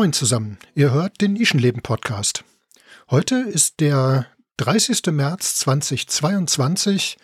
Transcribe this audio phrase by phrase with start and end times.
[0.00, 2.42] Moin zusammen, ihr hört den Nischenleben-Podcast.
[3.10, 4.24] Heute ist der
[4.56, 5.02] 30.
[5.12, 7.18] März 2022.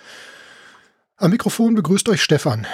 [1.17, 2.67] Am Mikrofon begrüßt euch Stefan.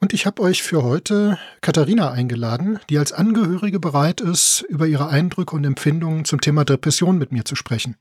[0.00, 5.10] Und ich habe euch für heute Katharina eingeladen, die als Angehörige bereit ist, über ihre
[5.10, 7.96] Eindrücke und Empfindungen zum Thema Depression mit mir zu sprechen.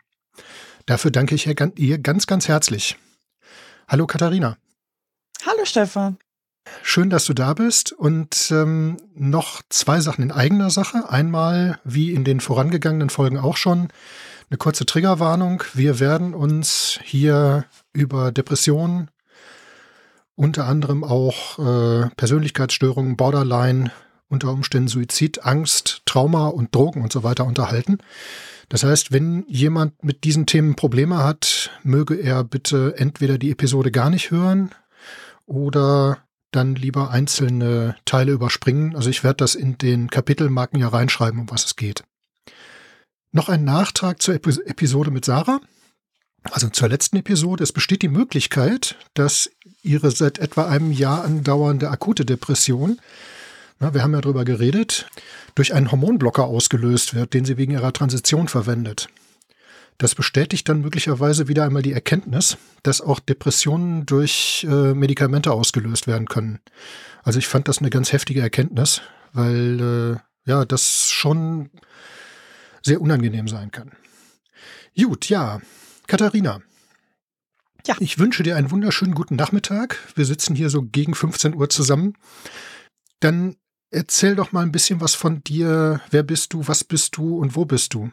[0.87, 2.97] Dafür danke ich ihr ganz, ganz herzlich.
[3.87, 4.57] Hallo Katharina.
[5.45, 6.17] Hallo Stefan.
[6.81, 7.91] Schön, dass du da bist.
[7.91, 11.09] Und ähm, noch zwei Sachen in eigener Sache.
[11.09, 13.89] Einmal, wie in den vorangegangenen Folgen auch schon,
[14.49, 15.63] eine kurze Triggerwarnung.
[15.73, 19.09] Wir werden uns hier über Depressionen,
[20.35, 23.91] unter anderem auch äh, Persönlichkeitsstörungen, Borderline,
[24.29, 27.99] unter Umständen Suizid, Angst, Trauma und Drogen und so weiter unterhalten.
[28.69, 33.91] Das heißt, wenn jemand mit diesen Themen Probleme hat, möge er bitte entweder die Episode
[33.91, 34.71] gar nicht hören
[35.45, 36.17] oder
[36.55, 38.95] dann lieber einzelne Teile überspringen.
[38.95, 42.03] Also ich werde das in den Kapitelmarken ja reinschreiben, um was es geht.
[43.31, 45.59] Noch ein Nachtrag zur Episode mit Sarah.
[46.43, 47.63] Also zur letzten Episode.
[47.63, 49.49] Es besteht die Möglichkeit, dass
[49.81, 52.99] ihre seit etwa einem Jahr andauernde akute Depression,
[53.79, 55.07] na, wir haben ja darüber geredet,
[55.55, 59.09] durch einen Hormonblocker ausgelöst wird, den sie wegen ihrer Transition verwendet.
[59.97, 66.07] Das bestätigt dann möglicherweise wieder einmal die Erkenntnis, dass auch Depressionen durch äh, Medikamente ausgelöst
[66.07, 66.59] werden können.
[67.23, 69.01] Also ich fand das eine ganz heftige Erkenntnis,
[69.31, 71.69] weil äh, ja, das schon
[72.83, 73.91] sehr unangenehm sein kann.
[74.97, 75.61] Gut, ja,
[76.07, 76.61] Katharina.
[77.87, 77.95] Ja.
[77.99, 79.97] Ich wünsche dir einen wunderschönen guten Nachmittag.
[80.15, 82.13] Wir sitzen hier so gegen 15 Uhr zusammen.
[83.19, 83.55] Dann
[83.91, 86.01] erzähl doch mal ein bisschen was von dir.
[86.09, 88.11] Wer bist du, was bist du und wo bist du?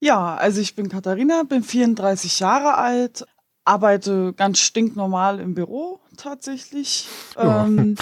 [0.00, 3.26] Ja, also ich bin Katharina, bin 34 Jahre alt,
[3.64, 7.06] arbeite ganz stinknormal im Büro tatsächlich.
[7.36, 7.64] Ja.
[7.64, 7.96] Ähm,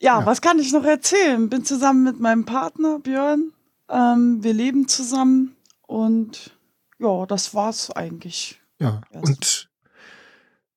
[0.00, 1.48] ja, ja, was kann ich noch erzählen?
[1.48, 3.52] Bin zusammen mit meinem Partner Björn.
[3.88, 5.56] Ähm, wir leben zusammen
[5.86, 6.50] und
[6.98, 8.60] ja, das war's eigentlich.
[8.78, 9.26] Ja, Erst.
[9.26, 9.68] und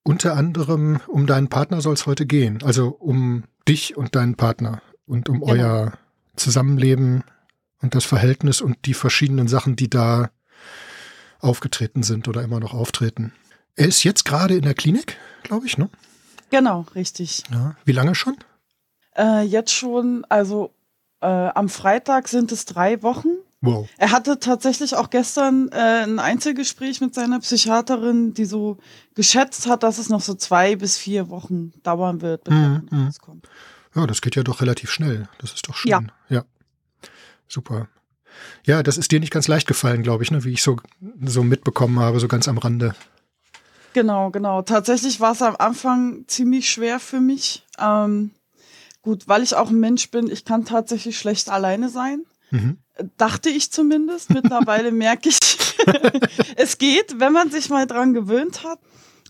[0.03, 2.63] unter anderem um deinen Partner soll es heute gehen.
[2.63, 5.51] Also um dich und deinen Partner und um genau.
[5.51, 5.93] euer
[6.37, 7.23] Zusammenleben
[7.81, 10.29] und das Verhältnis und die verschiedenen Sachen, die da
[11.39, 13.33] aufgetreten sind oder immer noch auftreten.
[13.75, 15.89] Er ist jetzt gerade in der Klinik, glaube ich, ne?
[16.51, 17.43] Genau, richtig.
[17.51, 17.75] Ja.
[17.85, 18.37] Wie lange schon?
[19.17, 20.73] Äh, jetzt schon, also
[21.21, 23.29] äh, am Freitag sind es drei Wochen.
[23.61, 23.87] Wow.
[23.97, 28.77] Er hatte tatsächlich auch gestern äh, ein Einzelgespräch mit seiner Psychiaterin, die so
[29.13, 32.97] geschätzt hat, dass es noch so zwei bis vier Wochen dauern wird, bis mm, er
[32.97, 33.11] mm.
[33.21, 33.47] kommt.
[33.95, 35.29] Ja, das geht ja doch relativ schnell.
[35.39, 35.91] Das ist doch schön.
[35.91, 36.01] Ja.
[36.29, 36.43] ja.
[37.51, 37.89] Super.
[38.65, 40.45] Ja, das ist dir nicht ganz leicht gefallen, glaube ich, ne?
[40.45, 40.77] wie ich so,
[41.25, 42.95] so mitbekommen habe, so ganz am Rande.
[43.91, 44.61] Genau, genau.
[44.61, 47.65] Tatsächlich war es am Anfang ziemlich schwer für mich.
[47.77, 48.31] Ähm,
[49.01, 52.23] gut, weil ich auch ein Mensch bin, ich kann tatsächlich schlecht alleine sein.
[52.51, 52.77] Mhm.
[53.17, 54.29] Dachte ich zumindest.
[54.33, 55.37] Mittlerweile merke ich,
[56.55, 58.79] es geht, wenn man sich mal dran gewöhnt hat,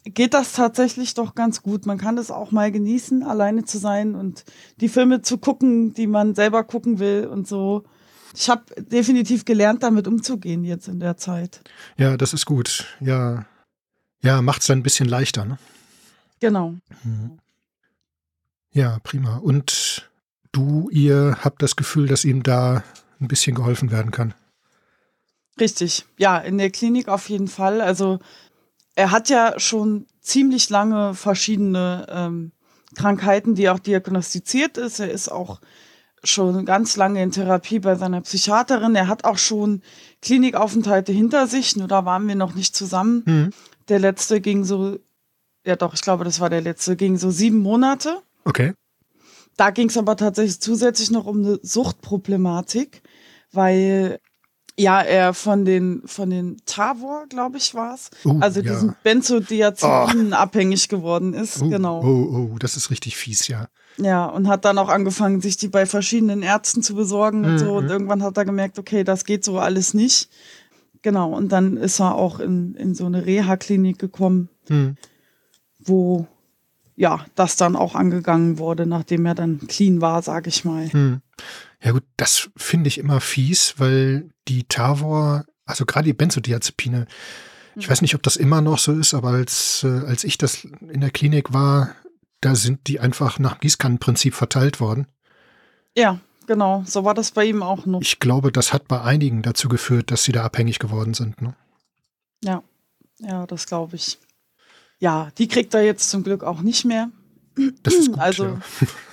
[0.04, 1.88] geht das tatsächlich doch ganz gut.
[1.88, 4.46] Man kann es auch mal genießen, alleine zu sein und
[4.80, 7.84] die Filme zu gucken, die man selber gucken will und so
[8.34, 11.62] ich habe definitiv gelernt, damit umzugehen jetzt in der Zeit.
[11.98, 12.86] Ja, das ist gut.
[13.00, 13.46] Ja,
[14.22, 15.58] ja, macht es dann ein bisschen leichter, ne?
[16.40, 16.76] Genau.
[17.04, 17.40] Mhm.
[18.72, 19.38] Ja, prima.
[19.38, 20.10] Und
[20.52, 22.84] du, ihr habt das Gefühl, dass ihm da
[23.20, 24.34] ein bisschen geholfen werden kann.
[25.60, 26.06] Richtig.
[26.18, 27.82] Ja, in der Klinik auf jeden Fall.
[27.82, 28.20] Also
[28.96, 32.52] er hat ja schon ziemlich lange verschiedene ähm,
[32.96, 35.00] Krankheiten, die auch diagnostiziert ist.
[35.00, 35.60] Er ist auch
[36.24, 38.96] schon ganz lange in Therapie bei seiner Psychiaterin.
[38.96, 39.82] Er hat auch schon
[40.22, 43.24] Klinikaufenthalte hinter sich, nur da waren wir noch nicht zusammen.
[43.26, 43.50] Mhm.
[43.88, 45.00] Der letzte ging so,
[45.66, 48.22] ja doch, ich glaube, das war der letzte, ging so sieben Monate.
[48.46, 48.74] Okay.
[49.58, 53.02] Da ging es aber tatsächlich zusätzlich noch um eine Suchtproblematik,
[53.52, 54.20] weil
[54.78, 58.10] ja, er von den, von den Tavor, glaube ich, war es.
[58.26, 58.72] Uh, also ja.
[58.72, 60.38] diesen Benzodiazepinen oh.
[60.38, 61.62] abhängig geworden ist.
[61.62, 62.02] Uh, genau.
[62.02, 63.68] Oh, oh, das ist richtig fies, ja.
[63.98, 67.60] Ja, und hat dann auch angefangen, sich die bei verschiedenen Ärzten zu besorgen und mhm.
[67.60, 67.74] so.
[67.74, 70.30] Und irgendwann hat er gemerkt, okay, das geht so alles nicht.
[71.02, 74.98] Genau, und dann ist er auch in, in so eine Reha-Klinik gekommen, mhm.
[75.80, 76.28] wo
[76.96, 80.90] ja, das dann auch angegangen wurde, nachdem er dann clean war, sage ich mal.
[80.94, 81.22] Mhm.
[81.84, 87.08] Ja gut, das finde ich immer fies, weil die Tavor, also gerade die Benzodiazepine,
[87.76, 90.66] ich weiß nicht, ob das immer noch so ist, aber als, äh, als ich das
[90.66, 91.96] in der Klinik war,
[92.42, 95.08] da sind die einfach nach Gießkannenprinzip verteilt worden.
[95.96, 96.84] Ja, genau.
[96.86, 98.02] So war das bei ihm auch noch.
[98.02, 101.42] Ich glaube, das hat bei einigen dazu geführt, dass sie da abhängig geworden sind.
[101.42, 101.56] Ne?
[102.44, 102.64] Ja,
[103.20, 104.18] ja, das glaube ich.
[105.00, 107.10] Ja, die kriegt er jetzt zum Glück auch nicht mehr.
[107.84, 108.60] Das ist gut, also ja.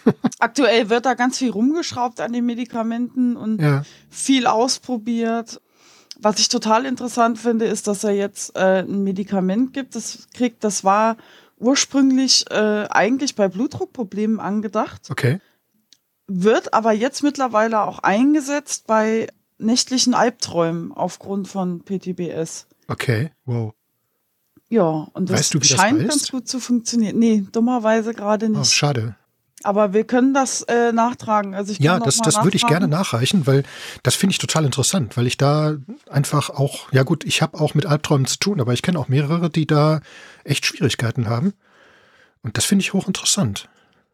[0.39, 3.83] aktuell wird da ganz viel rumgeschraubt an den Medikamenten und Ja.
[4.11, 5.61] viel ausprobiert.
[6.21, 10.65] Was ich total interessant finde, ist, dass er jetzt äh, ein Medikament gibt, das kriegt,
[10.65, 11.17] das war
[11.59, 15.41] ursprünglich äh, eigentlich bei Blutdruckproblemen angedacht, Okay.
[16.27, 19.29] wird aber jetzt mittlerweile auch eingesetzt bei
[19.59, 22.67] nächtlichen Albträumen aufgrund von PTBS.
[22.87, 23.31] Okay.
[23.45, 23.75] Wow.
[24.71, 26.09] Ja, und das Weißt du, das scheint heißt?
[26.11, 27.19] ganz gut zu funktionieren.
[27.19, 28.73] Nee, dummerweise gerade Oh, nicht.
[28.73, 29.17] schade.
[29.65, 31.55] Aber wir können das äh, nachtragen.
[31.55, 33.65] Also ich Ja, das, das würde ich gerne nachreichen, weil
[34.03, 35.77] das finde ich total interessant, weil ich da
[36.09, 39.09] einfach auch, ja gut, ich habe auch mit Albträumen zu tun, aber ich kenne auch
[39.09, 40.01] mehrere, die da
[40.45, 41.53] echt Schwierigkeiten haben.
[42.43, 43.69] Und das finde ich hochinteressant,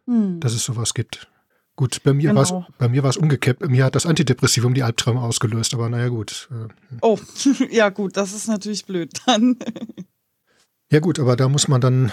[0.06, 0.40] Hm.
[0.40, 1.28] dass es sowas gibt.
[1.76, 2.66] Gut, bei mir war Genau.
[2.68, 3.58] es bei mir war es umgekehrt.
[3.58, 6.48] Bei Mir hat das Antidepressivum die Albträume ausgelöst, aber naja gut.
[6.52, 6.68] Äh,
[7.00, 7.18] Oh,
[7.70, 9.56] ja gut, das ist natürlich blöd dann.
[10.92, 12.12] Ja gut, aber da muss man dann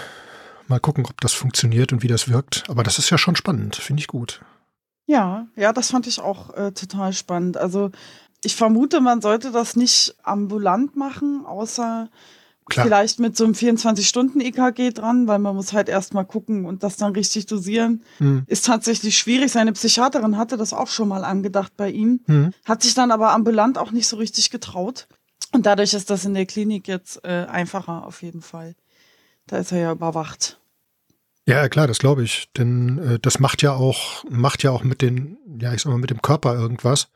[0.72, 2.64] mal gucken, ob das funktioniert und wie das wirkt.
[2.68, 4.40] Aber das ist ja schon spannend, finde ich gut.
[5.06, 7.56] Ja, ja, das fand ich auch äh, total spannend.
[7.56, 7.90] Also
[8.44, 12.08] ich vermute, man sollte das nicht ambulant machen, außer
[12.70, 12.86] Klar.
[12.86, 17.12] vielleicht mit so einem 24-Stunden-EKG dran, weil man muss halt erstmal gucken und das dann
[17.12, 18.02] richtig dosieren.
[18.18, 18.44] Hm.
[18.46, 19.50] Ist tatsächlich schwierig.
[19.52, 22.52] Seine Psychiaterin hatte das auch schon mal angedacht bei ihm, Hm.
[22.64, 25.08] hat sich dann aber ambulant auch nicht so richtig getraut.
[25.52, 28.74] Und dadurch ist das in der Klinik jetzt äh, einfacher auf jeden Fall.
[29.48, 30.60] Da ist er ja überwacht.
[31.46, 32.48] Ja, klar, das glaube ich.
[32.56, 35.98] Denn äh, das macht ja auch, macht ja auch mit den, ja, ich sag mal,
[35.98, 37.08] mit dem Körper irgendwas.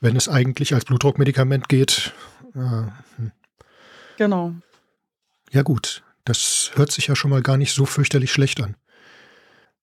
[0.00, 2.12] Wenn es eigentlich als Blutdruckmedikament geht.
[2.54, 3.32] Äh, hm.
[4.18, 4.52] Genau.
[5.50, 6.02] ja, gut.
[6.24, 8.76] Das hört sich ja schon mal gar nicht so fürchterlich schlecht an.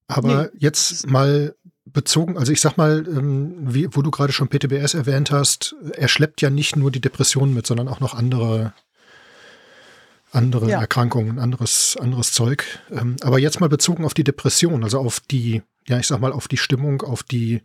[0.08, 0.50] Aber Nee.
[0.60, 1.56] jetzt mal
[1.86, 6.08] bezogen, also ich sag mal, ähm, wie, wo du gerade schon PTBS erwähnt hast, er
[6.08, 8.74] schleppt ja nicht nur die Depressionen mit, sondern auch noch andere,
[10.34, 10.80] andere Ja.
[10.80, 12.80] Erkrankungen, anderes, anderes Zeug.
[12.92, 16.34] Ähm, aber jetzt mal bezogen auf die Depression, also auf die, ja, ich sag mal,
[16.34, 17.62] auf die Stimmung, auf die,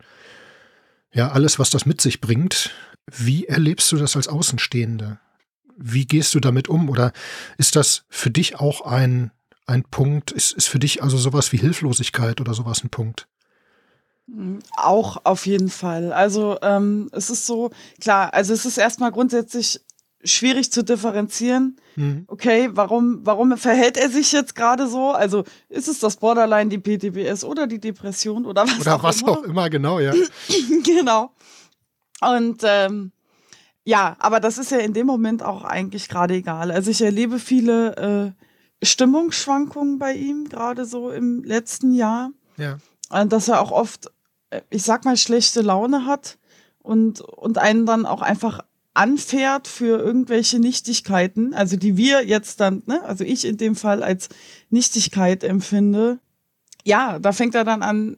[1.11, 2.71] ja, alles, was das mit sich bringt.
[3.07, 5.19] Wie erlebst du das als Außenstehende?
[5.75, 6.89] Wie gehst du damit um?
[6.89, 7.11] Oder
[7.57, 9.31] ist das für dich auch ein,
[9.65, 10.31] ein Punkt?
[10.31, 13.27] Ist, ist für dich also sowas wie Hilflosigkeit oder sowas ein Punkt?
[14.75, 16.13] Auch auf jeden Fall.
[16.13, 19.81] Also ähm, es ist so, klar, also es ist erstmal grundsätzlich
[20.23, 21.77] schwierig zu differenzieren.
[21.95, 22.25] Mhm.
[22.27, 25.11] Okay, warum, warum verhält er sich jetzt gerade so?
[25.11, 29.21] Also ist es das Borderline, die PTBS oder die Depression oder was Oder auch was
[29.21, 29.31] immer?
[29.31, 30.13] auch immer, genau, ja.
[30.83, 31.31] genau.
[32.21, 33.11] Und ähm,
[33.85, 36.69] ja, aber das ist ja in dem Moment auch eigentlich gerade egal.
[36.71, 38.35] Also ich erlebe viele
[38.81, 42.31] äh, Stimmungsschwankungen bei ihm, gerade so im letzten Jahr.
[42.57, 42.77] ja.
[43.11, 44.11] Äh, dass er auch oft,
[44.51, 46.37] äh, ich sag mal, schlechte Laune hat
[46.79, 48.59] und, und einen dann auch einfach
[48.99, 54.03] anfährt für irgendwelche Nichtigkeiten, also die wir jetzt dann, ne, also ich in dem Fall
[54.03, 54.27] als
[54.69, 56.19] Nichtigkeit empfinde.
[56.83, 58.17] Ja, da fängt er dann an,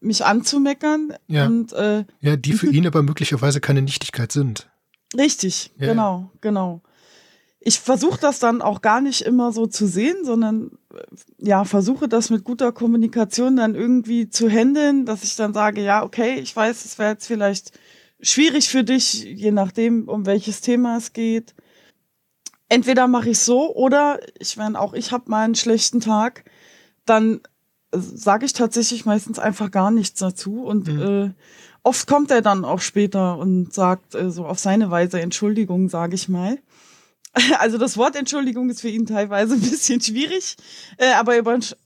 [0.00, 1.46] mich anzumeckern Ja.
[1.46, 4.68] und äh, Ja, die für ihn aber möglicherweise keine Nichtigkeit sind.
[5.16, 6.82] Richtig, Ja, genau, genau.
[7.58, 11.02] Ich versuche das dann auch gar nicht immer so zu sehen, sondern äh,
[11.38, 16.04] ja, versuche das mit guter Kommunikation dann irgendwie zu handeln, dass ich dann sage, ja,
[16.04, 17.72] okay, ich weiß, es wäre jetzt vielleicht
[18.20, 21.54] schwierig für dich, je nachdem, um welches Thema es geht.
[22.68, 26.44] Entweder mache ich so oder ich meine, auch ich habe mal einen schlechten Tag,
[27.04, 27.40] dann
[27.92, 31.00] sage ich tatsächlich meistens einfach gar nichts dazu und Mhm.
[31.02, 31.30] äh,
[31.84, 36.14] oft kommt er dann auch später und sagt äh, so auf seine Weise Entschuldigung, sage
[36.14, 36.58] ich mal.
[37.58, 40.56] Also das Wort Entschuldigung ist für ihn teilweise ein bisschen schwierig,
[40.96, 41.34] äh, aber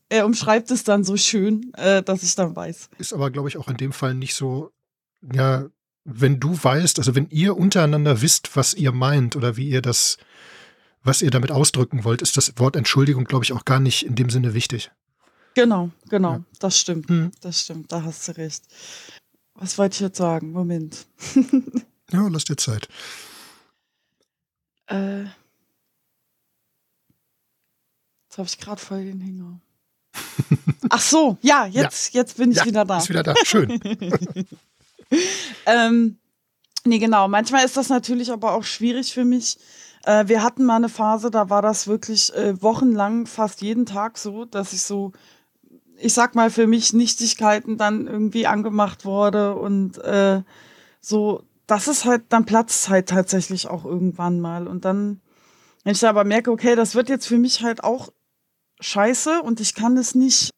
[0.09, 2.89] er, umschreibt es dann so schön, äh, dass ich dann weiß.
[2.99, 4.71] Ist aber, glaube ich, auch in dem Fall nicht so,
[5.35, 5.67] ja,
[6.05, 10.17] wenn du weißt, also wenn ihr untereinander wisst, was ihr meint oder wie ihr das,
[11.03, 14.15] was ihr damit ausdrücken wollt, ist das Wort Entschuldigung, glaube ich, auch gar nicht in
[14.15, 14.91] dem Sinne wichtig.
[15.55, 16.45] Genau, genau, Ja.
[16.61, 17.33] das stimmt, Hm.
[17.41, 18.63] das stimmt, da hast du recht.
[19.55, 20.53] Was wollte ich jetzt sagen?
[20.53, 21.07] Moment.
[22.13, 22.89] Ja, lass dir Zeit.
[24.89, 25.21] Äh,
[28.25, 29.61] jetzt habe ich gerade voll den Hänger.
[30.91, 32.99] Ach so, ja, jetzt, jetzt bin ich ja, wieder da.
[32.99, 33.35] Ist wieder da.
[33.45, 33.79] Schön.
[35.67, 36.19] Ähm,
[36.85, 37.29] nee, genau.
[37.29, 39.59] Manchmal ist das natürlich aber auch schwierig für mich.
[40.05, 44.19] Äh, wir hatten mal eine Phase, da war das wirklich äh, wochenlang fast jeden Tag
[44.19, 45.13] so, dass ich so,
[45.97, 50.43] ich sag mal, für mich Nichtigkeiten dann irgendwie angemacht wurde und äh,
[51.01, 54.67] so, das ist halt, dann platzt halt tatsächlich auch irgendwann mal.
[54.67, 55.21] Und dann,
[55.85, 58.11] wenn ich aber merke, okay, das wird jetzt für mich halt auch
[58.81, 60.51] scheiße und ich kann es nicht,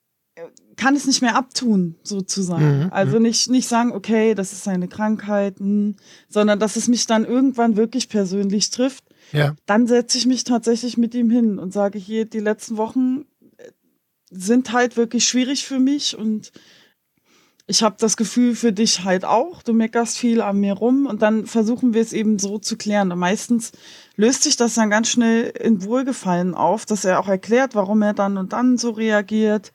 [0.77, 2.85] kann es nicht mehr abtun, sozusagen.
[2.85, 5.97] Mhm, also nicht, nicht sagen, okay, das ist eine Krankheit, hm,
[6.29, 9.05] sondern dass es mich dann irgendwann wirklich persönlich trifft.
[9.33, 9.55] Ja.
[9.67, 13.27] Dann setze ich mich tatsächlich mit ihm hin und sage hier, die letzten Wochen,
[13.57, 13.71] äh,
[14.31, 16.53] sind halt wirklich schwierig für mich und
[17.67, 19.63] ich habe das Gefühl für dich halt auch.
[19.63, 23.13] Du meckerst viel an mir rum und dann versuchen wir es eben so zu klären.
[23.13, 23.73] Und meistens
[24.17, 28.15] löst sich das dann ganz schnell in Wohlgefallen auf, dass er auch erklärt, warum er
[28.15, 29.73] dann und dann so reagiert.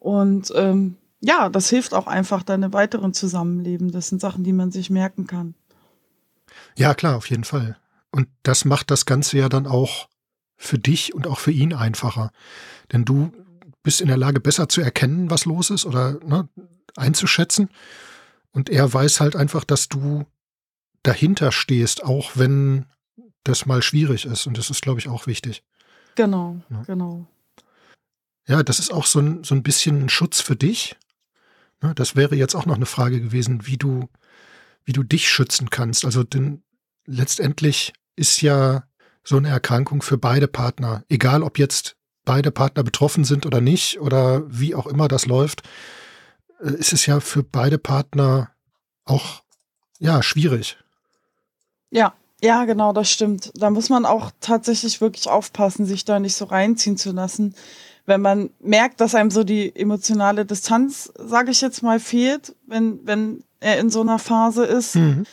[0.00, 3.92] Und ähm, ja, das hilft auch einfach dann im weiteren Zusammenleben.
[3.92, 5.54] Das sind Sachen, die man sich merken kann.
[6.76, 7.76] Ja, klar, auf jeden Fall.
[8.10, 10.08] Und das macht das Ganze ja dann auch
[10.56, 12.32] für dich und auch für ihn einfacher.
[12.92, 13.32] Denn du
[13.82, 16.48] bist in der Lage, besser zu erkennen, was los ist oder ne,
[16.96, 17.70] einzuschätzen.
[18.52, 20.24] Und er weiß halt einfach, dass du
[21.02, 22.86] dahinter stehst, auch wenn
[23.44, 24.46] das mal schwierig ist.
[24.46, 25.62] Und das ist, glaube ich, auch wichtig.
[26.14, 26.82] Genau, ja.
[26.82, 27.26] genau.
[28.50, 30.96] Ja, das ist auch so ein, so ein bisschen ein Schutz für dich.
[31.82, 34.08] Ne, das wäre jetzt auch noch eine Frage gewesen, wie du,
[34.84, 36.04] wie du dich schützen kannst.
[36.04, 36.64] Also denn
[37.06, 38.82] letztendlich ist ja
[39.22, 44.00] so eine Erkrankung für beide Partner, egal ob jetzt beide Partner betroffen sind oder nicht
[44.00, 45.62] oder wie auch immer das läuft,
[46.60, 48.50] äh, ist es ja für beide Partner
[49.04, 49.44] auch
[50.00, 50.76] ja schwierig.
[51.90, 53.52] Ja, ja, genau, das stimmt.
[53.54, 57.54] Da muss man auch tatsächlich wirklich aufpassen, sich da nicht so reinziehen zu lassen.
[58.10, 63.06] Wenn man merkt, dass einem so die emotionale Distanz, sage ich jetzt mal, fehlt, wenn,
[63.06, 64.96] wenn er in so einer Phase ist.
[64.96, 65.26] Mhm.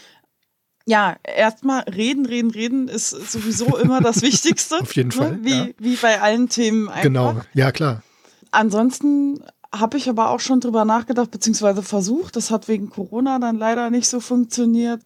[0.86, 4.79] Ja, erstmal reden, reden, reden ist sowieso immer das Wichtigste.
[4.79, 5.15] Auf jeden ne?
[5.15, 5.31] Fall.
[5.38, 5.39] Ne?
[5.41, 5.67] Wie, ja.
[5.79, 7.01] wie bei allen Themen einfach.
[7.01, 8.03] Genau, ja klar.
[8.51, 9.43] Ansonsten
[9.74, 13.89] habe ich aber auch schon drüber nachgedacht, beziehungsweise versucht, das hat wegen Corona dann leider
[13.89, 15.01] nicht so funktioniert,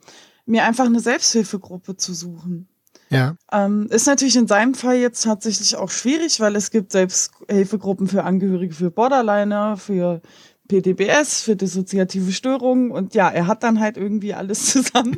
[0.46, 2.68] mir einfach eine Selbsthilfegruppe zu suchen.
[3.12, 3.36] Ja.
[3.52, 8.24] Ähm, ist natürlich in seinem Fall jetzt tatsächlich auch schwierig, weil es gibt Selbsthilfegruppen für
[8.24, 10.22] Angehörige für Borderliner, für
[10.70, 15.18] PTBS, für dissoziative Störungen und ja, er hat dann halt irgendwie alles zusammen.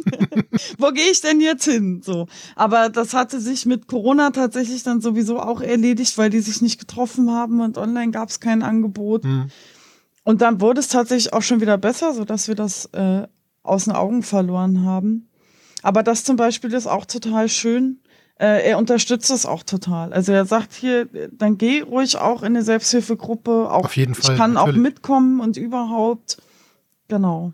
[0.80, 2.02] Wo gehe ich denn jetzt hin?
[2.04, 2.26] So.
[2.56, 6.80] Aber das hatte sich mit Corona tatsächlich dann sowieso auch erledigt, weil die sich nicht
[6.80, 9.24] getroffen haben und online gab es kein Angebot.
[9.24, 9.52] Mhm.
[10.24, 13.28] Und dann wurde es tatsächlich auch schon wieder besser, sodass wir das äh,
[13.62, 15.30] aus den Augen verloren haben.
[15.84, 18.00] Aber das zum Beispiel ist auch total schön,
[18.40, 20.12] äh, er unterstützt das auch total.
[20.12, 23.70] Also er sagt hier, dann geh ruhig auch in eine Selbsthilfegruppe.
[23.70, 24.32] Auch, Auf jeden Fall.
[24.32, 24.76] Ich kann natürlich.
[24.76, 26.42] auch mitkommen und überhaupt.
[27.08, 27.54] Genau.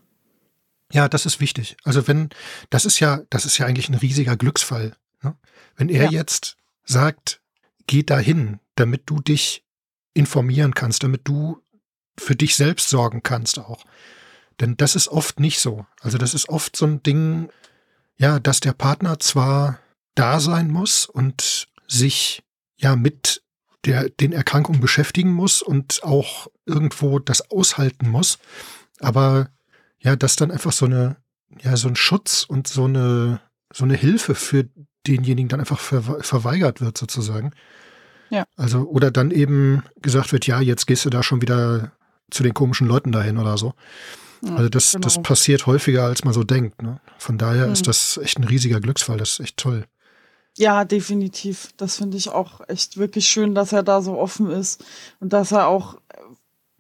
[0.92, 1.76] Ja, das ist wichtig.
[1.84, 2.30] Also wenn,
[2.70, 4.96] das ist ja, das ist ja eigentlich ein riesiger Glücksfall.
[5.22, 5.36] Ne?
[5.76, 6.12] Wenn er ja.
[6.12, 6.56] jetzt
[6.86, 7.42] sagt,
[7.86, 9.66] geh dahin, damit du dich
[10.14, 11.62] informieren kannst, damit du
[12.18, 13.86] für dich selbst sorgen kannst auch.
[14.60, 15.86] Denn das ist oft nicht so.
[16.02, 17.50] Also das ist oft so ein Ding,
[18.20, 19.80] ja, dass der Partner zwar
[20.14, 22.44] da sein muss und sich
[22.78, 23.42] ja mit
[23.86, 28.38] der, den Erkrankungen beschäftigen muss und auch irgendwo das aushalten muss.
[29.00, 29.50] Aber
[30.00, 31.16] ja, dass dann einfach so eine,
[31.62, 33.42] ja, so ein Schutz und so eine,
[33.74, 34.68] so eine Hilfe für
[35.08, 37.52] denjenigen dann einfach ver verweigert wird, sozusagen.
[38.30, 38.46] Ja.
[38.58, 41.94] Also, oder dann eben gesagt wird, ja, jetzt gehst du da schon wieder
[42.30, 43.74] zu den komischen Leuten dahin oder so.
[44.48, 45.04] Also das, genau.
[45.04, 46.82] das passiert häufiger, als man so denkt.
[46.82, 47.00] Ne?
[47.18, 47.74] Von daher mhm.
[47.74, 49.18] ist das echt ein riesiger Glücksfall.
[49.18, 49.86] Das ist echt toll.
[50.58, 51.70] Ja, definitiv.
[51.78, 54.84] Das finde ich auch echt wirklich schön, dass er da so offen ist
[55.20, 56.00] und dass er auch,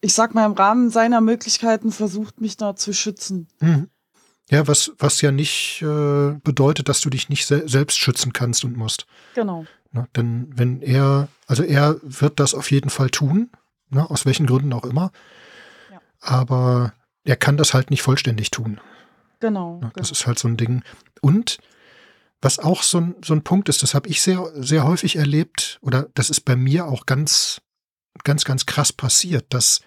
[0.01, 3.47] ich sag mal, im Rahmen seiner Möglichkeiten versucht, mich da zu schützen.
[3.59, 3.89] Mhm.
[4.49, 8.63] Ja, was, was ja nicht äh, bedeutet, dass du dich nicht se selbst schützen kannst
[8.63, 9.05] und musst.
[9.35, 9.65] Genau.
[9.91, 13.49] Ne, denn wenn er, also er wird das auf jeden Fall tun,
[13.89, 15.11] ne, aus welchen Gründen auch immer.
[15.91, 16.01] Ja.
[16.19, 16.93] Aber
[17.29, 18.81] er kann das halt nicht vollständig tun.
[19.39, 19.75] Genau.
[19.75, 20.11] Ne, das genau.
[20.11, 20.81] ist halt so ein Ding.
[21.21, 21.59] Und
[22.41, 25.77] was auch so ein, so ein Punkt ist, das habe ich sehr, sehr häufig erlebt,
[25.81, 27.61] oder das ist bei mir auch ganz,
[28.23, 29.81] ganz, ganz krass passiert, dass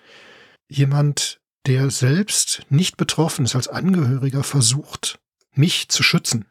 [0.69, 5.19] jemand, der selbst nicht betroffen ist, als Angehöriger versucht,
[5.53, 6.47] mich zu schützen.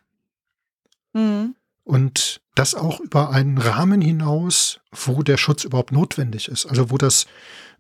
[1.14, 1.56] Mhm.
[1.84, 6.66] Und das auch über einen Rahmen hinaus, wo der Schutz überhaupt notwendig ist.
[6.66, 7.28] Also wo das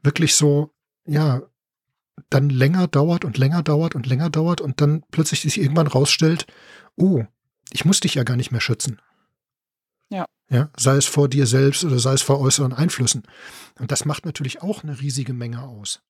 [0.01, 0.71] wirklich so,
[1.05, 1.41] ja,
[2.29, 6.45] dann länger dauert und länger dauert und länger dauert und dann plötzlich sich irgendwann rausstellt,
[6.95, 7.23] oh,
[7.71, 9.01] ich muss dich ja gar nicht mehr schützen.
[10.09, 10.25] Ja.
[10.49, 13.23] Ja, sei es vor dir selbst oder sei es vor äußeren Einflüssen.
[13.79, 16.01] Und das macht natürlich auch eine riesige Menge aus.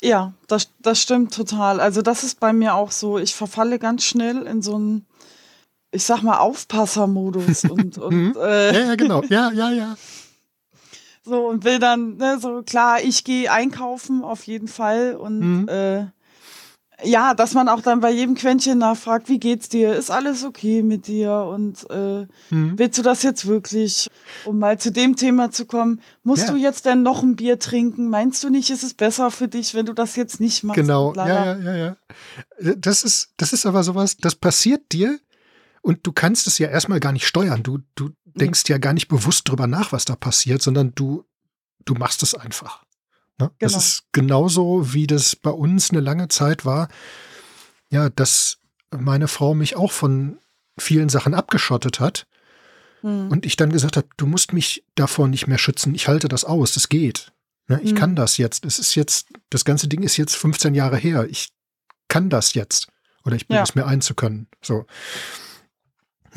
[0.00, 1.80] Ja, das, das stimmt total.
[1.80, 3.18] Also das ist bei mir auch so.
[3.18, 5.06] Ich verfalle ganz schnell in so einen,
[5.90, 9.22] ich sag mal, Aufpassermodus und, und äh, ja, ja, genau.
[9.24, 9.96] Ja, ja, ja.
[11.30, 15.68] So und will dann, ne, so klar, ich gehe einkaufen auf jeden Fall und mhm.
[15.68, 16.06] äh,
[17.04, 19.94] ja, dass man auch dann bei jedem Quäntchen nachfragt, wie geht's dir?
[19.94, 21.32] Ist alles okay mit dir?
[21.32, 22.76] Und äh, mhm.
[22.76, 24.08] willst du das jetzt wirklich?
[24.44, 26.52] Um mal zu dem Thema zu kommen, musst ja.
[26.52, 28.10] du jetzt denn noch ein Bier trinken?
[28.10, 30.80] Meinst du nicht, ist es besser für dich, wenn du das jetzt nicht machst?
[30.80, 31.96] Genau, ja, ja, ja, ja.
[32.76, 35.16] Das ist, das ist aber sowas, das passiert dir
[35.82, 37.62] und du kannst es ja erstmal gar nicht steuern.
[37.62, 41.24] Du, du denkst ja gar nicht bewusst drüber nach, was da passiert, sondern du
[41.84, 42.84] du machst es einfach.
[43.38, 43.46] Ne?
[43.46, 43.50] Genau.
[43.58, 46.88] Das ist genauso, wie das bei uns eine lange Zeit war,
[47.90, 48.58] ja, dass
[48.90, 50.38] meine Frau mich auch von
[50.78, 52.26] vielen Sachen abgeschottet hat.
[53.02, 53.28] Mhm.
[53.30, 55.94] Und ich dann gesagt habe, du musst mich davor nicht mehr schützen.
[55.94, 57.32] Ich halte das aus, das geht.
[57.68, 57.80] Ne?
[57.82, 57.96] Ich mhm.
[57.96, 58.64] kann das jetzt.
[58.64, 61.26] Es ist jetzt, das ganze Ding ist jetzt 15 Jahre her.
[61.28, 61.50] Ich
[62.08, 62.88] kann das jetzt.
[63.24, 63.62] Oder ich bin ja.
[63.62, 64.48] es mir einzukönnen.
[64.62, 64.86] So.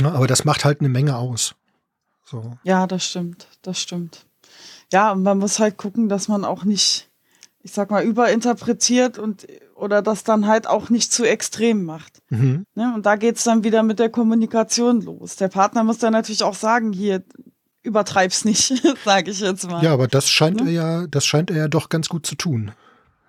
[0.01, 1.55] Ja, aber das macht halt eine Menge aus.
[2.33, 2.57] So.
[2.63, 3.47] Ja, das stimmt.
[3.61, 4.25] Das stimmt.
[4.91, 7.11] Ja, und man muss halt gucken, dass man auch nicht,
[7.61, 12.23] ich sag mal, überinterpretiert und oder das dann halt auch nicht zu extrem macht.
[12.29, 12.65] Mhm.
[12.73, 12.91] Ne?
[12.95, 15.35] Und da geht es dann wieder mit der Kommunikation los.
[15.35, 17.23] Der Partner muss dann natürlich auch sagen, hier,
[17.83, 19.83] übertreib's nicht, sage ich jetzt mal.
[19.83, 20.69] Ja, aber das scheint ne?
[20.69, 22.71] er ja, das scheint er ja doch ganz gut zu tun.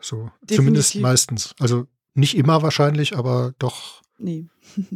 [0.00, 0.56] So, Definitiv.
[0.56, 1.54] zumindest meistens.
[1.60, 4.00] Also nicht immer wahrscheinlich, aber doch.
[4.16, 4.46] Nee.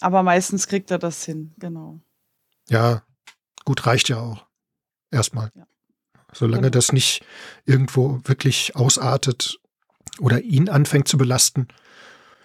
[0.00, 2.00] aber meistens kriegt er das hin, genau.
[2.68, 3.02] Ja,
[3.64, 4.46] gut, reicht ja auch.
[5.10, 5.50] Erstmal.
[5.54, 5.66] Ja.
[6.32, 6.70] Solange genau.
[6.70, 7.24] das nicht
[7.64, 9.58] irgendwo wirklich ausartet
[10.20, 11.68] oder ihn anfängt zu belasten,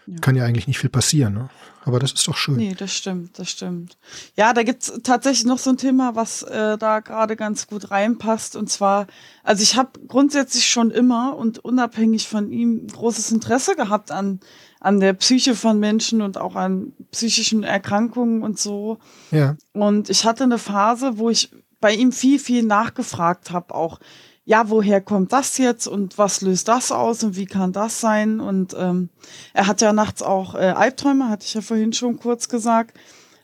[0.07, 0.19] ja.
[0.19, 1.33] kann ja eigentlich nicht viel passieren.
[1.33, 1.49] Ne?
[1.83, 2.55] Aber das ist doch schön.
[2.55, 3.97] Nee, das stimmt, das stimmt.
[4.35, 7.91] Ja, da gibt es tatsächlich noch so ein Thema, was äh, da gerade ganz gut
[7.91, 8.55] reinpasst.
[8.55, 9.07] Und zwar,
[9.43, 14.39] also ich habe grundsätzlich schon immer und unabhängig von ihm großes Interesse gehabt an,
[14.85, 18.99] an der Psyche von Menschen und auch an psychischen Erkrankungen und so.
[19.31, 19.55] Ja.
[19.73, 21.49] Und ich hatte eine Phase, wo ich
[21.81, 23.99] bei ihm viel, viel nachgefragt habe, auch
[24.43, 28.39] ja, woher kommt das jetzt und was löst das aus und wie kann das sein?
[28.39, 29.09] Und ähm,
[29.53, 32.95] er hat ja nachts auch äh, Albträume, hatte ich ja vorhin schon kurz gesagt.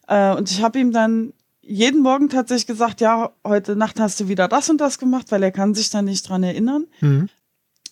[0.07, 4.27] Äh, und ich habe ihm dann jeden Morgen tatsächlich gesagt, ja, heute Nacht hast du
[4.27, 6.85] wieder das und das gemacht, weil er kann sich dann nicht dran erinnern.
[6.99, 7.29] Mhm.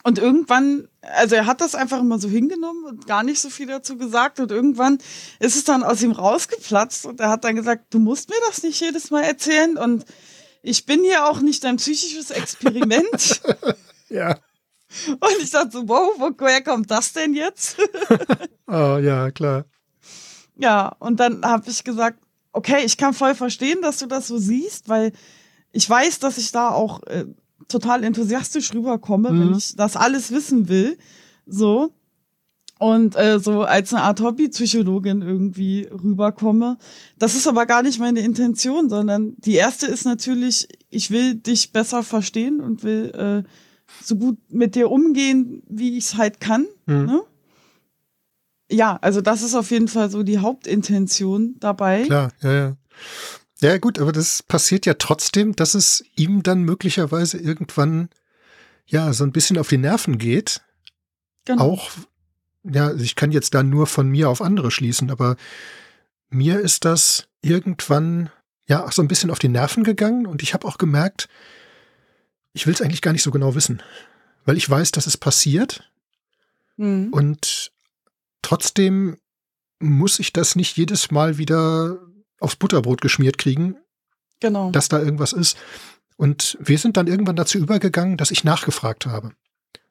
[0.04, 3.68] Und irgendwann, also er hat das einfach immer so hingenommen und gar nicht so viel
[3.68, 4.40] dazu gesagt.
[4.40, 4.98] Und irgendwann
[5.40, 8.64] ist es dann aus ihm rausgeplatzt und er hat dann gesagt, du musst mir das
[8.64, 9.78] nicht jedes Mal erzählen.
[9.78, 10.06] Und
[10.62, 13.42] ich bin hier auch nicht ein psychisches Experiment.
[14.10, 14.38] ja.
[15.08, 17.78] Und ich dachte so, wow, woher kommt das denn jetzt?
[18.68, 19.66] oh, ja, klar.
[20.56, 22.20] Ja, und dann habe ich gesagt,
[22.52, 25.14] okay, ich kann voll verstehen, dass du das so siehst, weil
[25.72, 27.26] ich weiß, dass ich da auch äh,
[27.68, 29.40] total enthusiastisch rüberkomme, mhm.
[29.40, 30.98] wenn ich das alles wissen will.
[31.46, 31.94] So
[32.80, 36.78] und äh, so als eine Art Hobbypsychologin irgendwie rüberkomme.
[37.20, 41.74] Das ist aber gar nicht meine Intention, sondern die erste ist natürlich, ich will dich
[41.74, 43.12] besser verstehen und will
[43.46, 43.50] äh,
[44.04, 46.68] so gut mit dir umgehen, wie ich es halt kann.
[46.86, 47.06] Mhm.
[47.06, 47.22] Ne?
[48.72, 52.04] Ja, also das ist auf jeden Fall so die Hauptintention dabei.
[52.04, 52.78] Klar, ja, ja.
[53.62, 58.10] Ja, gut, aber das passiert ja trotzdem, dass es ihm dann möglicherweise irgendwann
[58.86, 60.62] ja so ein bisschen auf die Nerven geht.
[61.46, 61.64] Genau.
[61.64, 61.92] Auch
[62.64, 65.38] ja, ich kann jetzt da nur von mir auf andere schließen, aber
[66.30, 68.30] mir ist das irgendwann
[68.68, 71.30] ja so ein bisschen auf die Nerven gegangen und ich habe auch gemerkt,
[72.54, 73.82] ich will es eigentlich gar nicht so genau wissen,
[74.46, 75.90] weil ich weiß, dass es passiert
[76.78, 77.10] mhm.
[77.12, 77.72] und
[78.42, 79.18] trotzdem
[79.80, 82.00] muss ich das nicht jedes Mal wieder
[82.40, 83.76] aufs Butterbrot geschmiert kriegen,
[84.40, 84.72] genau.
[84.72, 85.58] dass da irgendwas ist.
[86.18, 89.32] Und wir sind dann irgendwann dazu übergegangen, dass ich nachgefragt habe.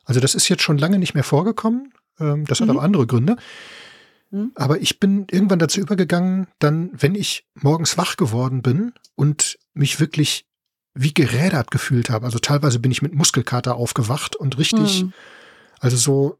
[0.05, 2.77] Also das ist jetzt schon lange nicht mehr vorgekommen, ähm, das hat mhm.
[2.77, 3.37] aber andere Gründe.
[4.31, 4.53] Mhm.
[4.55, 10.01] Aber ich bin irgendwann dazu übergegangen, dann, wenn ich morgens wach geworden bin und mich
[10.01, 10.47] wirklich
[10.95, 12.27] wie gerädert gefühlt habe.
[12.27, 15.13] Also teilweise bin ich mit Muskelkater aufgewacht und richtig, mhm.
[15.79, 16.39] also so,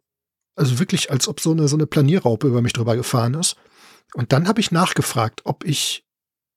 [0.57, 3.57] also wirklich, als ob so eine, so eine Planierraupe über mich drüber gefahren ist.
[4.15, 6.05] Und dann habe ich nachgefragt, ob ich,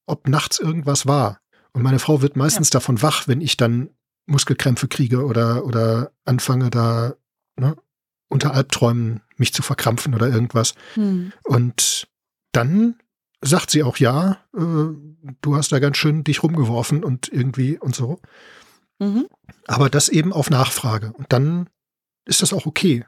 [0.05, 1.41] ob nachts irgendwas war.
[1.73, 2.73] Und meine Frau wird meistens ja.
[2.73, 3.89] davon wach, wenn ich dann
[4.25, 7.15] Muskelkrämpfe kriege oder, oder anfange da
[7.57, 7.75] ne,
[8.29, 10.73] unter Albträumen mich zu verkrampfen oder irgendwas.
[10.93, 11.33] Hm.
[11.43, 12.07] Und
[12.51, 12.95] dann
[13.41, 14.87] sagt sie auch, ja, äh,
[15.41, 18.19] du hast da ganz schön dich rumgeworfen und irgendwie und so.
[18.99, 19.27] Mhm.
[19.67, 21.11] Aber das eben auf Nachfrage.
[21.13, 21.67] Und dann
[22.25, 23.03] ist das auch okay.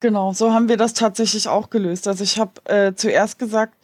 [0.00, 2.08] Genau, so haben wir das tatsächlich auch gelöst.
[2.08, 3.74] Also ich habe äh, zuerst gesagt,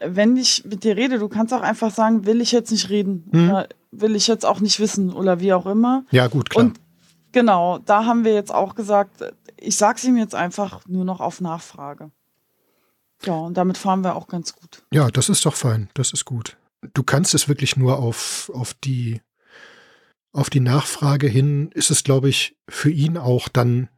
[0.00, 3.28] wenn ich mit dir rede, du kannst auch einfach sagen, will ich jetzt nicht reden
[3.30, 3.50] mhm.
[3.50, 6.04] oder will ich jetzt auch nicht wissen oder wie auch immer.
[6.10, 6.64] Ja, gut, klar.
[6.64, 6.80] Und
[7.30, 9.22] genau, da haben wir jetzt auch gesagt,
[9.56, 12.10] ich sage es ihm jetzt einfach nur noch auf Nachfrage.
[13.24, 14.82] Ja, und damit fahren wir auch ganz gut.
[14.92, 15.88] Ja, das ist doch fein.
[15.94, 16.56] Das ist gut.
[16.94, 19.20] Du kannst es wirklich nur auf, auf die
[20.32, 23.90] auf die Nachfrage hin ist es, glaube ich, für ihn auch dann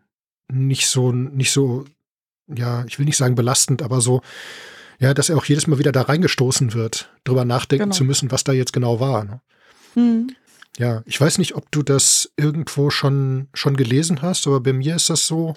[0.53, 1.85] nicht so, nicht so,
[2.47, 4.23] ja, ich will nicht sagen belastend, aber so,
[4.99, 7.95] ja, dass er auch jedes Mal wieder da reingestoßen wird, drüber nachdenken genau.
[7.95, 9.25] zu müssen, was da jetzt genau war.
[9.25, 9.41] Ne?
[9.95, 10.37] Mhm.
[10.79, 14.97] Ja, ich weiß nicht, ob du das irgendwo schon, schon gelesen hast, aber bei mir
[14.97, 15.55] ist das so,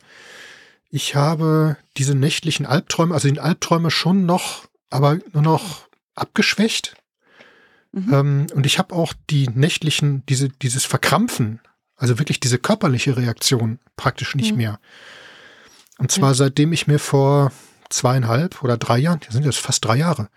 [0.89, 6.95] ich habe diese nächtlichen Albträume, also die Albträume schon noch, aber nur noch abgeschwächt.
[7.91, 8.13] Mhm.
[8.13, 11.59] Ähm, und ich habe auch die nächtlichen, diese, dieses Verkrampfen
[11.97, 14.57] Also wirklich diese körperliche Reaktion praktisch nicht mhm.
[14.57, 14.79] mehr.
[15.97, 17.51] Und zwar seitdem ich mir vor
[17.89, 20.29] zweieinhalb oder drei Jahren, die sind jetzt fast drei Jahre,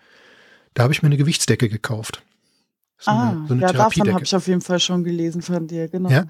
[0.73, 2.23] da habe ich mir eine Gewichtsdecke gekauft.
[2.97, 5.67] So ah, eine, so eine ja, davon habe ich auf jeden Fall schon gelesen von
[5.67, 6.09] dir, genau.
[6.09, 6.25] Ja,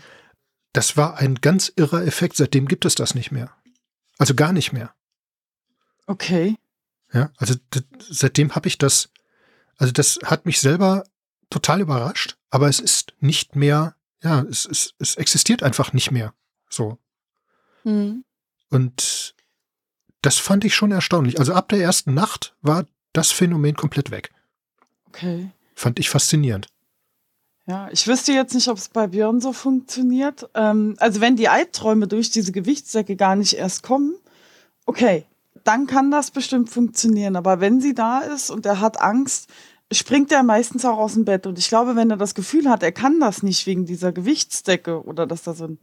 [0.74, 2.38] das war ein ganz irrer Effekt.
[2.38, 3.52] Seitdem gibt es das nicht mehr.
[4.18, 4.94] Also gar nicht mehr.
[6.08, 6.56] Okay.
[7.14, 7.56] Ja, also
[8.10, 9.10] seitdem habe ich das,
[9.78, 11.04] also das hat mich selber
[11.50, 16.34] total überrascht, aber es ist nicht mehr, ja, es, es, es existiert einfach nicht mehr.
[16.70, 16.98] So.
[17.84, 18.24] Mhm.
[18.70, 19.36] Und
[20.22, 21.40] das fand ich schon erstaunlich.
[21.40, 24.32] Also ab der ersten Nacht war das Phänomen komplett weg.
[25.08, 25.52] Okay.
[25.76, 26.68] Fand ich faszinierend.
[27.68, 30.50] Ja, ich wüsste jetzt nicht, ob es bei Björn so funktioniert.
[30.56, 34.16] Ähm, also wenn die Albträume durch diese Gewichtssäcke gar nicht erst kommen,
[34.86, 35.26] okay,
[35.64, 37.36] dann kann das bestimmt funktionieren.
[37.36, 39.50] Aber wenn sie da ist und er hat Angst,
[39.92, 41.46] springt er meistens auch aus dem Bett.
[41.46, 45.04] Und ich glaube, wenn er das Gefühl hat, er kann das nicht wegen dieser Gewichtsdecke
[45.04, 45.80] oder dass da so ein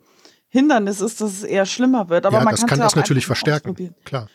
[0.49, 2.25] Hindernis ist, dass es eher schlimmer wird.
[2.25, 3.94] Aber ja, man das kann das natürlich verstärken.
[4.05, 4.29] Klar.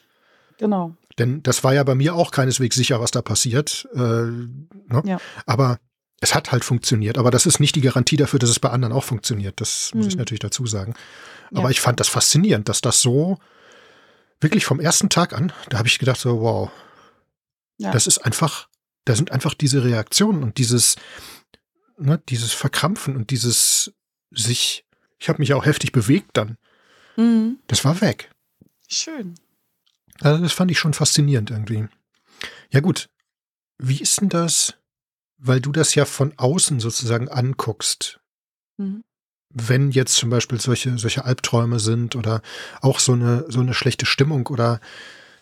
[0.57, 0.93] Genau.
[1.17, 3.87] Denn das war ja bei mir auch keineswegs sicher, was da passiert.
[3.93, 5.01] Äh, ne?
[5.03, 5.17] ja.
[5.45, 5.79] Aber
[6.21, 8.93] es hat halt funktioniert, aber das ist nicht die Garantie dafür, dass es bei anderen
[8.93, 9.59] auch funktioniert.
[9.59, 10.19] Das muss ich hm.
[10.19, 10.93] natürlich dazu sagen.
[11.51, 11.69] Aber ja.
[11.69, 13.37] ich fand das faszinierend, dass das so
[14.39, 16.71] wirklich vom ersten Tag an, da habe ich gedacht so, wow,
[17.77, 17.91] ja.
[17.91, 18.67] das ist einfach,
[19.05, 20.95] da sind einfach diese Reaktionen und dieses,
[21.97, 23.93] ne, dieses Verkrampfen und dieses
[24.31, 24.85] sich,
[25.19, 26.57] ich habe mich auch heftig bewegt dann.
[27.15, 27.59] Mhm.
[27.67, 28.31] Das war weg.
[28.87, 29.35] Schön.
[30.21, 31.87] Also das fand ich schon faszinierend irgendwie.
[32.71, 33.09] Ja gut,
[33.77, 34.75] wie ist denn das?
[35.45, 38.19] weil du das ja von außen sozusagen anguckst.
[38.77, 39.03] Mhm.
[39.49, 42.41] Wenn jetzt zum Beispiel solche, solche Albträume sind oder
[42.81, 44.79] auch so eine, so eine schlechte Stimmung oder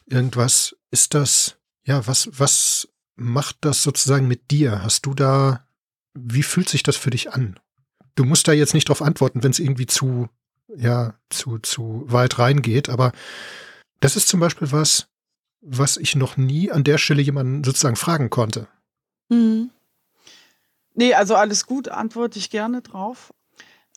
[0.08, 2.90] irgendwas, ist das, ja, was, was
[3.22, 4.84] macht das sozusagen mit dir?
[4.84, 5.66] Hast du da,
[6.14, 7.60] wie fühlt sich das für dich an?
[8.16, 10.28] Du musst da jetzt nicht drauf antworten, wenn es irgendwie zu,
[10.76, 13.14] ja, zu, zu weit reingeht, aber
[14.00, 15.08] das ist zum Beispiel was,
[15.62, 18.68] was ich noch nie an der Stelle jemanden sozusagen fragen konnte.
[19.30, 19.70] Mhm.
[20.94, 23.34] Nee, also alles gut, antworte ich gerne drauf.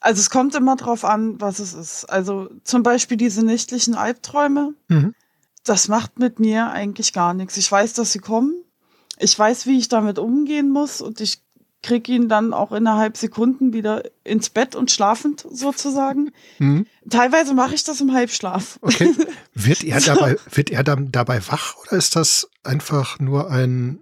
[0.01, 2.05] Also es kommt immer drauf an, was es ist.
[2.05, 5.15] Also zum Beispiel diese nächtlichen Albträume, mhm.
[5.65, 7.57] das macht mit mir eigentlich gar nichts.
[7.57, 8.55] Ich weiß, dass sie kommen.
[9.19, 11.43] Ich weiß, wie ich damit umgehen muss und ich
[11.83, 16.31] kriege ihn dann auch innerhalb Sekunden wieder ins Bett und schlafend sozusagen.
[16.59, 16.87] Mhm.
[17.11, 18.79] Teilweise mache ich das im Halbschlaf.
[18.81, 19.13] Okay.
[19.55, 23.99] Wird er dabei, wird er dann dabei wach oder ist das einfach nur ein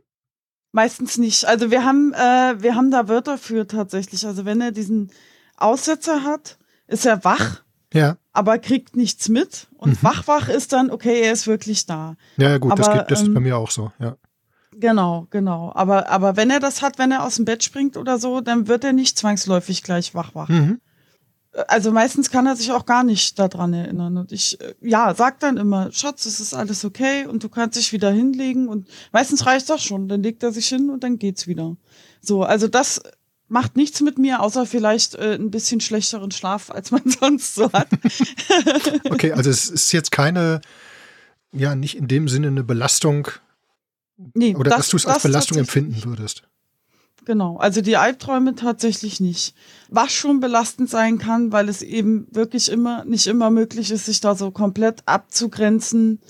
[0.72, 1.46] Meistens nicht.
[1.46, 4.26] Also wir haben, äh, wir haben da Wörter für tatsächlich.
[4.26, 5.10] Also wenn er diesen
[5.56, 8.16] Aussetzer hat, ist er wach, ja.
[8.32, 9.68] aber kriegt nichts mit.
[9.76, 10.08] Und mhm.
[10.26, 12.16] wach ist dann, okay, er ist wirklich da.
[12.38, 14.16] Ja, gut, aber, das, geht, das ähm, ist bei mir auch so, ja.
[14.74, 15.72] Genau, genau.
[15.74, 18.68] Aber, aber wenn er das hat, wenn er aus dem Bett springt oder so, dann
[18.68, 20.48] wird er nicht zwangsläufig gleich wach wach.
[20.48, 20.80] Mhm
[21.68, 24.16] also meistens kann er sich auch gar nicht daran erinnern.
[24.16, 27.78] Und ich, äh, ja, sag dann immer, Schatz, es ist alles okay und du kannst
[27.78, 28.68] dich wieder hinlegen.
[28.68, 30.08] Und meistens reicht das schon.
[30.08, 31.76] Dann legt er sich hin und dann geht's wieder.
[32.20, 33.02] So, also das
[33.48, 37.70] macht nichts mit mir, außer vielleicht äh, ein bisschen schlechteren Schlaf, als man sonst so
[37.72, 37.88] hat.
[39.10, 40.62] okay, also es ist jetzt keine,
[41.52, 43.28] ja, nicht in dem Sinne eine Belastung.
[44.34, 46.42] Nee, oder das, dass du es als Belastung empfinden würdest.
[47.24, 49.54] Genau, also die Albträume tatsächlich nicht.
[49.88, 54.20] Was schon belastend sein kann, weil es eben wirklich immer nicht immer möglich ist, sich
[54.20, 56.20] da so komplett abzugrenzen,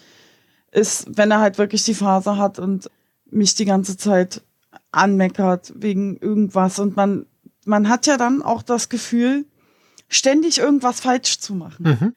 [0.70, 2.90] ist, wenn er halt wirklich die Phase hat und
[3.30, 4.42] mich die ganze Zeit
[4.90, 7.26] anmeckert wegen irgendwas und man
[7.64, 9.46] man hat ja dann auch das Gefühl,
[10.08, 11.84] ständig irgendwas falsch zu machen.
[11.84, 12.14] Mhm.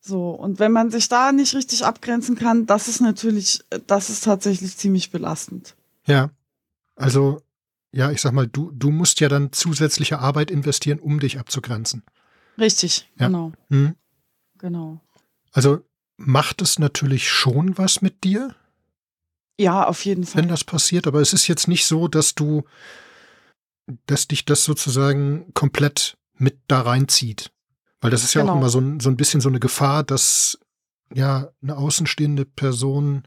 [0.00, 4.24] So, und wenn man sich da nicht richtig abgrenzen kann, das ist natürlich, das ist
[4.24, 5.74] tatsächlich ziemlich belastend.
[6.06, 6.30] Ja.
[6.94, 7.42] Also
[7.92, 12.02] ja, ich sag mal, du, du musst ja dann zusätzliche Arbeit investieren, um dich abzugrenzen.
[12.58, 13.26] Richtig, ja.
[13.26, 13.52] genau.
[13.70, 13.94] Hm.
[14.58, 15.00] Genau.
[15.52, 15.80] Also
[16.16, 18.54] macht es natürlich schon was mit dir?
[19.58, 20.42] Ja, auf jeden Fall.
[20.42, 22.64] Wenn das passiert, aber es ist jetzt nicht so, dass du,
[24.06, 27.50] dass dich das sozusagen komplett mit da reinzieht.
[28.00, 28.52] Weil das ist ja genau.
[28.52, 30.58] auch immer so ein, so ein bisschen so eine Gefahr, dass
[31.14, 33.24] ja eine außenstehende Person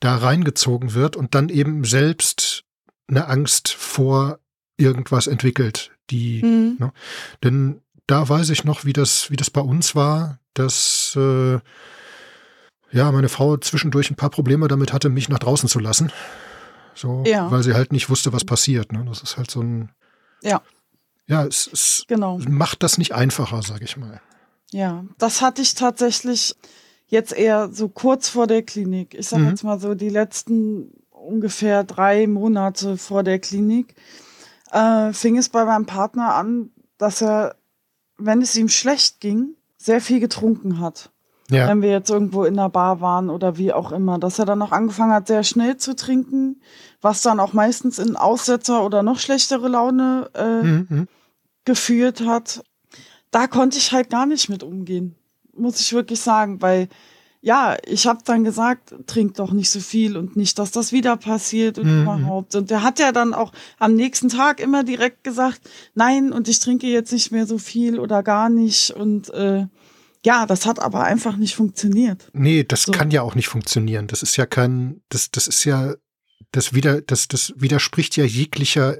[0.00, 2.64] da reingezogen wird und dann eben selbst
[3.08, 4.38] eine Angst vor
[4.76, 6.76] irgendwas entwickelt, die, mhm.
[6.78, 6.92] ne?
[7.42, 11.58] denn da weiß ich noch, wie das, wie das bei uns war, dass äh,
[12.90, 16.12] ja meine Frau zwischendurch ein paar Probleme damit hatte, mich nach draußen zu lassen,
[16.94, 17.50] so, ja.
[17.50, 18.92] weil sie halt nicht wusste, was passiert.
[18.92, 19.04] Ne?
[19.06, 19.90] Das ist halt so ein,
[20.42, 20.62] ja,
[21.28, 22.38] ja, es, es genau.
[22.48, 24.20] macht das nicht einfacher, sage ich mal.
[24.70, 26.56] Ja, das hatte ich tatsächlich
[27.06, 29.14] jetzt eher so kurz vor der Klinik.
[29.14, 29.48] Ich sage mhm.
[29.50, 33.94] jetzt mal so die letzten ungefähr drei Monate vor der Klinik,
[34.72, 37.56] äh, fing es bei meinem Partner an, dass er
[38.18, 41.10] wenn es ihm schlecht ging, sehr viel getrunken hat.
[41.50, 41.66] Ja.
[41.66, 44.58] Wenn wir jetzt irgendwo in der Bar waren oder wie auch immer, dass er dann
[44.58, 46.60] noch angefangen hat, sehr schnell zu trinken,
[47.00, 51.08] was dann auch meistens in Aussetzer oder noch schlechtere Laune äh, Mhm.
[51.68, 52.62] Geführt hat.
[53.30, 55.14] Da konnte ich halt gar nicht mit umgehen,
[55.54, 56.88] muss ich wirklich sagen, weil
[57.40, 61.16] ja, ich habe dann gesagt, trink doch nicht so viel und nicht, dass das wieder
[61.16, 62.02] passiert und Mhm.
[62.02, 62.56] überhaupt.
[62.56, 65.60] Und der hat ja dann auch am nächsten Tag immer direkt gesagt,
[65.94, 68.90] nein, und ich trinke jetzt nicht mehr so viel oder gar nicht.
[68.90, 69.66] Und äh,
[70.26, 72.28] ja, das hat aber einfach nicht funktioniert.
[72.32, 72.92] Nee, das So.
[72.92, 74.08] kann ja auch nicht funktionieren.
[74.08, 75.94] Das ist ja kein, das, das ist ja,
[76.50, 78.96] das wieder, das, das widerspricht ja jeglicher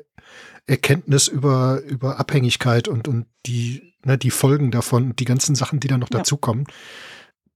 [0.68, 5.88] Erkenntnis über, über Abhängigkeit und, und die, ne, die Folgen davon, die ganzen Sachen, die
[5.88, 6.18] da noch Ja.
[6.18, 6.66] dazukommen.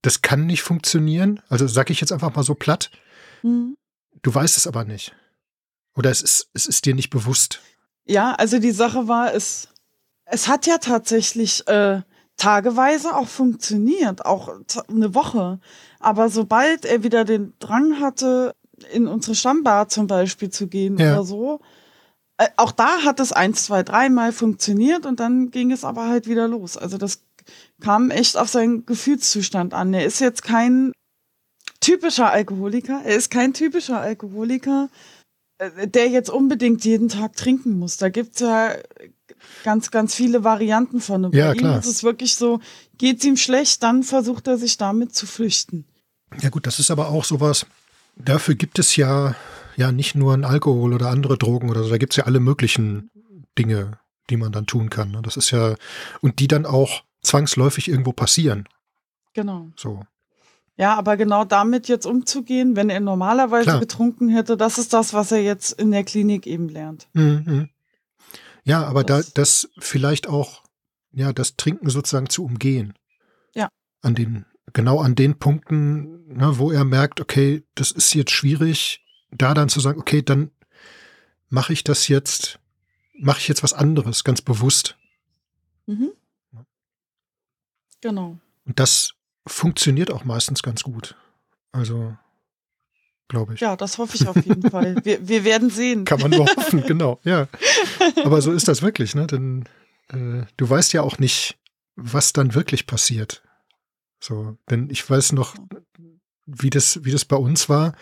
[0.01, 1.40] Das kann nicht funktionieren.
[1.48, 2.90] Also sag ich jetzt einfach mal so platt.
[3.42, 3.77] Mhm.
[4.22, 5.14] Du weißt es aber nicht.
[5.94, 7.61] Oder es ist, es ist dir nicht bewusst.
[8.07, 9.68] Ja, also die Sache war, es,
[10.25, 12.01] es hat ja tatsächlich äh,
[12.38, 14.48] tageweise auch funktioniert, auch
[14.88, 15.61] eine Woche.
[16.01, 18.55] Aber sobald er wieder den Drang hatte,
[18.92, 21.12] in unsere Stammbar zum Beispiel zu gehen Ja.
[21.12, 21.61] oder so,
[22.57, 26.48] auch da hat es eins, zwei, dreimal funktioniert und dann ging es aber halt wieder
[26.48, 26.76] los.
[26.76, 27.22] Also das
[27.81, 29.92] kam echt auf seinen Gefühlszustand an.
[29.94, 30.92] Er ist jetzt kein
[31.81, 33.02] typischer Alkoholiker.
[33.05, 34.88] Er ist kein typischer Alkoholiker,
[35.59, 37.96] äh, der jetzt unbedingt jeden Tag trinken muss.
[37.96, 38.74] Da gibt's ja
[39.64, 41.24] ganz, ganz viele Varianten von.
[41.26, 41.74] Und Ja, bei klar.
[41.76, 42.61] ihm ist es wirklich so,
[42.98, 45.85] geht's ihm schlecht, dann versucht er sich damit zu flüchten.
[46.40, 47.66] Ja gut, das ist aber auch sowas.
[48.16, 49.35] Dafür gibt es ja,
[49.77, 51.90] ja nicht nur ein Alkohol oder andere Drogen oder so.
[51.90, 53.11] Da gibt es ja alle möglichen
[53.59, 53.98] Dinge,
[54.31, 55.11] die man dann tun kann.
[55.11, 55.22] ne?
[55.22, 55.75] Das ist ja,
[56.20, 58.68] und die dann auch zwangsläufig irgendwo passieren.
[59.35, 59.70] Genau.
[59.77, 60.03] So.
[60.77, 63.81] Ja, aber genau damit jetzt umzugehen, wenn er normalerweise Klar.
[63.81, 67.09] getrunken hätte, das ist das, was er jetzt in der Klinik eben lernt.
[67.12, 67.68] Mhm.
[68.64, 70.62] Ja, aber da, Das- das vielleicht auch,
[71.12, 72.94] ja, das Trinken sozusagen zu umgehen.
[73.55, 73.68] Ja.
[74.01, 79.05] An den, genau an den Punkten, ne, wo er merkt, okay, das ist jetzt schwierig,
[79.31, 80.51] da dann zu sagen, okay, dann
[81.48, 82.59] mache ich das jetzt,
[83.18, 84.96] mache ich jetzt was anderes, ganz bewusst.
[85.87, 86.12] Mhm.
[88.01, 88.38] Genau.
[88.64, 89.14] Und das
[89.46, 91.16] funktioniert auch meistens ganz gut.
[91.72, 92.16] Also,
[93.29, 93.61] glaube ich.
[93.61, 94.96] Ja, das hoffe ich auf jeden Fall.
[95.05, 96.05] Wir, wir werden sehen.
[96.05, 97.48] Kann man nur hoffen, genau, ja.
[98.25, 99.27] Aber so ist das wirklich, ne?
[99.27, 99.64] Denn
[100.09, 101.59] äh, du weißt ja auch nicht,
[101.96, 103.42] was dann wirklich passiert.
[104.22, 105.56] So, denn ich weiß noch,
[106.46, 107.96] wie das, wie das bei uns war.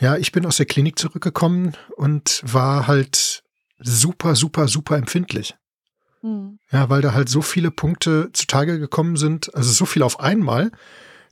[0.00, 3.44] Ja, ich bin aus der Klinik zurückgekommen und war halt
[3.78, 5.54] super, super, super empfindlich.
[6.22, 6.58] Hm.
[6.70, 10.72] Ja, weil da halt so viele Punkte zutage gekommen sind, also so viel auf einmal,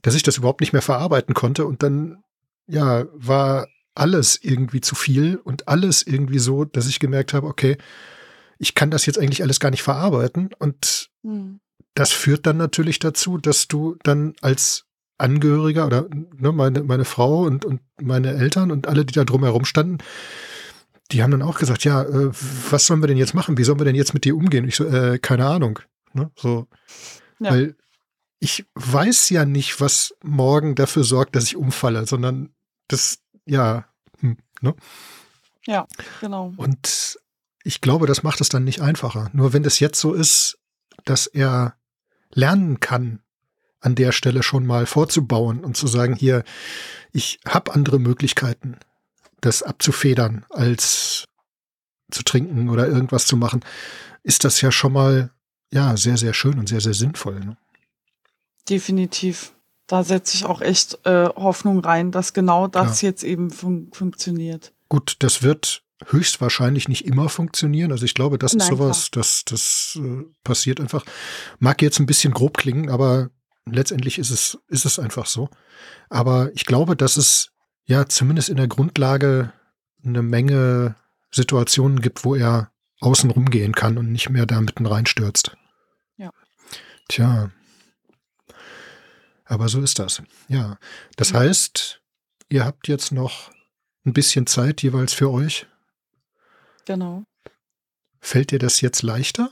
[0.02, 2.22] dass ich das überhaupt nicht mehr verarbeiten konnte und dann,
[2.66, 7.78] ja, war alles irgendwie zu viel und alles irgendwie so, dass ich gemerkt habe, okay,
[8.58, 11.60] ich kann das jetzt eigentlich alles gar nicht verarbeiten und Hm.
[11.94, 14.86] Das führt dann natürlich dazu, dass du dann als
[15.18, 19.64] Angehöriger oder ne, meine, meine Frau und, und meine Eltern und alle, die da drumherum
[19.64, 19.98] standen,
[21.10, 22.30] die haben dann auch gesagt, ja, äh,
[22.70, 23.58] was sollen wir denn jetzt machen?
[23.58, 24.66] Wie sollen wir denn jetzt mit dir umgehen?
[24.66, 25.78] Ich so, äh, keine Ahnung.
[26.14, 26.30] Ne?
[26.36, 26.66] So,
[27.38, 27.50] Ja.
[27.50, 27.76] weil
[28.40, 32.50] ich weiß ja nicht, was morgen dafür sorgt, dass ich umfalle, sondern
[32.88, 33.84] das, ja,
[34.18, 34.74] hm, ne?
[35.66, 35.86] Ja,
[36.20, 36.52] genau.
[36.56, 37.20] Und
[37.62, 39.30] ich glaube, das macht es dann nicht einfacher.
[39.32, 40.58] Nur wenn das jetzt so ist,
[41.04, 41.74] dass er
[42.30, 43.20] lernen kann,
[43.80, 46.44] an der Stelle schon mal vorzubauen und zu sagen, hier,
[47.12, 48.78] ich habe andere Möglichkeiten,
[49.40, 51.28] das abzufedern, als
[52.10, 53.64] zu trinken oder irgendwas zu machen,
[54.22, 55.30] ist das ja schon mal
[55.72, 57.40] ja sehr, sehr schön und sehr, sehr sinnvoll.
[57.40, 57.56] Ne?
[58.68, 59.52] Definitiv.
[59.88, 63.10] Da setze ich auch echt äh, Hoffnung rein, dass genau das Klar.
[63.10, 64.72] jetzt eben fun funktioniert.
[64.88, 67.92] Gut, das wird höchstwahrscheinlich nicht immer funktionieren.
[67.92, 71.04] Also ich glaube, das ist Nein, sowas, das, das äh, passiert einfach.
[71.58, 73.30] Mag jetzt ein bisschen grob klingen, aber
[73.66, 75.48] letztendlich ist es, ist es einfach so.
[76.10, 77.52] Aber ich glaube, dass es
[77.84, 79.52] ja zumindest in der Grundlage
[80.04, 80.96] eine Menge
[81.30, 85.56] Situationen gibt, wo er außen rumgehen kann und nicht mehr da mitten reinstürzt.
[86.16, 86.30] Ja.
[87.08, 87.50] Tja.
[89.44, 90.22] Aber so ist das.
[90.48, 90.78] Ja.
[91.16, 91.40] Das Ja.
[91.40, 92.00] heißt,
[92.48, 93.50] ihr habt jetzt noch
[94.04, 95.66] ein bisschen Zeit jeweils für euch.
[96.86, 97.24] Genau.
[98.20, 99.50] Fällt dir das jetzt leichter?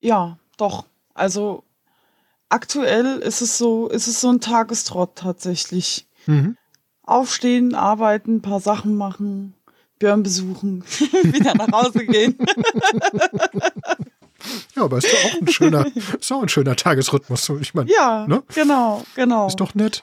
[0.00, 0.84] Ja, doch.
[1.14, 1.64] Also
[2.48, 6.06] aktuell ist es so, ist es so ein Tagestrott tatsächlich.
[6.26, 6.56] Mhm.
[7.02, 9.54] Aufstehen, arbeiten, ein paar Sachen machen,
[9.98, 10.84] Björn besuchen,
[11.22, 12.38] wieder nach Hause gehen.
[14.76, 15.86] Ja, aber ist doch auch ein schöner,
[16.20, 17.44] ist auch ein schöner Tagesrhythmus.
[17.44, 18.42] So, Ich meine, Ja, Ne?
[18.54, 19.46] genau, genau.
[19.46, 20.02] ist doch nett.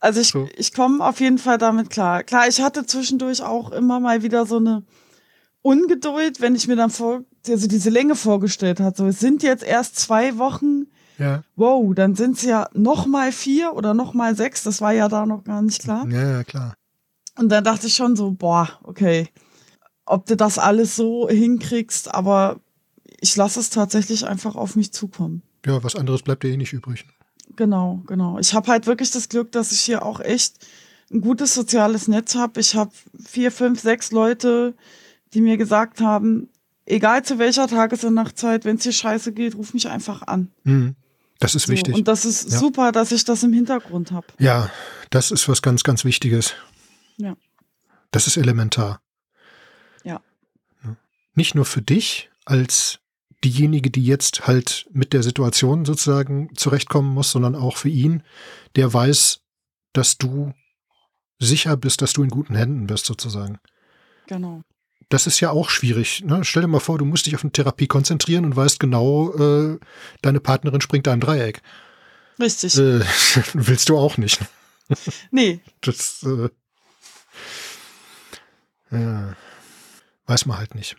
[0.00, 0.48] Also ich, So.
[0.56, 2.22] ich komme auf jeden Fall damit klar.
[2.22, 4.84] Klar, ich hatte zwischendurch auch immer mal wieder so eine
[5.62, 8.96] Ungeduld, wenn ich mir dann vor, also diese Länge vorgestellt hat.
[8.96, 10.86] So, es sind jetzt erst zwei Wochen.
[11.18, 11.42] Ja.
[11.56, 14.62] Wow, dann sind es ja noch mal vier oder noch mal sechs.
[14.62, 16.06] Das war ja da noch gar nicht klar.
[16.08, 16.74] Ja, ja, klar.
[17.38, 19.28] Und dann dachte ich schon so, boah, okay,
[20.04, 22.60] ob du das alles so hinkriegst, aber
[23.20, 25.42] ich lasse es tatsächlich einfach auf mich zukommen.
[25.64, 27.04] Ja, was anderes bleibt dir eh nicht übrig.
[27.56, 28.38] Genau, genau.
[28.38, 30.54] Ich habe halt wirklich das Glück, dass ich hier auch echt
[31.10, 32.60] ein gutes soziales Netz habe.
[32.60, 32.90] Ich habe
[33.24, 34.74] vier, fünf, sechs Leute,
[35.34, 36.48] die mir gesagt haben,
[36.84, 40.50] egal zu welcher Tages- und Nachtzeit, wenn es dir scheiße geht, ruf mich einfach an.
[40.64, 40.96] Mhm.
[41.38, 41.94] Das ist So, wichtig.
[41.94, 42.58] Und das ist Ja.
[42.58, 44.26] super, dass ich das im Hintergrund habe.
[44.38, 44.70] ja,
[45.10, 46.54] das ist was ganz, ganz Wichtiges.
[47.18, 47.36] Ja.
[48.10, 49.00] Das ist elementar.
[50.02, 50.20] Ja.
[51.34, 52.98] Nicht nur für dich als
[53.44, 58.22] diejenige, die jetzt halt mit der Situation sozusagen zurechtkommen muss, sondern auch für ihn,
[58.76, 59.40] der weiß,
[59.92, 60.52] dass du
[61.38, 63.58] sicher bist, dass du in guten Händen bist sozusagen.
[64.26, 64.62] Genau.
[65.08, 66.24] Das ist ja auch schwierig.
[66.24, 66.44] Ne?
[66.44, 69.78] Stell dir mal vor, du musst dich auf eine Therapie konzentrieren und weißt genau, äh,
[70.22, 71.62] deine Partnerin springt da im Dreieck.
[72.40, 72.76] Richtig.
[72.76, 73.00] Äh,
[73.54, 74.40] willst du auch nicht.
[75.30, 76.48] Nee, Das äh,
[78.90, 79.36] ja,
[80.26, 80.96] weiß man halt nicht.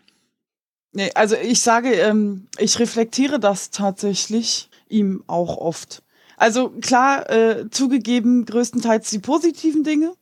[0.97, 6.01] Nee, also ich sage, ähm, ich reflektiere das tatsächlich ihm auch oft.
[6.37, 10.13] Also klar, äh, zugegeben, größtenteils die positiven Dinge,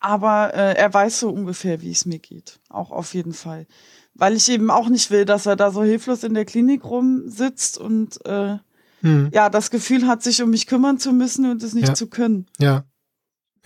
[0.00, 2.60] aber äh, er weiß so ungefähr, wie es mir geht.
[2.70, 3.66] Auch auf jeden Fall.
[4.14, 7.76] Weil ich eben auch nicht will, dass er da so hilflos in der Klinik rumsitzt
[7.76, 8.56] und äh,
[9.02, 9.28] Hm.
[9.34, 11.94] ja, das Gefühl hat, sich um mich kümmern zu müssen und es nicht Ja.
[11.94, 12.46] zu können.
[12.58, 12.84] Ja.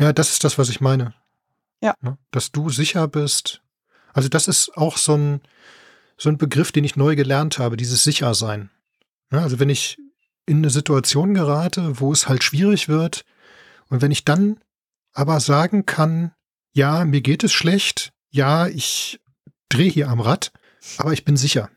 [0.00, 1.14] Ja, das ist das, was ich meine.
[1.80, 1.94] Ja.
[2.00, 2.18] Ne?
[2.32, 3.62] Dass du sicher bist.
[4.12, 5.40] Also das ist auch so ein,
[6.18, 8.70] so ein Begriff, den ich neu gelernt habe, dieses Sichersein.
[9.32, 9.96] Ja, also wenn ich
[10.46, 13.24] in eine Situation gerate, wo es halt schwierig wird
[13.88, 14.58] und wenn ich dann
[15.12, 16.32] aber sagen kann,
[16.72, 19.20] ja, mir geht es schlecht, ja, ich
[19.68, 20.52] drehe hier am Rad,
[20.96, 21.70] aber ich bin sicher.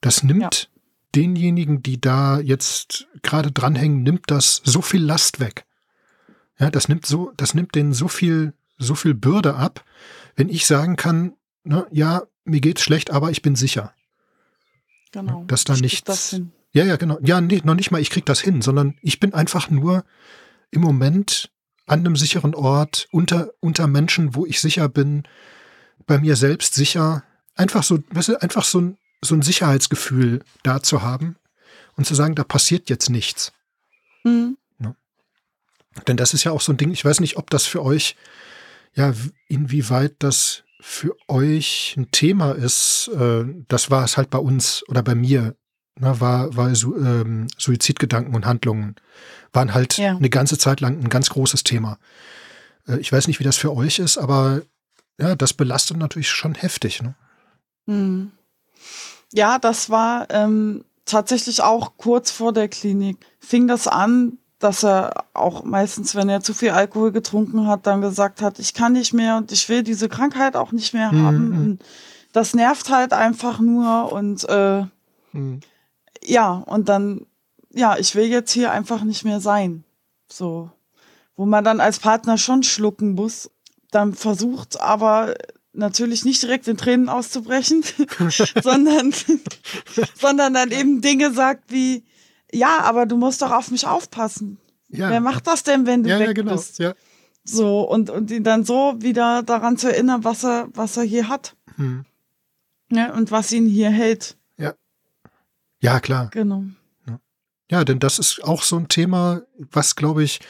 [0.00, 0.70] Das nimmt
[1.14, 5.64] denjenigen, die da jetzt gerade dranhängen, nimmt das so viel Last weg.
[6.58, 9.84] Ja, das nimmt so, das nimmt denen so viel, so viel Bürde ab,
[10.36, 13.94] wenn ich sagen kann, ne, ja, mir geht's schlecht, aber ich bin sicher.
[15.12, 15.44] Genau.
[15.46, 16.52] Dass da Ich nichts- Das hin.
[16.72, 17.18] Ja, ja, genau.
[17.22, 20.04] Ja, nee, noch nicht mal, ich krieg das hin, sondern ich bin einfach nur
[20.72, 21.50] im Moment
[21.86, 25.22] an einem sicheren Ort, unter, unter Menschen, wo ich sicher bin,
[26.06, 27.22] bei mir selbst sicher.
[27.54, 31.36] Einfach so, weißt du, einfach so ein, so ein Sicherheitsgefühl da zu haben
[31.96, 33.52] und zu sagen, da passiert jetzt nichts.
[34.24, 34.56] Mhm.
[36.08, 38.16] Denn das ist ja auch so ein Ding, ich weiß nicht, ob das für euch,
[38.94, 39.14] ja,
[39.46, 43.08] inwieweit das für euch ein Thema ist.
[43.08, 45.56] Äh, das war es halt bei uns oder bei mir,
[45.98, 48.94] ne, war, war Su ähm, Suizidgedanken und Handlungen
[49.54, 50.14] waren halt Ja.
[50.14, 51.98] eine ganze Zeit lang ein ganz großes Thema.
[52.86, 54.60] Äh, ich weiß nicht, wie das für euch ist, aber
[55.18, 57.02] ja, das belastet natürlich schon heftig.
[57.02, 57.14] Ne?
[57.86, 58.32] Hm.
[59.32, 63.24] Ja, das war ähm, tatsächlich auch kurz vor der Klinik.
[63.38, 68.00] Fing das an, dass er auch meistens, wenn er zu viel Alkohol getrunken hat, dann
[68.00, 71.24] gesagt hat, ich kann nicht mehr und ich will diese Krankheit auch nicht mehr Mhm,
[71.24, 71.48] haben.
[71.48, 71.78] mhm.
[72.32, 74.84] Das nervt halt einfach nur und äh,
[75.32, 75.60] Hm.
[76.24, 77.26] ja, und dann,
[77.72, 79.84] ja, ich will jetzt hier einfach nicht mehr sein.
[80.28, 80.70] So,
[81.36, 83.50] wo man dann als Partner schon schlucken muss,
[83.90, 85.34] dann versucht aber
[85.72, 87.84] natürlich nicht direkt in Tränen auszubrechen,
[88.62, 89.12] sondern,
[90.14, 92.04] sondern dann eben Dinge sagt wie,
[92.54, 94.58] ja, aber du musst doch auf mich aufpassen.
[94.88, 96.52] Ja, Wer macht das denn, wenn du ja, weg ja, genau.
[96.52, 96.78] bist?
[96.78, 96.94] Ja.
[97.44, 101.28] So, und, und ihn dann so wieder daran zu erinnern, was er, was er hier
[101.28, 101.56] hat.
[101.76, 102.04] Hm.
[102.88, 103.12] Ne?
[103.12, 104.36] Und was ihn hier hält.
[105.80, 106.30] ja, klar.
[106.32, 106.64] Genau.
[107.70, 110.40] Ja, denn das ist auch so ein Thema, was, glaube ich,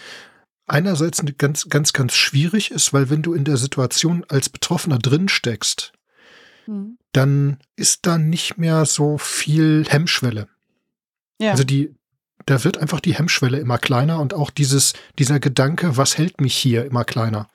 [0.66, 4.98] einerseits eine ganz, ganz, ganz schwierig ist, weil wenn du in der Situation als Betroffener
[4.98, 5.92] drin steckst,
[6.66, 6.98] Hm.
[7.12, 10.48] dann ist da nicht mehr so viel Hemmschwelle.
[11.40, 11.52] Ja.
[11.52, 11.94] Also die,
[12.46, 16.54] da wird einfach die Hemmschwelle immer kleiner und auch dieses, dieser Gedanke, was hält mich
[16.56, 17.48] hier, immer kleiner.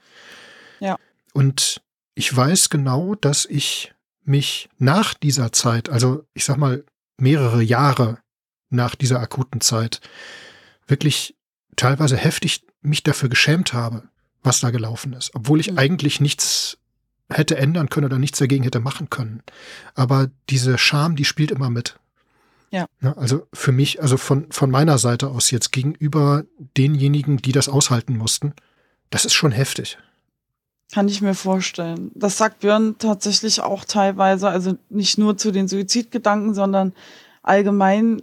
[0.80, 0.98] Ja.
[1.34, 1.82] Und
[2.16, 6.84] ich weiß genau, dass ich mich nach dieser Zeit, also ich sag mal
[7.18, 8.20] mehrere Jahre
[8.70, 10.02] nach dieser akuten Zeit,
[10.88, 11.36] wirklich
[11.76, 14.04] teilweise heftig mich dafür geschämt habe,
[14.44, 15.78] was da gelaufen ist, obwohl ich Mhm.
[15.78, 16.78] eigentlich nichts
[17.30, 19.44] hätte ändern können oder nichts dagegen hätte machen können.
[19.96, 22.00] Aber diese Scham, die spielt immer mit.
[22.72, 22.86] Ja.
[23.00, 26.44] Ne, also für mich, also von, von meiner Seite aus jetzt gegenüber
[26.78, 28.54] denjenigen, die das aushalten mussten,
[29.10, 29.98] das ist schon heftig.
[30.92, 32.12] Kann ich mir vorstellen.
[32.16, 36.94] Das sagt Björn tatsächlich auch teilweise, also nicht nur zu den Suizidgedanken, sondern
[37.44, 38.22] allgemein.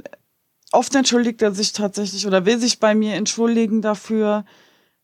[0.72, 4.44] Oft entschuldigt er sich tatsächlich oder will sich bei mir entschuldigen dafür,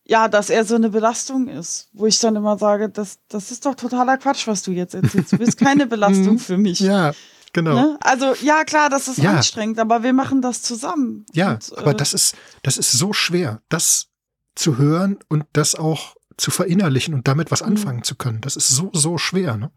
[0.05, 1.89] ja, dass er so eine Belastung ist.
[1.93, 5.33] Wo ich dann immer sage, das, das ist doch totaler Quatsch, was du jetzt erzählst.
[5.33, 6.39] Du bist keine Belastung Mhm.
[6.41, 6.81] für mich.
[6.81, 7.13] Ja,
[7.53, 7.75] genau.
[7.75, 7.99] Ne?
[8.01, 9.33] Also ja, klar, das ist ja.
[9.33, 11.27] anstrengend, aber wir machen das zusammen.
[11.33, 14.09] Ja, und, aber äh, das ist, das ist so schwer, das
[14.55, 17.69] zu hören und das auch zu verinnerlichen und damit was mhm.
[17.69, 18.41] anfangen zu können.
[18.41, 19.57] Das ist so, so schwer.
[19.57, 19.71] Ne?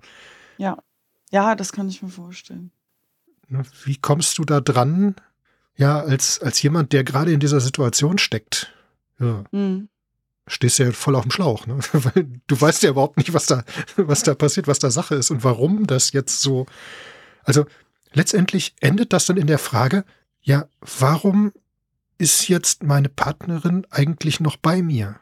[0.58, 0.78] Ja,
[1.32, 2.72] ja, das kann ich mir vorstellen.
[3.48, 5.16] Ne, wie kommst du da dran,
[5.76, 8.74] ja, als, als jemand, der gerade in dieser Situation steckt?
[9.20, 9.44] Ja.
[9.52, 9.90] Mhm.
[10.48, 11.80] Stehst ja voll auf dem Schlauch, ne?
[11.92, 13.64] Weil du weißt ja überhaupt nicht, was da,
[13.96, 16.66] was da passiert, was da Sache ist und warum das jetzt so.
[17.46, 17.66] Also
[18.12, 20.04] letztendlich endet das dann in der Frage,
[20.42, 20.68] ja,
[21.00, 21.54] warum
[22.18, 25.20] ist jetzt meine Partnerin eigentlich noch bei mir?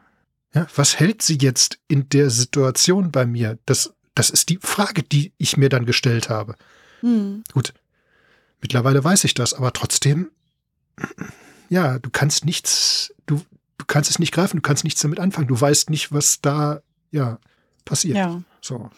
[0.52, 3.58] Ja, was hält sie jetzt in der Situation bei mir?
[3.66, 6.56] Das, das ist die Frage, die ich mir dann gestellt habe.
[7.00, 7.42] Hm.
[7.52, 7.74] Gut,
[8.60, 10.30] mittlerweile weiß ich das, aber trotzdem,
[11.68, 13.42] ja, du kannst nichts, du,
[13.78, 15.48] du kannst es nicht greifen, du kannst nichts damit anfangen.
[15.48, 17.38] Du weißt nicht, was da, ja,
[17.84, 18.16] passiert.
[18.16, 18.42] Ja.
[18.60, 18.90] So.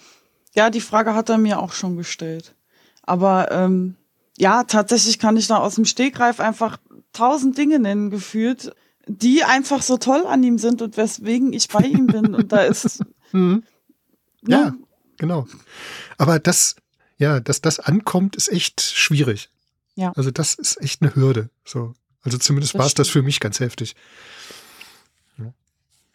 [0.55, 2.56] Ja, die Frage hat er mir auch schon gestellt.
[3.07, 3.97] Aber ähm,
[4.37, 6.79] ja, tatsächlich kann ich da aus dem Stegreif einfach
[7.13, 8.75] tausend Dinge nennen gefühlt,
[9.07, 12.35] die einfach so toll an ihm sind und weswegen ich bei ihm bin.
[12.35, 13.01] Und da ist.
[13.33, 13.63] mhm.
[14.47, 14.75] ja, ja,
[15.17, 15.47] genau.
[16.19, 16.77] Aber das,
[17.17, 19.49] ja, dass das ankommt, ist echt schwierig.
[19.95, 20.13] Ja.
[20.17, 21.49] Also das ist echt eine Hürde.
[21.65, 21.95] So.
[22.23, 23.95] Also zumindest war es das für mich ganz heftig.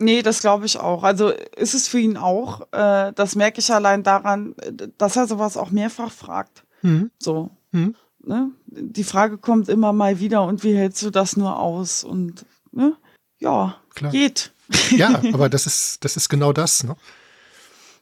[0.01, 1.03] Nee, das glaube ich auch.
[1.03, 2.61] Also ist es für ihn auch.
[2.71, 4.55] Äh, das merke ich allein daran,
[4.97, 6.60] dass er sowas auch mehrfach fragt.
[6.81, 7.11] Mhm.
[7.19, 7.49] So.
[7.71, 7.95] Mhm.
[8.23, 8.51] Ne?
[8.67, 12.03] Die Frage kommt immer mal wieder und wie hältst du das nur aus?
[12.03, 12.95] Und ne?
[13.39, 14.11] ja, Klar.
[14.11, 14.51] geht.
[14.91, 16.83] Ja, aber das ist, das ist genau das.
[16.83, 16.95] Ne?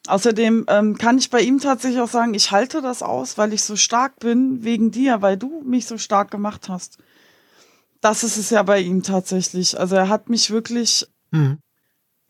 [0.07, 3.63] Außerdem ähm, kann ich bei ihm tatsächlich auch sagen, ich halte das aus, weil ich
[3.63, 6.97] so stark bin wegen dir, weil du mich so stark gemacht hast.
[8.01, 9.79] Das ist es ja bei ihm tatsächlich.
[9.79, 11.59] Also er hat mich wirklich mhm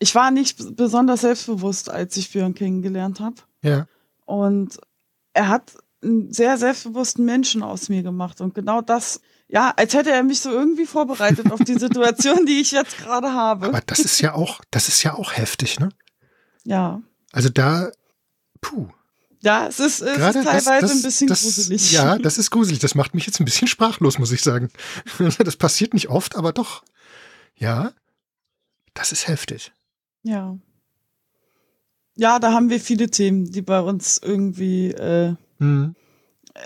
[0.00, 3.36] ich war nicht besonders selbstbewusst, als ich Björn kennengelernt habe.
[3.62, 3.86] Ja.
[4.24, 4.80] Und
[5.34, 8.40] er hat einen sehr selbstbewussten Menschen aus mir gemacht.
[8.40, 12.60] Und genau das, ja, als hätte er mich so irgendwie vorbereitet auf die Situation, die
[12.60, 13.66] ich jetzt gerade habe.
[13.68, 15.90] Aber das ist ja auch, das ist ja auch heftig, ne?
[16.64, 17.02] Ja.
[17.32, 17.90] Also da,
[18.60, 18.88] puh.
[19.42, 21.92] Ja, es ist, es ist teilweise das, das, ein bisschen das, gruselig.
[21.92, 22.78] Ja, das ist gruselig.
[22.78, 24.70] Das macht mich jetzt ein bisschen sprachlos, muss ich sagen.
[25.38, 26.82] Das passiert nicht oft, aber doch.
[27.56, 27.92] Ja,
[28.94, 29.72] das ist heftig.
[30.22, 30.58] Ja.
[32.16, 35.94] Ja, da haben wir viele Themen, die bei uns irgendwie äh, mhm.
[36.54, 36.60] äh,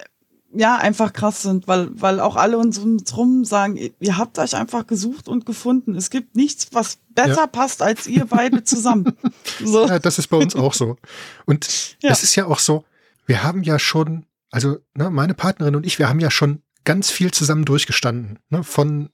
[0.59, 4.87] ja einfach krass sind, weil, weil auch alle uns rum sagen, ihr habt euch einfach
[4.87, 5.95] gesucht und gefunden.
[5.95, 7.47] Es gibt nichts, was besser ja.
[7.47, 9.17] passt als ihr beide zusammen.
[9.65, 9.87] So.
[9.87, 10.97] Ja, das ist bei uns auch so.
[11.45, 12.11] Und ja.
[12.11, 12.85] es ist ja auch so,
[13.27, 17.11] wir haben ja schon, also ne, meine Partnerin und ich, wir haben ja schon ganz
[17.11, 18.39] viel zusammen durchgestanden.
[18.49, 19.11] Ne, von,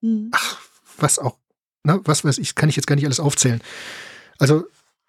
[0.00, 0.30] mhm.
[0.32, 0.58] ach,
[0.98, 1.36] was auch
[1.84, 3.60] na, was weiß ich, kann ich jetzt gar nicht alles aufzählen.
[4.38, 4.64] Also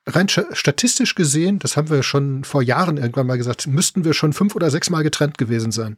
[0.06, 4.34] rein statistisch gesehen, das haben wir schon vor Jahren irgendwann mal gesagt, müssten wir schon
[4.34, 5.98] fünf oder sechs Mal getrennt gewesen sein.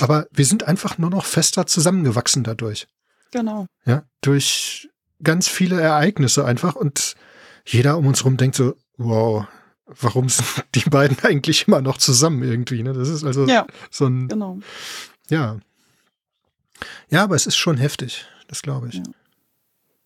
[0.00, 2.86] Aber wir sind einfach nur noch fester zusammengewachsen dadurch.
[3.32, 3.66] Genau.
[3.84, 4.88] Ja, durch
[5.22, 7.14] ganz viele Ereignisse einfach und
[7.66, 9.46] jeder um uns rum denkt so, wow,
[9.86, 12.82] warum sind die beiden eigentlich immer noch zusammen irgendwie?
[12.82, 12.92] Ne?
[12.92, 14.58] Das ist also ja, so ein, genau.
[15.28, 15.58] ja.
[17.08, 18.96] Ja, aber es ist schon heftig, das glaube ich.
[18.96, 19.02] Ja.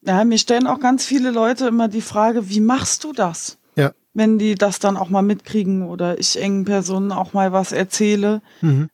[0.09, 3.59] Ja, mir stellen auch ganz viele Leute immer die Frage, wie machst du das?
[3.77, 3.93] Ja.
[4.15, 8.41] Wenn die das dann auch mal mitkriegen oder ich engen Personen auch mal was erzähle.
[8.63, 8.89] Mhm.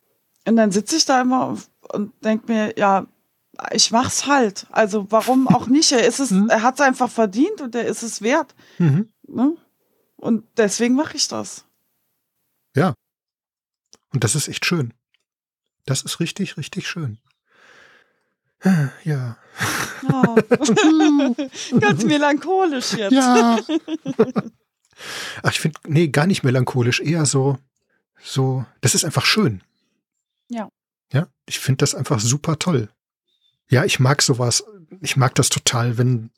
[0.45, 1.57] Und dann sitze ich da immer
[1.93, 3.07] und denke mir, ja,
[3.71, 4.67] ich mach's halt.
[4.73, 5.93] Also warum auch nicht?
[5.93, 6.49] Er ist es, mhm.
[6.49, 8.53] er hat es einfach verdient und er ist es wert.
[8.79, 9.09] Mhm.
[9.29, 9.57] Ne?
[10.17, 11.65] Und deswegen mache ich das.
[12.75, 12.95] Ja.
[14.12, 14.93] Und das ist echt schön.
[15.87, 17.19] Das ist richtig, richtig schön.
[19.05, 19.37] Ja.
[20.03, 20.35] Oh.
[21.81, 23.13] Ganz melancholisch jetzt.
[23.13, 23.59] Ja.
[25.43, 27.59] Ach, ich finde, nee, gar nicht melancholisch, eher so,
[28.23, 29.63] so, das ist einfach schön.
[30.49, 30.69] Ja.
[31.13, 32.89] Ja, ich finde das einfach super toll.
[33.69, 34.65] Ja, ich mag sowas.
[35.01, 36.31] Ich mag das total, wenn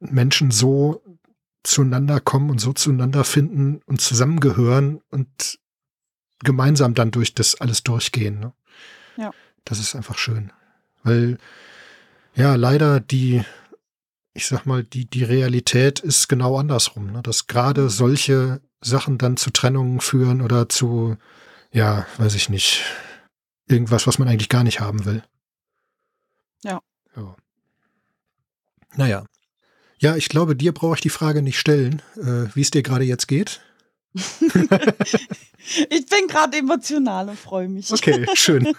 [0.00, 1.02] Menschen so
[1.62, 5.58] zueinander kommen und so zueinander finden und zusammengehören und
[6.40, 8.38] gemeinsam dann durch das alles durchgehen.
[8.38, 8.52] Ne?
[9.16, 9.32] Ja.
[9.64, 10.52] Das ist einfach schön.
[11.02, 11.38] Weil
[12.38, 13.42] ja, leider die,
[14.32, 17.20] ich sag mal, die, die Realität ist genau andersrum, ne?
[17.20, 21.16] dass gerade solche Sachen dann zu Trennungen führen oder zu,
[21.72, 22.84] ja, weiß ich nicht,
[23.66, 25.24] irgendwas, was man eigentlich gar nicht haben will.
[26.62, 26.80] Ja.
[27.16, 27.34] ja.
[28.94, 29.24] Naja.
[29.98, 33.04] Ja, ich glaube, dir brauche ich die Frage nicht stellen, äh, wie es dir gerade
[33.04, 33.60] jetzt geht.
[34.14, 37.92] ich bin gerade emotional und freue mich.
[37.92, 38.72] Okay, schön.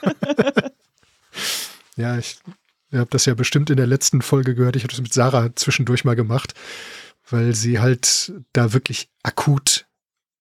[1.98, 2.40] ja, ich
[2.92, 4.76] Ihr habt das ja bestimmt in der letzten Folge gehört.
[4.76, 6.54] Ich habe das mit Sarah zwischendurch mal gemacht,
[7.30, 9.86] weil sie halt da wirklich akut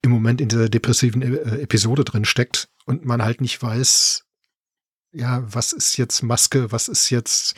[0.03, 4.25] im Moment in dieser depressiven äh, Episode drin steckt und man halt nicht weiß,
[5.13, 7.55] ja, was ist jetzt Maske, was ist jetzt,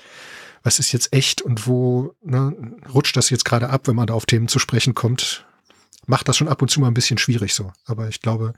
[0.63, 4.15] was ist jetzt echt und wo ne, rutscht das jetzt gerade ab, wenn man da
[4.15, 5.47] auf Themen zu sprechen kommt,
[6.07, 7.73] macht das schon ab und zu mal ein bisschen schwierig so.
[7.85, 8.55] Aber ich glaube,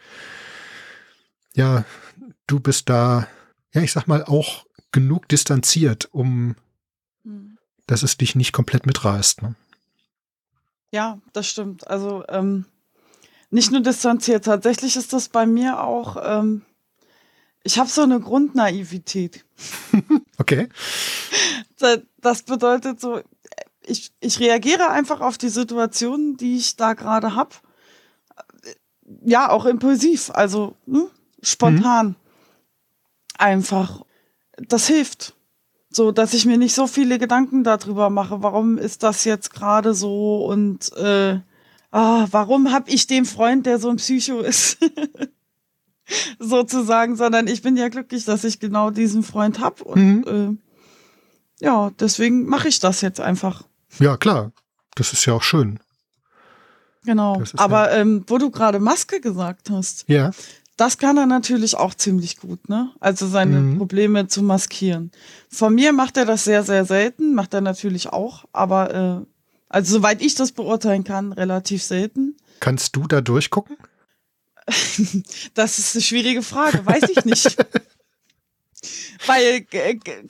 [1.55, 1.85] ja,
[2.47, 3.29] du bist da,
[3.75, 6.55] ja, ich sag mal, auch genug distanziert, um
[7.25, 7.59] mhm.
[7.87, 9.43] dass es dich nicht komplett mitreißt.
[9.43, 9.55] Ne?
[10.93, 11.89] Ja, das stimmt.
[11.89, 12.67] Also ähm,
[13.51, 16.63] nicht nur distanziert, tatsächlich ist das bei mir auch, ähm,
[17.65, 19.45] ich habe so eine Grundnaivität.
[20.39, 20.69] okay.
[22.21, 23.21] Das bedeutet so,
[23.85, 27.51] ich, ich reagiere einfach auf die Situation, die ich da gerade habe.
[29.25, 31.09] Ja, auch impulsiv, also ne,
[31.43, 32.09] spontan.
[32.09, 32.17] Mhm.
[33.39, 34.05] Einfach.
[34.57, 35.35] Das hilft.
[35.91, 39.93] So, dass ich mir nicht so viele Gedanken darüber mache, warum ist das jetzt gerade
[39.93, 41.39] so und äh,
[41.91, 44.79] ah, warum habe ich den Freund, der so ein Psycho ist,
[46.39, 50.59] sozusagen, sondern ich bin ja glücklich, dass ich genau diesen Freund habe und mhm.
[51.61, 53.65] äh, ja, deswegen mache ich das jetzt einfach.
[53.99, 54.53] Ja, klar.
[54.95, 55.79] Das ist ja auch schön.
[57.05, 57.43] Genau.
[57.57, 60.31] Aber ja ähm, wo du gerade Maske gesagt hast, ja.
[60.83, 62.91] Das kann er natürlich auch ziemlich gut, ne?
[62.99, 63.79] Also seine mhm.
[63.79, 65.13] Probleme zu maskieren.
[65.49, 69.27] Von mir macht er das sehr, sehr selten, macht er natürlich auch, aber äh,
[69.69, 72.37] also soweit ich das beurteilen kann, relativ selten.
[72.59, 73.77] Kannst du da durchgucken?
[75.55, 77.57] das ist eine schwierige Frage, weiß ich nicht.
[79.27, 79.65] Weil,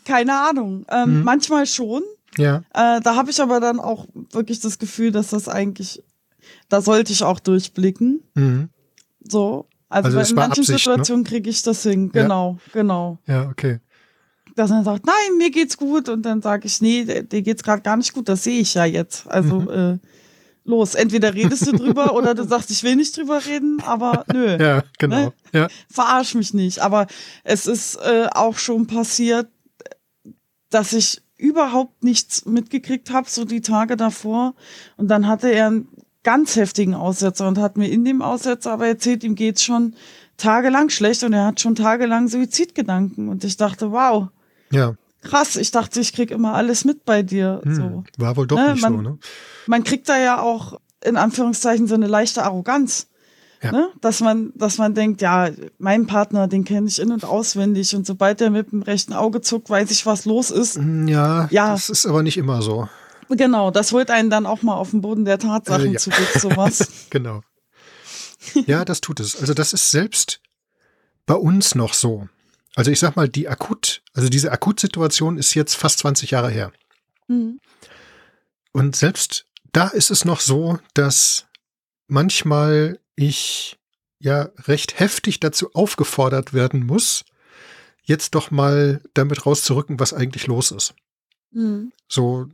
[0.05, 0.85] keine Ahnung.
[0.91, 1.25] Ähm, mhm.
[1.25, 2.03] Manchmal schon,
[2.37, 2.59] ja.
[2.75, 6.03] Äh, da habe ich aber dann auch wirklich das Gefühl, dass das eigentlich,
[6.69, 8.23] da sollte ich auch durchblicken.
[8.35, 8.69] Mhm.
[9.27, 9.67] So.
[9.93, 10.79] Also, also in manchen Absicht, ne?
[10.79, 11.29] Situationen ne?
[11.29, 12.11] kriege ich das hin.
[12.11, 12.73] Genau, ja.
[12.73, 13.19] genau.
[13.27, 13.81] Ja, okay.
[14.57, 16.09] Dass er sagt, nein, mir geht's gut.
[16.09, 18.29] Und dann sage ich, nee, dir geht's gerade gar nicht gut.
[18.29, 19.27] Das sehe ich ja jetzt.
[19.31, 19.71] Also, mhm.
[19.71, 19.99] äh,
[20.65, 20.95] los.
[20.95, 24.57] Entweder redest du drüber oder du sagst, ich will nicht drüber reden, aber nö.
[24.59, 25.17] Ja, genau.
[25.17, 25.33] Ne?
[25.53, 25.69] Ja.
[25.91, 26.81] Verarsch mich nicht.
[26.81, 27.07] Aber
[27.45, 29.49] es ist äh, auch schon passiert,
[30.71, 34.55] dass ich überhaupt nichts mitgekriegt habe, so die Tage davor.
[34.97, 35.73] Und dann hatte er
[36.23, 39.95] ganz heftigen Aussetzer und hat mir in dem Aussetzer aber erzählt, ihm geht's schon
[40.37, 43.29] tagelang schlecht und er hat schon tagelang Suizidgedanken.
[43.29, 44.29] Und ich dachte, wow.
[44.71, 44.95] Ja.
[45.23, 47.61] Krass, ich dachte, ich krieg immer alles mit bei dir.
[47.63, 48.05] Hm, so.
[48.19, 48.73] War wohl doch ne?
[48.73, 49.19] nicht man, so, ne?
[49.67, 53.09] Man kriegt da ja auch in Anführungszeichen so eine leichte Arroganz.
[53.63, 53.71] Ja.
[53.71, 53.89] Ne?
[54.01, 55.49] Dass man, dass man denkt, ja,
[55.79, 59.41] mein Partner, den kenne ich in- und auswendig und sobald er mit dem rechten Auge
[59.41, 60.79] zuckt, weiß ich, was los ist.
[60.79, 61.71] Mm, ja, ja.
[61.71, 62.89] das ist aber nicht immer so.
[63.37, 65.99] Genau, das holt einen dann auch mal auf den Boden der Tatsachen äh, ja.
[65.99, 67.07] zurück, sowas.
[67.11, 67.43] genau.
[68.67, 69.41] Ja, das tut es.
[69.41, 70.41] Also das ist selbst
[71.27, 72.29] bei uns noch so.
[72.75, 76.73] Also ich sag mal, die akut, also diese Akutsituation ist jetzt fast 20 Jahre her.
[77.29, 77.61] Mhm.
[78.73, 81.47] Und selbst da ist es noch so, dass
[82.07, 83.79] manchmal ich
[84.19, 87.25] ja recht heftig dazu aufgefordert werden muss,
[88.03, 90.95] jetzt doch mal damit rauszurücken, was eigentlich los ist.
[91.51, 91.93] Mhm.
[92.09, 92.49] So,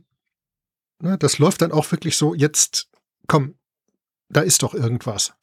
[1.01, 2.89] ne, das läuft dann auch wirklich so, jetzt,
[3.27, 3.55] komm,
[4.29, 5.33] da ist doch irgendwas.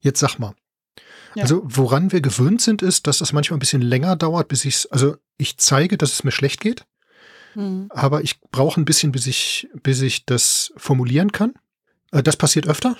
[0.00, 0.54] Jetzt sag mal.
[1.34, 1.42] Ja.
[1.42, 4.90] Also, woran wir gewöhnt sind, ist, dass das manchmal ein bisschen länger dauert, bis ich
[4.90, 6.86] also ich zeige, dass es mir schlecht geht.
[7.54, 7.86] Mhm.
[7.90, 11.54] Aber ich brauche ein bisschen, bis ich, bis ich das formulieren kann.
[12.12, 12.96] Äh, das passiert öfter.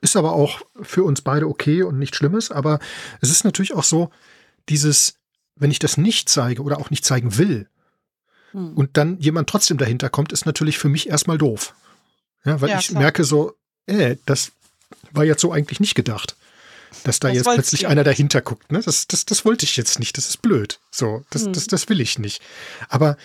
[0.00, 2.50] Ist aber auch für uns beide okay und nichts Schlimmes.
[2.50, 2.80] Aber
[3.20, 4.10] es ist natürlich auch so,
[4.68, 5.14] dieses,
[5.54, 7.68] wenn ich das nicht zeige oder auch nicht zeigen will
[8.52, 8.74] hm.
[8.74, 11.74] und dann jemand trotzdem dahinter kommt, ist natürlich für mich erstmal doof.
[12.44, 13.02] Ja, weil ja, ich klar.
[13.02, 13.54] merke so,
[13.86, 14.52] äh, das
[15.12, 16.36] war jetzt so eigentlich nicht gedacht.
[17.04, 18.72] Dass da das jetzt plötzlich einer dahinter guckt.
[18.72, 18.80] Ne?
[18.84, 20.16] Das, das, das wollte ich jetzt nicht.
[20.16, 20.80] Das ist blöd.
[20.90, 21.52] So, das, hm.
[21.52, 22.42] das, das will ich nicht.
[22.88, 23.16] Aber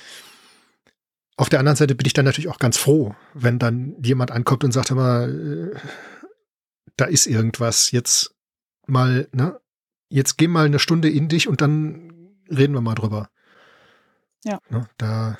[1.37, 4.63] auf der anderen Seite bin ich dann natürlich auch ganz froh, wenn dann jemand ankommt
[4.63, 5.75] und sagt immer, äh,
[6.95, 7.91] da ist irgendwas.
[7.91, 8.35] Jetzt
[8.87, 9.59] mal, ne?
[10.07, 13.29] Jetzt geh mal eine Stunde in dich und dann reden wir mal drüber.
[14.45, 14.59] Ja.
[14.69, 15.37] Ne, da,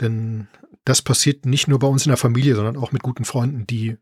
[0.00, 0.48] denn
[0.84, 3.96] das passiert nicht nur bei uns in der Familie, sondern auch mit guten Freunden, die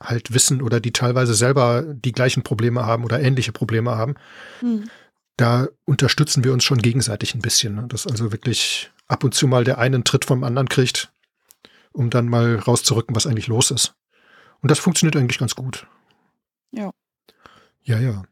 [0.00, 4.14] halt wissen oder die teilweise selber die gleichen Probleme haben oder ähnliche Probleme haben.
[4.60, 4.90] Hm.
[5.36, 7.74] Da unterstützen wir uns schon gegenseitig ein bisschen.
[7.74, 7.86] Ne?
[7.88, 11.12] Dass also wirklich ab und zu mal der einen Tritt vom anderen kriegt,
[11.92, 13.94] um dann mal rauszurücken, was eigentlich los ist.
[14.60, 15.86] Und das funktioniert eigentlich ganz gut.
[16.70, 16.90] Ja.
[17.82, 18.22] Ja, ja.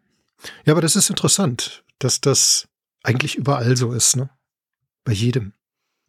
[0.65, 2.69] Ja, aber das ist interessant, dass das
[3.03, 4.31] eigentlich überall so ist, ne?
[5.05, 5.55] Bei jedem.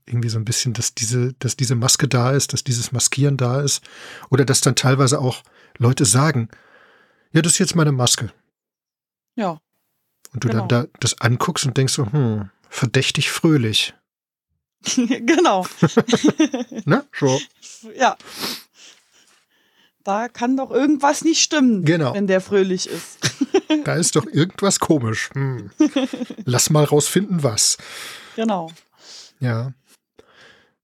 [0.05, 3.61] Irgendwie so ein bisschen, dass diese, dass diese Maske da ist, dass dieses Maskieren da
[3.61, 3.81] ist.
[4.29, 5.43] Oder dass dann teilweise auch
[5.77, 6.49] Leute sagen,
[7.31, 8.31] ja, das ist jetzt meine Maske.
[9.35, 9.59] Ja.
[10.33, 10.67] Und du genau.
[10.67, 13.93] dann da das anguckst und denkst so, hm, verdächtig fröhlich.
[14.95, 15.65] genau.
[16.85, 17.05] ne?
[17.13, 17.39] So.
[17.95, 18.17] Ja
[20.03, 22.13] da kann doch irgendwas nicht stimmen, genau.
[22.13, 23.19] wenn der fröhlich ist.
[23.85, 25.29] da ist doch irgendwas komisch.
[25.33, 25.71] Hm.
[26.45, 27.77] Lass mal rausfinden, was.
[28.35, 28.71] Genau.
[29.39, 29.73] Ja.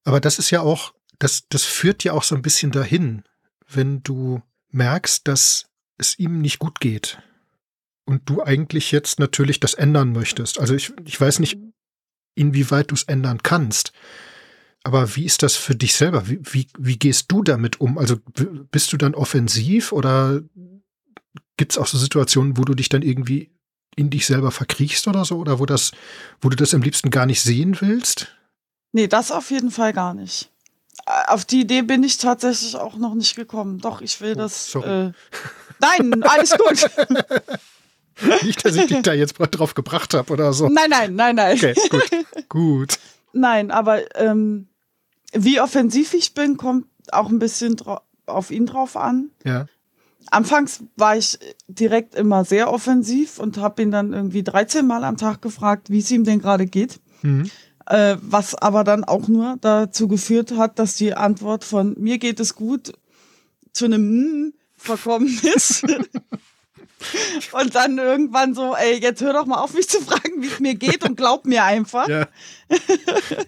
[0.04, 3.24] Aber das ist ja auch, das, das führt ja auch so ein bisschen dahin,
[3.68, 4.42] wenn du
[4.72, 5.66] merkst, dass
[5.98, 7.20] es ihm nicht gut geht
[8.06, 10.60] und du eigentlich jetzt natürlich das ändern möchtest.
[10.60, 11.60] Also ich, ich weiß nicht,
[12.36, 13.92] inwieweit du es ändern kannst.
[14.84, 16.28] Aber wie ist das für dich selber?
[16.28, 17.98] Wie, wie, wie gehst du damit um?
[17.98, 18.18] Also
[18.72, 20.42] bist du dann offensiv oder
[21.58, 23.52] gibt es auch so Situationen, wo du dich dann irgendwie
[23.96, 25.38] in dich selber verkriechst oder so?
[25.38, 25.92] Oder wo das,
[26.40, 28.36] wo du das am liebsten gar nicht sehen willst?
[28.92, 30.50] Nee, das auf jeden Fall gar nicht.
[31.06, 33.80] Äh, auf die Idee bin ich tatsächlich auch noch nicht gekommen.
[33.80, 34.76] Doch, ich will oh, das.
[34.76, 35.12] Äh,
[35.80, 36.90] nein, alles gut.
[38.44, 40.68] Nicht, dass ich dich da jetzt drauf gebracht habe oder so.
[40.68, 41.56] Nein, nein, nein, nein.
[41.56, 42.50] Okay, gut.
[42.50, 43.00] gut.
[43.32, 44.68] Nein, aber ähm,
[45.32, 47.78] wie offensiv ich bin, kommt auch ein bisschen
[48.26, 49.30] auf ihn drauf an.
[49.46, 49.68] Ja.
[50.32, 55.18] Anfangs war ich direkt immer sehr offensiv und habe ihn dann irgendwie 13 Mal am
[55.18, 57.00] Tag gefragt, wie es ihm denn gerade geht.
[57.22, 57.50] Mhm.
[57.90, 62.40] Äh, was aber dann auch nur dazu geführt hat, dass die Antwort von mir geht
[62.40, 62.94] es gut
[63.74, 65.84] zu einem mm verkommen ist.
[67.52, 70.60] Und dann irgendwann so, ey, jetzt hör doch mal auf, mich zu fragen, wie es
[70.60, 72.08] mir geht und glaub mir einfach.
[72.08, 72.28] Ja.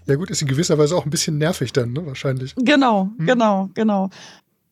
[0.05, 2.55] ja gut, ist in gewisser Weise auch ein bisschen nervig dann, ne, wahrscheinlich.
[2.57, 3.25] Genau, hm?
[3.25, 4.09] genau, genau.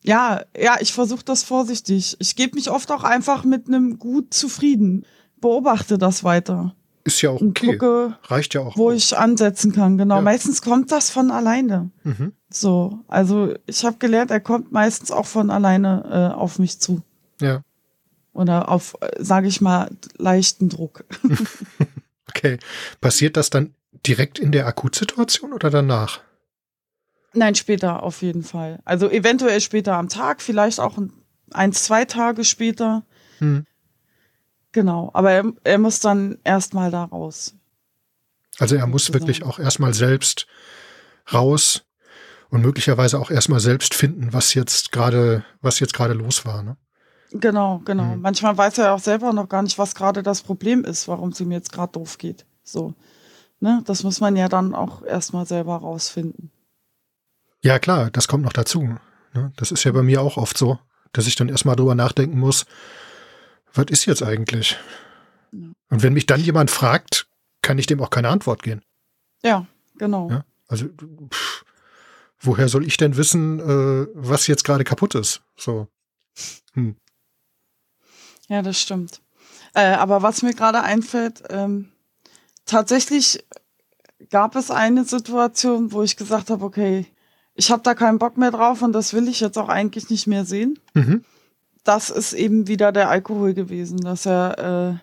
[0.02, 2.16] Ja, ja, ich versuche das vorsichtig.
[2.20, 5.04] Ich gebe mich oft auch einfach mit einem gut zufrieden.
[5.40, 6.74] Beobachte das weiter.
[7.10, 7.72] Ist ja auch okay.
[7.72, 8.76] Gucke, Reicht ja auch.
[8.76, 8.94] Wo auch.
[8.94, 10.16] ich ansetzen kann, genau.
[10.16, 10.20] Ja.
[10.20, 11.90] Meistens kommt das von alleine.
[12.04, 12.32] Mhm.
[12.48, 17.02] So, also ich habe gelernt, er kommt meistens auch von alleine äh, auf mich zu.
[17.40, 17.64] Ja.
[18.32, 21.04] Oder auf, sage ich mal, leichten Druck.
[22.28, 22.58] okay.
[23.00, 23.74] Passiert das dann
[24.06, 26.20] direkt in der Akutsituation oder danach?
[27.34, 28.78] Nein, später auf jeden Fall.
[28.84, 30.96] Also eventuell später am Tag, vielleicht auch
[31.52, 33.04] ein, zwei Tage später.
[33.38, 33.66] Hm.
[34.72, 37.54] Genau, aber er, er muss dann erstmal da raus.
[38.58, 40.46] Also er muss wirklich auch erstmal selbst
[41.32, 41.82] raus
[42.50, 46.62] und möglicherweise auch erstmal selbst finden, was jetzt gerade, was jetzt gerade los war.
[46.62, 46.76] Ne?
[47.32, 48.16] Genau, genau.
[48.16, 48.20] Mhm.
[48.20, 51.40] Manchmal weiß er auch selber noch gar nicht, was gerade das Problem ist, warum es
[51.40, 52.44] ihm jetzt gerade doof geht.
[52.62, 52.94] So.
[53.60, 53.82] Ne?
[53.86, 56.50] Das muss man ja dann auch erstmal selber rausfinden.
[57.62, 58.96] Ja, klar, das kommt noch dazu.
[59.34, 59.52] Ne?
[59.56, 60.78] Das ist ja bei mir auch oft so,
[61.12, 62.66] dass ich dann erstmal drüber nachdenken muss,
[63.74, 64.76] was ist jetzt eigentlich?
[65.52, 65.58] Ja.
[65.90, 67.26] Und wenn mich dann jemand fragt,
[67.62, 68.82] kann ich dem auch keine Antwort geben.
[69.42, 69.66] Ja,
[69.98, 70.30] genau.
[70.30, 70.44] Ja?
[70.68, 70.86] Also,
[71.32, 71.64] pff,
[72.40, 75.42] woher soll ich denn wissen, äh, was jetzt gerade kaputt ist?
[75.56, 75.88] So.
[76.74, 76.96] Hm.
[78.48, 79.20] Ja, das stimmt.
[79.74, 81.92] Äh, aber was mir gerade einfällt, ähm,
[82.64, 83.44] tatsächlich
[84.30, 87.06] gab es eine Situation, wo ich gesagt habe, okay,
[87.54, 90.26] ich habe da keinen Bock mehr drauf und das will ich jetzt auch eigentlich nicht
[90.26, 90.78] mehr sehen.
[90.94, 91.24] Mhm.
[91.84, 95.00] Das ist eben wieder der Alkohol gewesen, dass er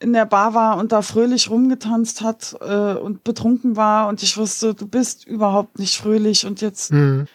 [0.00, 4.22] äh, in der Bar war und da fröhlich rumgetanzt hat äh, und betrunken war und
[4.22, 7.26] ich wusste, du bist überhaupt nicht fröhlich und jetzt mhm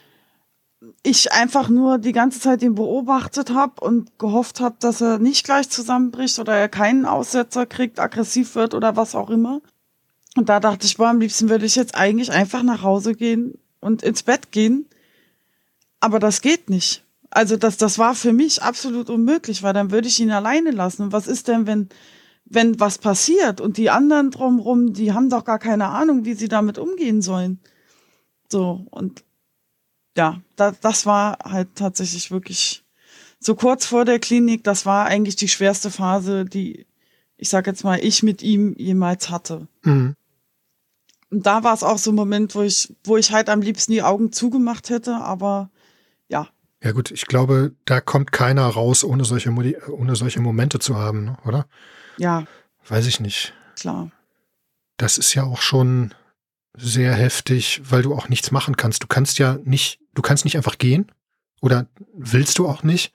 [1.04, 5.46] ich einfach nur die ganze Zeit ihn beobachtet habe und gehofft habe, dass er nicht
[5.46, 9.62] gleich zusammenbricht oder er keinen Aussetzer kriegt, aggressiv wird oder was auch immer.
[10.36, 13.60] Und da dachte ich, boah, am liebsten würde ich jetzt eigentlich einfach nach Hause gehen
[13.80, 14.88] und ins Bett gehen.
[16.00, 17.04] Aber das geht nicht.
[17.32, 21.04] Also das, das war für mich absolut unmöglich, weil dann würde ich ihn alleine lassen.
[21.04, 21.90] Und was ist denn, wenn,
[22.46, 26.50] wenn was passiert und die anderen drumrum, die haben doch gar keine Ahnung, wie sie
[26.50, 27.60] damit umgehen sollen.
[28.50, 29.24] So, und
[30.18, 32.84] ja, da, das war halt tatsächlich wirklich
[33.40, 36.86] so kurz vor der Klinik, das war eigentlich die schwerste Phase, die,
[37.38, 39.68] ich sag jetzt mal, ich mit ihm jemals hatte.
[39.84, 40.16] Mhm.
[41.32, 43.94] Und da war es auch so ein Moment, wo ich, wo ich halt am liebsten
[43.94, 45.72] die Augen zugemacht hätte, aber
[46.28, 46.50] ja.
[46.84, 51.26] Ja gut, ich glaube, da kommt keiner raus, ohne solche, ohne solche Momente zu haben,
[51.26, 51.68] ne, oder?
[52.18, 52.46] Ja.
[52.88, 53.54] Weiß ich nicht.
[53.76, 54.12] Klar.
[54.98, 56.14] Das ist ja auch schon
[56.76, 59.04] sehr heftig, weil du auch nichts machen kannst.
[59.04, 61.12] Du kannst ja nicht du kannst nicht einfach gehen
[61.62, 63.14] oder willst du auch nicht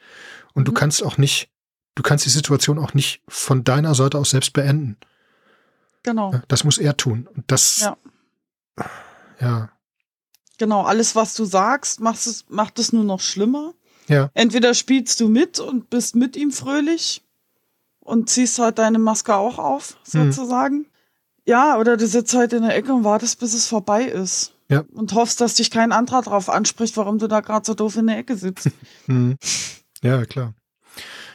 [0.55, 0.67] und mhm.
[0.67, 1.51] du kannst auch nicht,
[1.95, 4.97] du kannst die Situation auch nicht von deiner Seite aus selbst beenden.
[6.03, 6.41] Genau.
[6.49, 7.97] Das muss er tun und das, ja.
[9.41, 9.71] ja.
[10.59, 13.75] Genau, alles, was du sagst, macht es, macht es nur noch schlimmer.
[14.09, 14.31] Ja.
[14.35, 17.23] Entweder spielst du mit und bist mit ihm fröhlich
[18.01, 20.33] und ziehst halt deine Maske auch auf, mhm.
[20.33, 20.77] sozusagen.
[20.77, 20.87] Mhm.
[21.47, 24.53] Ja, oder du sitzt halt in der Ecke und wartest, bis es vorbei ist.
[24.69, 24.85] Ja.
[24.93, 28.09] Und hoffst, dass dich kein anderer drauf anspricht, warum du da gerade so doof in
[28.09, 28.71] der Ecke sitzt.
[29.07, 29.37] Hm.
[30.03, 30.55] ja, klar.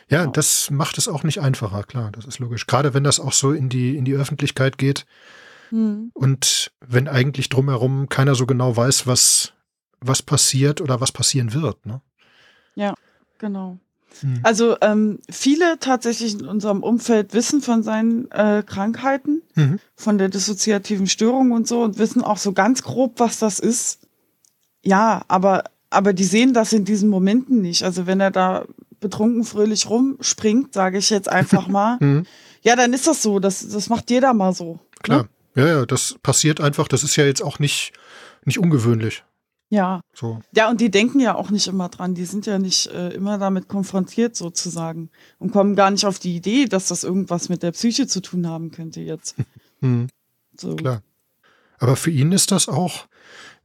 [0.09, 0.33] Ja, genau.
[0.33, 2.67] das macht es auch nicht einfacher, klar, das ist logisch.
[2.67, 5.05] Gerade wenn das auch so in die, in die Öffentlichkeit geht
[5.71, 6.11] mhm.
[6.13, 9.53] und wenn eigentlich drumherum keiner so genau weiß, was,
[9.99, 11.85] was passiert oder was passieren wird.
[11.85, 12.01] Ne?
[12.75, 12.93] Ja,
[13.37, 13.79] genau.
[14.19, 14.39] Hm.
[14.43, 19.79] Also ähm, viele tatsächlich in unserem Umfeld wissen von seinen äh, Krankheiten, mhm.
[19.95, 23.99] von der dissoziativen Störung und so und wissen auch so ganz grob, was das ist.
[24.83, 27.83] Ja, aber, aber die sehen das in diesen Momenten nicht.
[27.83, 28.65] Also wenn er da
[28.99, 32.25] betrunken fröhlich rumspringt, sage ich jetzt einfach mal, mhm.
[32.61, 33.39] ja, dann ist das so.
[33.39, 34.73] Das, das macht jeder mal so.
[34.73, 34.79] Ne?
[35.03, 35.23] Klar.
[35.23, 35.29] Ne?
[35.55, 36.87] Ja, ja, das passiert einfach.
[36.87, 37.93] Das ist ja jetzt auch nicht,
[38.45, 39.23] nicht ungewöhnlich.
[39.71, 40.01] Ja.
[40.13, 40.41] So.
[40.53, 42.13] Ja, und die denken ja auch nicht immer dran.
[42.13, 46.35] Die sind ja nicht äh, immer damit konfrontiert sozusagen und kommen gar nicht auf die
[46.35, 49.35] Idee, dass das irgendwas mit der Psyche zu tun haben könnte jetzt.
[49.83, 50.09] Hm.
[50.59, 50.75] So.
[50.75, 51.01] Klar.
[51.79, 53.07] Aber für ihn ist das auch,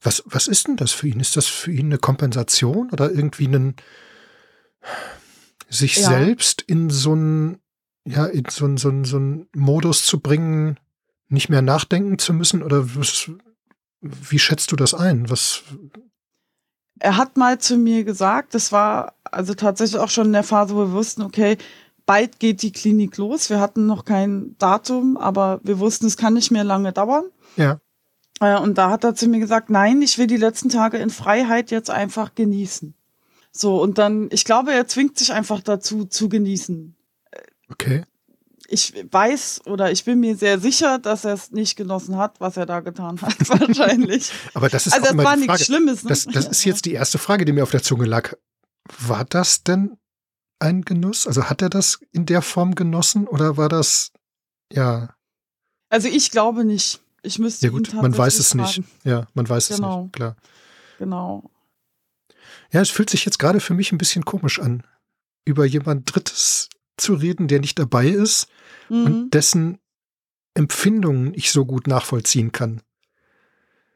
[0.01, 1.21] was, was ist denn das für ihn?
[1.21, 3.75] Ist das für ihn eine Kompensation oder irgendwie ein,
[5.69, 6.09] sich ja.
[6.09, 7.59] selbst in so ein,
[8.07, 10.79] ja, in so ein, so ein, so ein Modus zu bringen,
[11.29, 12.63] nicht mehr nachdenken zu müssen?
[12.63, 13.31] Oder was,
[14.01, 15.31] wie schätzt du das ein?
[15.31, 15.63] Was?
[16.99, 20.75] Er hat mal zu mir gesagt, das war also tatsächlich auch schon in der Phase,
[20.75, 21.59] wo wir wussten, okay,
[22.07, 23.51] bald geht die Klinik los.
[23.51, 27.25] Wir hatten noch kein Datum, aber wir wussten, es kann nicht mehr lange dauern.
[27.57, 27.81] Ja.
[28.41, 31.11] Äh, und da hat er zu mir gesagt, nein, ich will die letzten Tage in
[31.11, 32.95] Freiheit jetzt einfach genießen.
[33.51, 36.95] So, und dann, ich glaube, er zwingt sich einfach dazu zu genießen.
[37.71, 38.05] Okay
[38.69, 42.57] ich weiß oder ich bin mir sehr sicher, dass er es nicht genossen hat, was
[42.57, 44.33] er da getan hat, wahrscheinlich.
[44.55, 46.03] Aber das ist also das war nichts Schlimmes.
[46.03, 46.09] Ne?
[46.09, 48.35] Das, das ist jetzt die erste Frage, die mir auf der Zunge lag.
[48.99, 49.97] War das denn
[50.59, 51.27] ein Genuss?
[51.27, 54.13] Also hat er das in der Form genossen oder war das
[54.73, 55.15] ja?
[55.89, 57.01] Also ich glaube nicht.
[57.23, 57.67] Ich müsste.
[57.67, 58.63] Ja gut, man weiß es fragen.
[58.63, 58.83] nicht.
[59.05, 59.99] Ja, man weiß genau.
[59.99, 60.13] es nicht.
[60.15, 60.37] Klar.
[60.99, 61.51] Genau.
[62.73, 64.83] Ja, es fühlt sich jetzt gerade für mich ein bisschen komisch an,
[65.45, 68.49] über jemand Drittes zu reden, der nicht dabei ist
[68.89, 69.05] mhm.
[69.05, 69.79] und dessen
[70.55, 72.83] Empfindungen ich so gut nachvollziehen kann.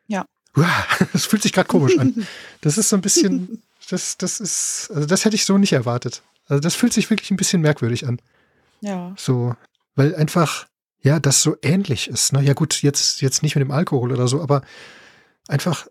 [0.06, 0.26] Ja.
[1.12, 2.26] Das fühlt sich gerade komisch an.
[2.60, 6.22] Das ist so ein bisschen, das, das ist, also das hätte ich so nicht erwartet.
[6.46, 8.20] Also das fühlt sich wirklich ein bisschen merkwürdig an.
[8.80, 9.14] Ja.
[9.16, 9.54] So,
[9.94, 10.66] weil einfach,
[11.00, 12.32] ja, das so ähnlich ist.
[12.32, 12.42] Ne?
[12.42, 14.62] Ja gut, jetzt, jetzt nicht mit dem Alkohol oder so, aber
[15.48, 15.86] einfach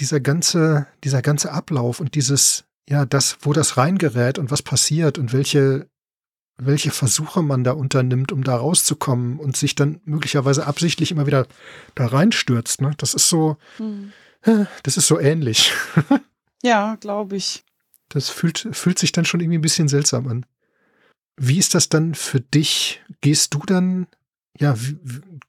[0.00, 5.18] dieser ganze, dieser ganze Ablauf und dieses, ja, das, wo das reingerät und was passiert
[5.18, 5.88] und welche
[6.58, 11.46] welche Versuche man da unternimmt, um da rauszukommen und sich dann möglicherweise absichtlich immer wieder
[11.94, 12.80] da reinstürzt.
[12.80, 12.92] Ne?
[12.98, 14.12] Das ist so, hm.
[14.82, 15.72] das ist so ähnlich.
[16.62, 17.64] ja, glaube ich.
[18.08, 20.46] Das fühlt, fühlt sich dann schon irgendwie ein bisschen seltsam an.
[21.36, 23.02] Wie ist das dann für dich?
[23.22, 24.06] Gehst du dann,
[24.58, 24.98] ja, wie,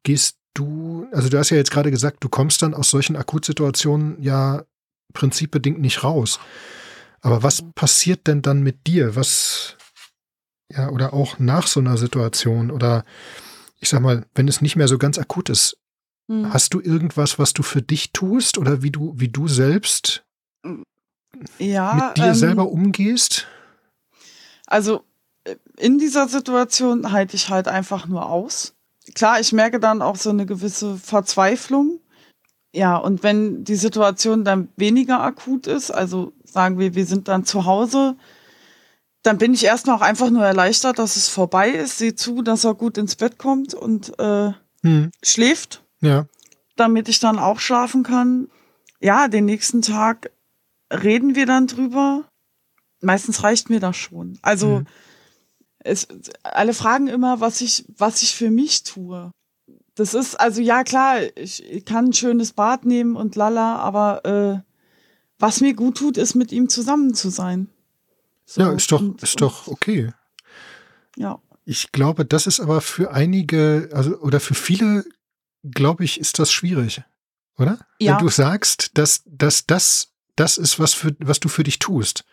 [0.03, 4.21] gehst du, also du hast ja jetzt gerade gesagt, du kommst dann aus solchen Akutsituationen
[4.21, 4.63] ja
[5.13, 6.39] prinzipbedingt nicht raus.
[7.21, 7.73] Aber was mhm.
[7.73, 9.15] passiert denn dann mit dir?
[9.15, 9.77] Was,
[10.71, 13.05] ja, oder auch nach so einer Situation oder
[13.79, 15.77] ich sag mal, wenn es nicht mehr so ganz akut ist,
[16.29, 16.53] hm.
[16.53, 20.23] hast du irgendwas, was du für dich tust oder wie du, wie du selbst
[21.59, 23.47] ja, mit dir ähm, selber umgehst?
[24.67, 25.03] Also
[25.43, 28.73] äh, in dieser Situation halte ich halt einfach nur aus.
[29.15, 31.99] Klar, ich merke dann auch so eine gewisse Verzweiflung.
[32.73, 37.45] Ja, und wenn die Situation dann weniger akut ist, also sagen wir, wir sind dann
[37.45, 38.15] zu Hause,
[39.23, 41.97] dann bin ich erstmal auch einfach nur erleichtert, dass es vorbei ist.
[41.97, 44.51] Sehe zu, dass er gut ins Bett kommt und äh,
[44.83, 45.11] hm.
[45.23, 45.83] schläft.
[46.01, 46.27] Ja.
[46.75, 48.49] Damit ich dann auch schlafen kann.
[48.99, 50.31] Ja, den nächsten Tag
[50.91, 52.25] reden wir dann drüber.
[53.01, 54.37] Meistens reicht mir das schon.
[54.41, 54.87] Also hm.
[55.79, 56.07] es,
[56.43, 59.31] alle fragen immer, was ich, was ich für mich tue.
[59.95, 64.69] Das ist, also ja klar, ich kann ein schönes Bad nehmen und lala, aber äh,
[65.39, 67.69] was mir gut tut, ist mit ihm zusammen zu sein.
[68.45, 70.11] So, ja, ist doch, und, ist doch okay.
[71.15, 71.39] Ja.
[71.65, 75.05] Ich glaube, das ist aber für einige, also oder für viele,
[75.63, 77.01] glaube ich, ist das schwierig,
[77.57, 77.79] oder?
[77.99, 78.13] Ja.
[78.13, 82.25] Wenn du sagst, dass, dass das das ist, was, für, was du für dich tust.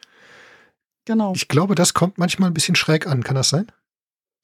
[1.04, 1.32] Genau.
[1.34, 3.22] Ich glaube, das kommt manchmal ein bisschen schräg an.
[3.22, 3.70] Kann das sein?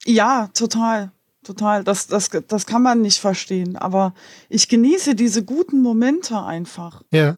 [0.04, 1.12] Ja, total.
[1.42, 1.84] Total.
[1.84, 3.76] Das, das, das kann man nicht verstehen.
[3.76, 4.14] Aber
[4.48, 7.02] ich genieße diese guten Momente einfach.
[7.12, 7.36] Ja.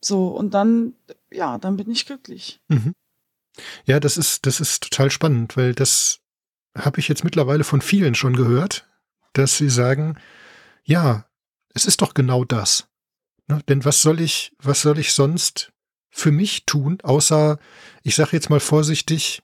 [0.00, 0.94] So, und dann,
[1.30, 2.60] ja, dann bin ich glücklich.
[2.68, 2.94] Mhm.
[3.84, 6.20] Ja, das ist, das ist total spannend, weil das
[6.76, 8.88] habe ich jetzt mittlerweile von vielen schon gehört,
[9.32, 10.18] dass sie sagen,
[10.84, 11.26] ja,
[11.74, 12.88] es ist doch genau das.
[13.46, 13.60] Ne?
[13.68, 15.72] Denn was soll ich, was soll ich sonst
[16.10, 17.58] für mich tun, außer,
[18.02, 19.42] ich sage jetzt mal vorsichtig,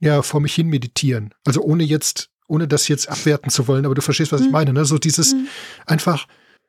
[0.00, 1.34] ja, vor mich hin meditieren.
[1.44, 4.46] Also ohne jetzt, ohne das jetzt abwerten zu wollen, aber du verstehst, was mhm.
[4.46, 4.84] ich meine, ne?
[4.84, 5.48] So dieses mhm.
[5.86, 6.26] einfach,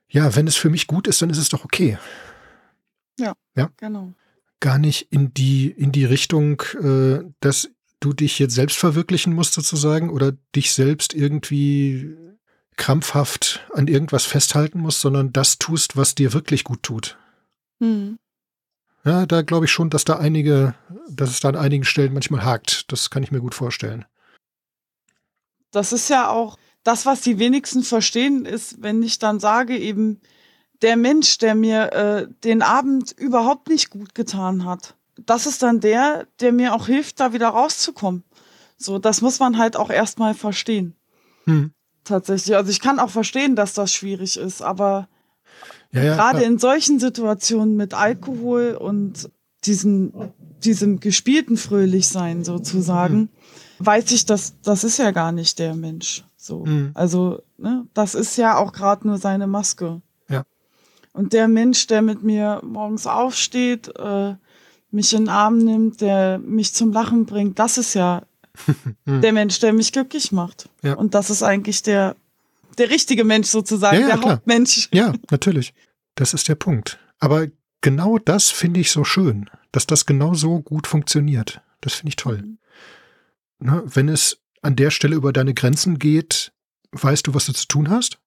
[0.10, 1.98] ja, wenn es für mich gut ist, dann ist es doch okay.
[3.18, 3.70] Ja, ja?
[3.78, 4.14] genau
[4.62, 9.54] gar nicht in die, in die Richtung, äh, dass du dich jetzt selbst verwirklichen musst
[9.54, 12.16] sozusagen oder dich selbst irgendwie
[12.78, 17.18] krampfhaft an irgendwas festhalten musst, sondern das tust, was dir wirklich gut tut.
[17.80, 18.18] Hm.
[19.04, 20.76] Ja, da glaube ich schon, dass da einige,
[21.10, 22.92] dass es da an einigen Stellen manchmal hakt.
[22.92, 24.06] Das kann ich mir gut vorstellen.
[25.72, 30.22] Das ist ja auch das, was die wenigsten verstehen, ist, wenn ich dann sage, eben
[30.82, 35.80] der Mensch, der mir äh, den Abend überhaupt nicht gut getan hat, das ist dann
[35.80, 38.24] der, der mir auch hilft, da wieder rauszukommen.
[38.78, 40.96] So, das muss man halt auch erstmal verstehen.
[41.46, 41.72] Hm.
[42.04, 42.56] Tatsächlich.
[42.56, 45.08] Also ich kann auch verstehen, dass das schwierig ist, aber
[45.92, 49.30] ja, ja, gerade in solchen Situationen mit Alkohol und
[49.66, 50.14] diesem,
[50.64, 53.30] diesem gespielten Fröhlichsein sozusagen,
[53.78, 53.86] hm.
[53.86, 56.24] weiß ich, dass das ist ja gar nicht der Mensch.
[56.36, 56.66] So.
[56.66, 56.92] Hm.
[56.96, 60.02] Also, ne, das ist ja auch gerade nur seine Maske.
[61.14, 64.36] Und der Mensch, der mit mir morgens aufsteht, äh,
[64.92, 68.24] mich in den Arm nimmt, der mich zum Lachen bringt, das ist ja
[69.06, 69.22] hm.
[69.22, 70.70] der Mensch, der mich glücklich macht.
[70.84, 70.94] Ja.
[70.94, 72.16] Und das ist eigentlich der,
[72.78, 74.34] der richtige Mensch sozusagen, ja, ja, der klar.
[74.34, 74.90] Hauptmensch.
[74.94, 75.74] Ja, natürlich.
[76.16, 77.00] Das ist der Punkt.
[77.20, 77.48] Aber
[77.82, 81.62] genau das finde ich so schön, dass das genau so gut funktioniert.
[81.80, 82.42] Das finde ich toll.
[82.42, 82.58] Mhm.
[83.60, 86.52] Na, wenn es an der Stelle über deine Grenzen geht,
[86.92, 88.20] weißt du, was du zu tun hast?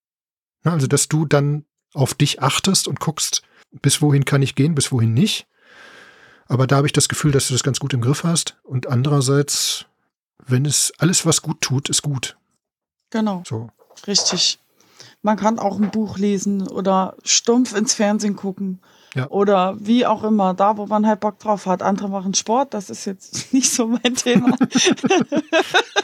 [0.62, 1.64] Na, also, dass du dann
[1.94, 5.46] auf dich achtest und guckst, bis wohin kann ich gehen, bis wohin nicht.
[6.46, 8.56] Aber da habe ich das Gefühl, dass du das ganz gut im Griff hast.
[8.62, 9.86] Und andererseits,
[10.46, 12.36] wenn es alles, was gut tut, ist gut.
[13.10, 13.42] Genau.
[13.46, 13.70] So.
[14.06, 14.58] Richtig.
[15.22, 18.80] Man kann auch ein Buch lesen oder stumpf ins Fernsehen gucken.
[19.14, 19.30] Ja.
[19.30, 21.82] Oder wie auch immer, da wo man halt Bock drauf hat.
[21.82, 24.56] Andere machen Sport, das ist jetzt nicht so mein Thema.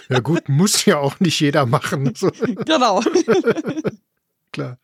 [0.08, 2.14] ja gut, muss ja auch nicht jeder machen.
[2.16, 2.30] So.
[2.64, 3.00] Genau.
[4.52, 4.78] Klar.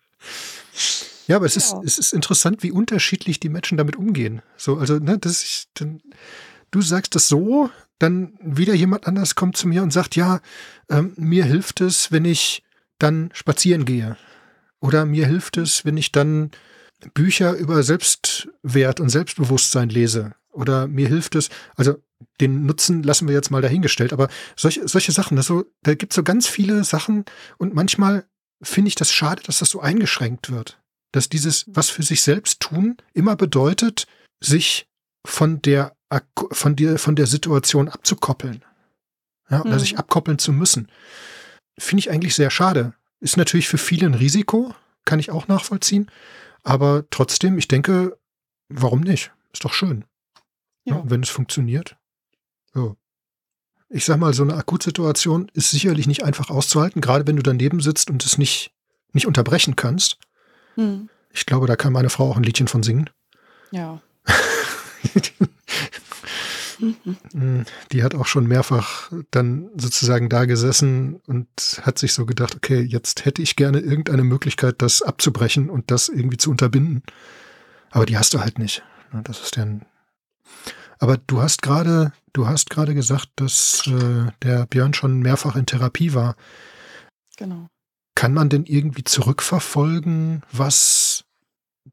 [1.27, 1.61] Ja, aber es, ja.
[1.61, 4.43] Ist, es ist interessant, wie unterschiedlich die Menschen damit umgehen.
[4.57, 6.01] So, also, ne, das ist, dann,
[6.71, 10.41] du sagst das so, dann wieder jemand anders kommt zu mir und sagt, ja,
[10.89, 12.63] ähm, mir hilft es, wenn ich
[12.99, 14.17] dann spazieren gehe.
[14.81, 16.51] Oder mir hilft es, wenn ich dann
[17.15, 20.33] Bücher über Selbstwert und Selbstbewusstsein lese.
[20.53, 21.97] Oder mir hilft es, also
[22.41, 26.13] den Nutzen lassen wir jetzt mal dahingestellt, aber solche, solche Sachen, das so, da gibt
[26.13, 27.25] es so ganz viele Sachen
[27.59, 28.25] und manchmal
[28.63, 30.79] finde ich das schade, dass das so eingeschränkt wird
[31.17, 34.07] dass dieses was für sich selbst tun immer bedeutet,
[34.41, 34.87] sich
[35.27, 35.97] von der
[36.53, 38.63] von der von der Situation abzukoppeln.
[39.49, 39.79] Ja, oder mhm.
[39.79, 40.91] sich abkoppeln zu müssen.
[41.79, 42.93] Finde ich eigentlich sehr schade.
[43.21, 44.75] Ist natürlich für viele ein Risiko,
[45.07, 46.11] kann ich auch nachvollziehen.
[46.63, 48.19] Aber trotzdem, ich denke,
[48.69, 49.33] warum nicht?
[49.53, 50.05] Ist doch schön.
[50.85, 50.97] Ja.
[50.97, 51.97] Ja, wenn es funktioniert.
[52.75, 52.95] Ja.
[53.89, 57.81] Ich sag mal, so eine Akutsituation ist sicherlich nicht einfach auszuhalten, gerade wenn du daneben
[57.81, 58.73] sitzt und es nicht,
[59.13, 60.19] nicht unterbrechen kannst.
[60.75, 61.09] Hm.
[61.31, 63.11] Ich glaube, da kann meine Frau auch ein Liedchen von singen.
[63.71, 64.01] Ja.
[67.93, 71.49] Die hat auch schon mehrfach dann sozusagen da gesessen und
[71.83, 76.09] hat sich so gedacht, okay, jetzt hätte ich gerne irgendeine Möglichkeit, das abzubrechen und das
[76.09, 77.03] irgendwie zu unterbinden.
[77.91, 78.83] Aber die hast du halt nicht.
[79.25, 79.87] Das ist dann.
[80.99, 85.67] Aber du hast gerade, du hast gerade gesagt, dass äh, der Björn schon mehrfach in
[85.67, 86.37] Therapie war.
[87.37, 87.69] Genau.
[88.15, 91.25] Kann man denn irgendwie zurückverfolgen, was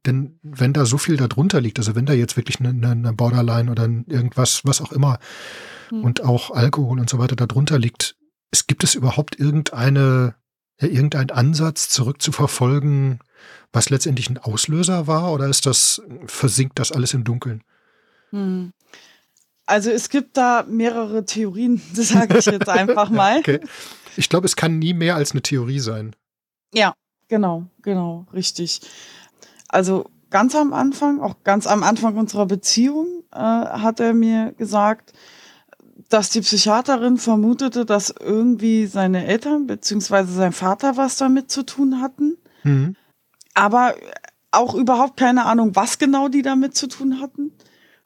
[0.06, 3.70] denn wenn da so viel darunter liegt, also wenn da jetzt wirklich eine, eine Borderline
[3.70, 5.20] oder irgendwas, was auch immer
[5.92, 6.04] mhm.
[6.04, 8.16] und auch Alkohol und so weiter darunter liegt,
[8.52, 10.36] es gibt es überhaupt irgendeine,
[10.80, 13.20] ja, irgendeinen Ansatz zurückzuverfolgen,
[13.72, 17.64] was letztendlich ein Auslöser war oder ist das, versinkt das alles im Dunkeln?
[18.34, 18.74] Mhm.
[19.66, 23.40] Also es gibt da mehrere Theorien, das sage ich jetzt einfach mal.
[23.40, 23.62] okay.
[24.18, 26.16] Ich glaube, es kann nie mehr als eine Theorie sein.
[26.74, 26.94] Ja,
[27.30, 28.82] genau, genau, richtig.
[29.70, 35.14] Also ganz am Anfang, auch ganz am Anfang unserer Beziehung, äh, hat er mir gesagt,
[36.10, 40.26] dass die Psychiaterin vermutete, dass irgendwie seine Eltern bzw.
[40.26, 42.38] sein Vater was damit zu tun hatten.
[42.64, 42.96] Mhm.
[43.56, 43.96] Aber
[44.52, 47.52] auch überhaupt keine Ahnung, was genau die damit zu tun hatten.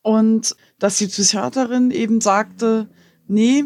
[0.01, 2.87] Und dass die Psychiaterin eben sagte,
[3.27, 3.65] nee,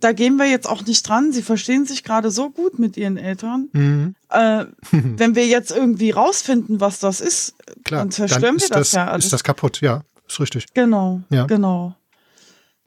[0.00, 1.32] da gehen wir jetzt auch nicht dran.
[1.32, 3.68] Sie verstehen sich gerade so gut mit ihren Eltern.
[3.72, 4.14] Mhm.
[4.30, 7.54] Äh, wenn wir jetzt irgendwie rausfinden, was das ist,
[7.84, 9.24] Klar, dann zerstören dann wir das, das, ja alles.
[9.26, 10.66] Ist das kaputt, ja, ist richtig.
[10.74, 11.46] Genau, ja.
[11.46, 11.94] genau.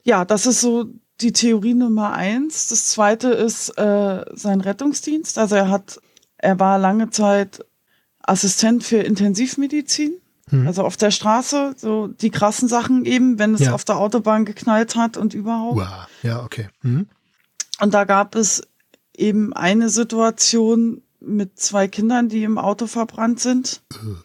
[0.02, 0.86] Ja, das ist so
[1.20, 2.68] die Theorie Nummer eins.
[2.68, 5.38] Das zweite ist äh, sein Rettungsdienst.
[5.38, 6.00] Also er hat,
[6.38, 7.64] er war lange Zeit
[8.22, 10.12] Assistent für Intensivmedizin.
[10.50, 10.66] Mhm.
[10.66, 13.72] Also auf der Straße, so die krassen Sachen eben, wenn es ja.
[13.72, 15.76] auf der Autobahn geknallt hat und überhaupt.
[15.76, 16.08] Wow.
[16.22, 16.68] Ja, okay.
[16.82, 17.06] Mhm.
[17.80, 18.62] Und da gab es
[19.16, 24.22] eben eine Situation mit zwei Kindern, die im Auto verbrannt sind, mhm.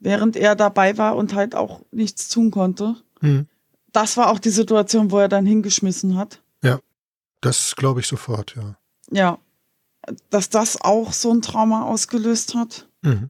[0.00, 2.96] während er dabei war und halt auch nichts tun konnte.
[3.20, 3.46] Mhm.
[3.92, 6.42] Das war auch die Situation, wo er dann hingeschmissen hat.
[6.62, 6.80] Ja,
[7.40, 8.76] das glaube ich sofort, ja.
[9.10, 9.38] Ja,
[10.30, 12.88] dass das auch so ein Trauma ausgelöst hat.
[13.02, 13.28] Mhm.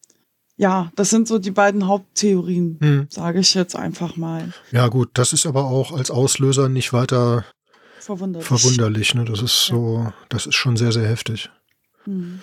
[0.56, 3.06] Ja, das sind so die beiden Haupttheorien, hm.
[3.10, 4.52] sage ich jetzt einfach mal.
[4.70, 7.44] Ja, gut, das ist aber auch als Auslöser nicht weiter
[7.98, 8.46] verwunderlich.
[8.46, 9.24] verwunderlich ne?
[9.24, 11.50] Das ist so, das ist schon sehr, sehr heftig.
[12.04, 12.40] Hm.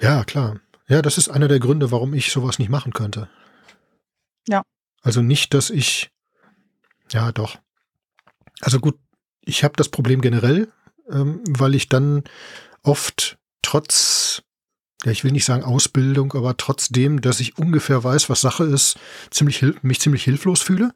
[0.00, 0.60] Ja, klar.
[0.86, 3.28] Ja, das ist einer der Gründe, warum ich sowas nicht machen könnte.
[4.46, 4.62] Ja.
[5.02, 6.10] Also nicht, dass ich,
[7.10, 7.58] ja, doch.
[8.60, 8.98] Also gut,
[9.40, 10.72] ich habe das Problem generell,
[11.10, 12.24] ähm, weil ich dann
[12.82, 14.42] oft trotz
[15.08, 18.98] ja, ich will nicht sagen Ausbildung, aber trotzdem, dass ich ungefähr weiß, was Sache ist,
[19.30, 20.92] ziemlich mich ziemlich hilflos fühle.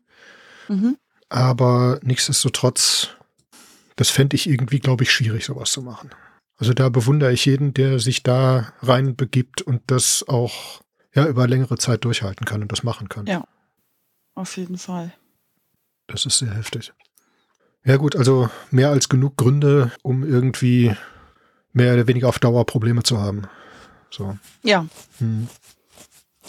[0.69, 0.99] Mhm.
[1.31, 3.09] Aber nichtsdestotrotz,
[3.97, 6.11] das fände ich irgendwie, glaube ich, schwierig, sowas zu machen.
[6.59, 10.83] Also da bewundere ich jeden, der sich da rein begibt und das auch
[11.15, 13.27] ja über längere Zeit durchhalten kann und das machen kann.
[13.27, 13.45] Ja,
[14.35, 15.15] auf jeden Fall.
[16.07, 16.93] Das ist sehr heftig.
[17.83, 20.95] Ja gut, also mehr als genug Gründe, um irgendwie
[21.73, 23.49] mehr oder weniger auf Dauer Probleme zu haben.
[24.13, 24.37] So.
[24.63, 24.87] Ja.
[25.19, 25.49] Hm.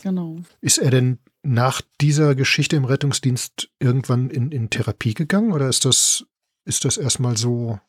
[0.02, 0.38] Genau.
[0.62, 5.86] Ist er denn nach dieser Geschichte im Rettungsdienst irgendwann in, in Therapie gegangen oder ist
[5.86, 6.26] das,
[6.66, 7.80] ist das erstmal so,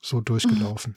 [0.00, 0.96] so durchgelaufen?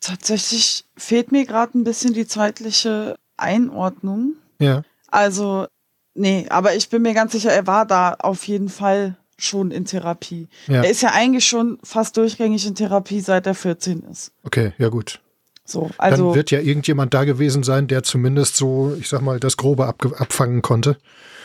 [0.00, 4.34] Tatsächlich fehlt mir gerade ein bisschen die zeitliche Einordnung.
[4.60, 4.82] Ja.
[5.08, 5.66] Also,
[6.14, 9.84] nee, aber ich bin mir ganz sicher, er war da auf jeden Fall schon in
[9.84, 10.48] Therapie.
[10.66, 10.82] Ja.
[10.82, 14.32] Er ist ja eigentlich schon fast durchgängig in Therapie, seit er 14 ist.
[14.44, 15.20] Okay, ja gut.
[15.66, 19.40] So, also Dann wird ja irgendjemand da gewesen sein, der zumindest so, ich sag mal,
[19.40, 20.96] das Grobe ab, abfangen konnte.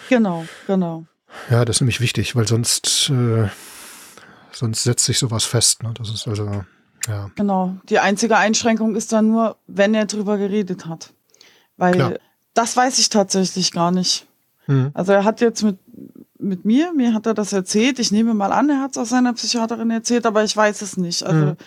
[0.09, 1.05] Genau, genau.
[1.49, 3.47] Ja, das ist nämlich wichtig, weil sonst, äh,
[4.51, 5.81] sonst setzt sich sowas fest.
[5.81, 5.93] Ne?
[5.97, 6.63] Das ist also,
[7.07, 7.31] ja.
[7.35, 7.75] Genau.
[7.89, 11.13] Die einzige Einschränkung ist dann nur, wenn er drüber geredet hat.
[11.77, 12.13] Weil Klar.
[12.53, 14.27] das weiß ich tatsächlich gar nicht.
[14.65, 14.91] Hm.
[14.93, 15.79] Also er hat jetzt mit,
[16.37, 17.97] mit mir, mir hat er das erzählt.
[17.97, 20.95] Ich nehme mal an, er hat es auch seiner Psychiaterin erzählt, aber ich weiß es
[20.95, 21.23] nicht.
[21.23, 21.57] Also hm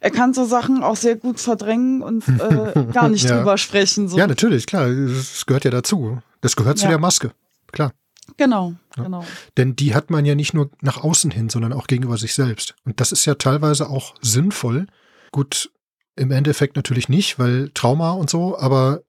[0.00, 3.36] er kann so Sachen auch sehr gut verdrängen und äh, gar nicht ja.
[3.36, 4.08] drüber sprechen.
[4.08, 4.18] So.
[4.18, 4.88] Ja, natürlich, klar.
[4.88, 6.18] Das gehört ja dazu.
[6.40, 6.82] Das gehört ja.
[6.82, 7.32] zu der Maske.
[7.72, 7.92] Klar.
[8.36, 9.04] Genau, ja.
[9.04, 9.24] genau.
[9.56, 12.74] Denn die hat man ja nicht nur nach außen hin, sondern auch gegenüber sich selbst.
[12.84, 14.86] Und das ist ja teilweise auch sinnvoll.
[15.32, 15.70] Gut,
[16.16, 19.02] im Endeffekt natürlich nicht, weil Trauma und so, aber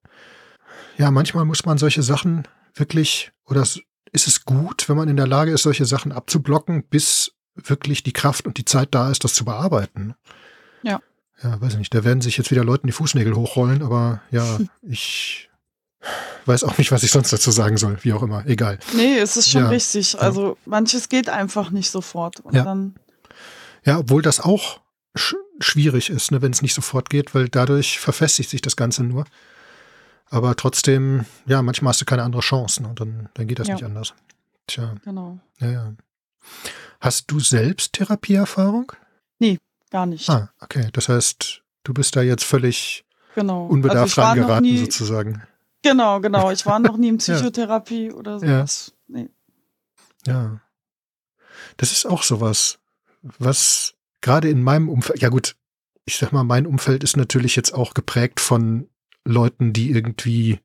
[0.97, 5.27] ja, manchmal muss man solche Sachen wirklich, oder ist es gut, wenn man in der
[5.27, 9.33] Lage ist, solche Sachen abzublocken, bis wirklich die Kraft und die Zeit da ist, das
[9.33, 10.15] zu bearbeiten.
[10.83, 11.01] Ja.
[11.43, 11.93] Ja, weiß ich nicht.
[11.93, 15.49] Da werden sich jetzt wieder Leuten die Fußnägel hochrollen, aber ja, ich
[16.45, 17.97] weiß auch nicht, was ich sonst dazu sagen soll.
[18.01, 18.45] Wie auch immer.
[18.45, 18.79] Egal.
[18.95, 19.69] Nee, es ist schon ja.
[19.69, 20.19] richtig.
[20.19, 20.55] Also ja.
[20.65, 22.39] manches geht einfach nicht sofort.
[22.39, 22.63] Und ja.
[22.63, 22.95] dann
[23.87, 24.81] ja, obwohl das auch
[25.15, 29.03] sch schwierig ist, ne, wenn es nicht sofort geht, weil dadurch verfestigt sich das Ganze
[29.03, 29.25] nur.
[30.29, 33.69] Aber trotzdem, ja, manchmal hast du keine andere Chance ne, und dann, dann geht das
[33.69, 33.75] ja.
[33.75, 34.13] nicht anders.
[34.67, 34.93] Tja.
[35.05, 35.39] Genau.
[35.59, 35.93] Ja, ja.
[36.99, 38.91] Hast du selbst Therapieerfahrung?
[39.39, 39.57] Nee,
[39.89, 40.29] Gar nicht.
[40.29, 40.89] Ah, okay.
[40.93, 43.65] Das heißt, du bist da jetzt völlig genau.
[43.65, 45.43] unbedarft also reingeraten, nie, sozusagen.
[45.83, 46.51] Genau, genau.
[46.51, 48.13] Ich war noch nie in Psychotherapie ja.
[48.13, 48.93] oder sowas.
[49.07, 49.15] Ja.
[49.15, 49.29] Nee.
[50.25, 50.61] Ja.
[51.77, 52.79] Das ist auch sowas,
[53.21, 55.55] was gerade in meinem Umfeld, ja gut,
[56.05, 58.89] ich sag mal, mein Umfeld ist natürlich jetzt auch geprägt von
[59.23, 60.59] Leuten, die irgendwie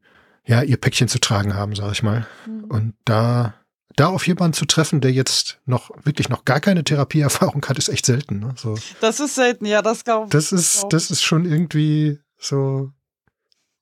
[0.45, 2.27] ja ihr Päckchen zu tragen haben, sag ich mal.
[2.47, 2.65] Mhm.
[2.65, 3.55] Und da
[3.97, 7.89] da auf jemanden zu treffen, der jetzt noch wirklich noch gar keine Therapieerfahrung hat, ist
[7.89, 8.39] echt selten.
[8.39, 8.55] Ne?
[8.57, 8.77] So.
[9.01, 10.31] Das ist selten, ja, das glaube ich.
[10.31, 12.91] Das ist, das ist schon irgendwie so.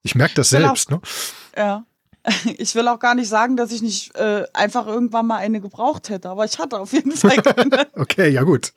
[0.03, 1.01] Ich merke das selbst, auch, ne?
[1.57, 1.85] Ja.
[2.59, 6.11] Ich will auch gar nicht sagen, dass ich nicht äh, einfach irgendwann mal eine gebraucht
[6.11, 7.89] hätte, aber ich hatte auf jeden Fall keine.
[7.95, 8.75] okay, ja gut.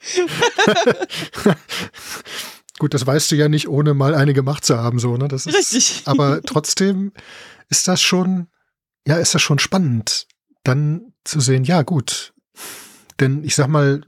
[2.80, 5.28] gut, das weißt du ja nicht, ohne mal eine gemacht zu haben, so, ne?
[5.28, 6.04] Das ist, Richtig.
[6.06, 7.12] Aber trotzdem
[7.70, 8.48] ist das schon,
[9.06, 10.28] ja, ist das schon spannend,
[10.64, 12.34] dann zu sehen, ja gut,
[13.20, 14.02] denn ich sag mal,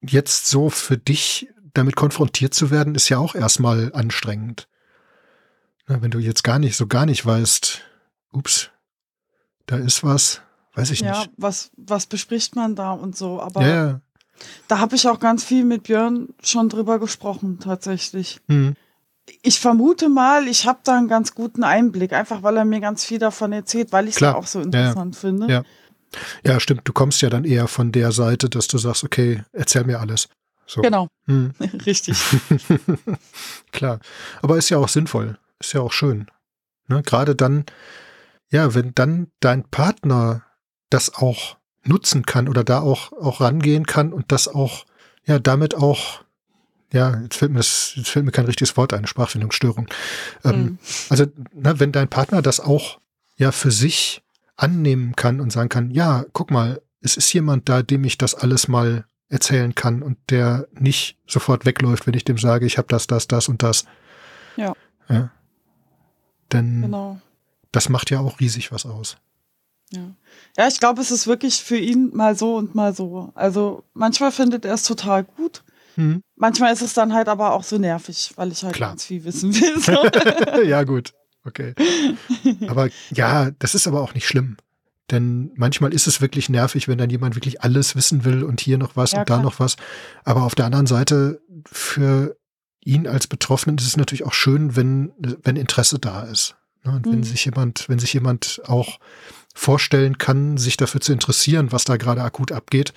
[0.00, 4.68] jetzt so für dich damit konfrontiert zu werden, ist ja auch erstmal anstrengend.
[5.86, 7.80] Na, wenn du jetzt gar nicht, so gar nicht weißt,
[8.32, 8.70] ups,
[9.66, 10.42] da ist was,
[10.74, 11.26] weiß ich ja, nicht.
[11.26, 14.00] Ja, was, was bespricht man da und so, aber ja, ja.
[14.68, 18.40] da habe ich auch ganz viel mit Björn schon drüber gesprochen, tatsächlich.
[18.46, 18.74] Mhm.
[19.42, 23.04] Ich vermute mal, ich habe da einen ganz guten Einblick, einfach weil er mir ganz
[23.04, 25.46] viel davon erzählt, weil ich es auch so interessant finde.
[25.46, 25.62] Ja.
[26.44, 26.82] Ja, stimmt.
[26.84, 30.28] Du kommst ja dann eher von der Seite, dass du sagst, okay, erzähl mir alles.
[30.66, 30.82] So.
[30.82, 31.08] Genau.
[31.26, 31.52] Hm.
[31.86, 32.16] Richtig.
[33.72, 34.00] Klar.
[34.42, 35.38] Aber ist ja auch sinnvoll.
[35.58, 36.26] Ist ja auch schön.
[36.88, 37.02] Ne?
[37.02, 37.64] Gerade dann,
[38.50, 40.44] ja, wenn dann dein Partner
[40.88, 44.84] das auch nutzen kann oder da auch, auch rangehen kann und das auch,
[45.24, 46.22] ja, damit auch,
[46.92, 49.88] ja, jetzt fällt mir, das, jetzt fällt mir kein richtiges Wort ein, Sprachfindungsstörung.
[50.44, 50.78] Ähm, mhm.
[51.08, 53.00] Also, na, wenn dein Partner das auch,
[53.36, 54.22] ja, für sich
[54.60, 58.34] annehmen kann und sagen kann, ja, guck mal, es ist jemand da, dem ich das
[58.34, 62.88] alles mal erzählen kann und der nicht sofort wegläuft, wenn ich dem sage, ich habe
[62.88, 63.84] das, das, das und das.
[64.56, 64.74] Ja.
[65.08, 65.30] ja.
[66.52, 67.20] Denn genau.
[67.72, 69.16] das macht ja auch riesig was aus.
[69.92, 70.14] Ja.
[70.56, 73.32] ja, ich glaube, es ist wirklich für ihn mal so und mal so.
[73.34, 75.64] Also manchmal findet er es total gut.
[75.96, 76.22] Mhm.
[76.36, 78.90] Manchmal ist es dann halt aber auch so nervig, weil ich halt Klar.
[78.90, 79.80] ganz viel wissen will.
[79.80, 80.62] So.
[80.64, 81.12] ja, gut.
[81.44, 81.74] Okay.
[82.68, 84.56] Aber ja, das ist aber auch nicht schlimm.
[85.10, 88.78] Denn manchmal ist es wirklich nervig, wenn dann jemand wirklich alles wissen will und hier
[88.78, 89.76] noch was ja, und da noch was.
[90.24, 92.36] Aber auf der anderen Seite, für
[92.82, 96.56] ihn als Betroffenen ist es natürlich auch schön, wenn, wenn Interesse da ist.
[96.84, 96.92] Ne?
[96.92, 97.12] Und mhm.
[97.12, 99.00] wenn sich jemand, wenn sich jemand auch
[99.54, 102.92] vorstellen kann, sich dafür zu interessieren, was da gerade akut abgeht.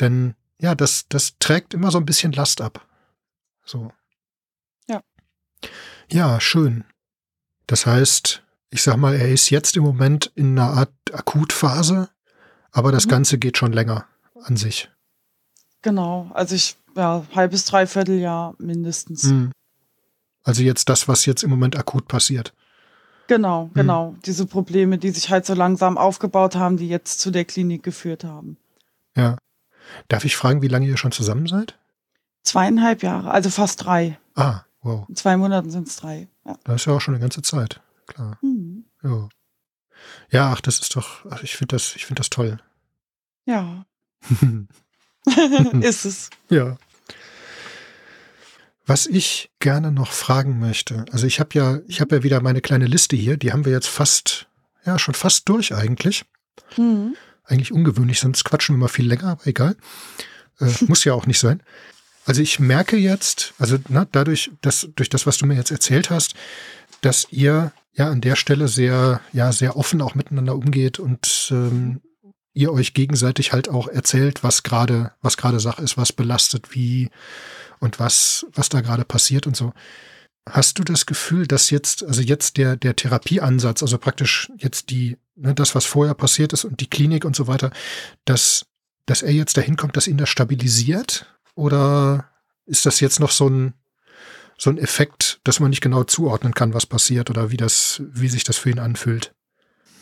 [0.00, 2.86] Denn ja, das, das trägt immer so ein bisschen Last ab.
[3.64, 3.92] So.
[4.88, 5.02] Ja.
[6.10, 6.84] Ja, schön.
[7.70, 12.08] Das heißt, ich sag mal, er ist jetzt im Moment in einer Art Akutphase,
[12.72, 13.10] aber das mhm.
[13.10, 14.06] Ganze geht schon länger
[14.42, 14.90] an sich.
[15.80, 19.22] Genau, also ich, ja, halbes, dreiviertel Jahr mindestens.
[19.22, 19.52] Mhm.
[20.42, 22.54] Also jetzt das, was jetzt im Moment akut passiert.
[23.28, 23.74] Genau, mhm.
[23.74, 24.16] genau.
[24.26, 28.24] Diese Probleme, die sich halt so langsam aufgebaut haben, die jetzt zu der Klinik geführt
[28.24, 28.56] haben.
[29.16, 29.38] Ja.
[30.08, 31.78] Darf ich fragen, wie lange ihr schon zusammen seid?
[32.42, 34.18] Zweieinhalb Jahre, also fast drei.
[34.34, 35.08] Ah, wow.
[35.08, 36.28] In zwei Monaten sind es drei.
[36.44, 36.56] Ja.
[36.64, 38.38] Das ist ja auch schon eine ganze Zeit, klar.
[38.42, 38.84] Mhm.
[39.02, 39.28] Ja.
[40.30, 42.58] Ja, ach, das ist doch, ach, ich finde das, ich finde das toll.
[43.44, 43.84] Ja.
[45.80, 46.30] ist es.
[46.48, 46.78] Ja.
[48.86, 52.60] Was ich gerne noch fragen möchte, also ich habe ja, ich habe ja wieder meine
[52.60, 54.48] kleine Liste hier, die haben wir jetzt fast,
[54.84, 56.24] ja, schon fast durch eigentlich.
[56.76, 57.14] Mhm.
[57.44, 59.76] Eigentlich ungewöhnlich, sonst quatschen wir mal viel länger, aber egal.
[60.58, 61.62] Äh, muss ja auch nicht sein.
[62.30, 66.10] Also ich merke jetzt, also na, dadurch, dass durch das, was du mir jetzt erzählt
[66.10, 66.36] hast,
[67.00, 72.00] dass ihr ja an der Stelle sehr, ja, sehr offen auch miteinander umgeht und ähm,
[72.54, 77.10] ihr euch gegenseitig halt auch erzählt, was gerade, was gerade Sache ist, was belastet, wie
[77.80, 79.72] und was, was da gerade passiert und so.
[80.48, 85.16] Hast du das Gefühl, dass jetzt, also jetzt der, der Therapieansatz, also praktisch jetzt die,
[85.34, 87.72] ne, das, was vorher passiert ist und die Klinik und so weiter,
[88.24, 88.66] dass,
[89.06, 91.26] dass er jetzt dahin kommt, dass ihn das stabilisiert?
[91.54, 92.26] Oder
[92.66, 93.74] ist das jetzt noch so ein,
[94.58, 98.28] so ein Effekt, dass man nicht genau zuordnen kann, was passiert oder wie das, wie
[98.28, 99.34] sich das für ihn anfühlt?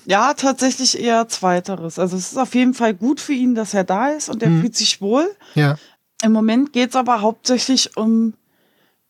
[0.04, 1.98] Ja, tatsächlich eher zweiteres.
[1.98, 4.48] Also es ist auf jeden Fall gut für ihn, dass er da ist und er
[4.48, 4.60] hm.
[4.60, 5.28] fühlt sich wohl.
[5.54, 5.76] Ja.
[6.22, 8.34] Im Moment geht es aber hauptsächlich um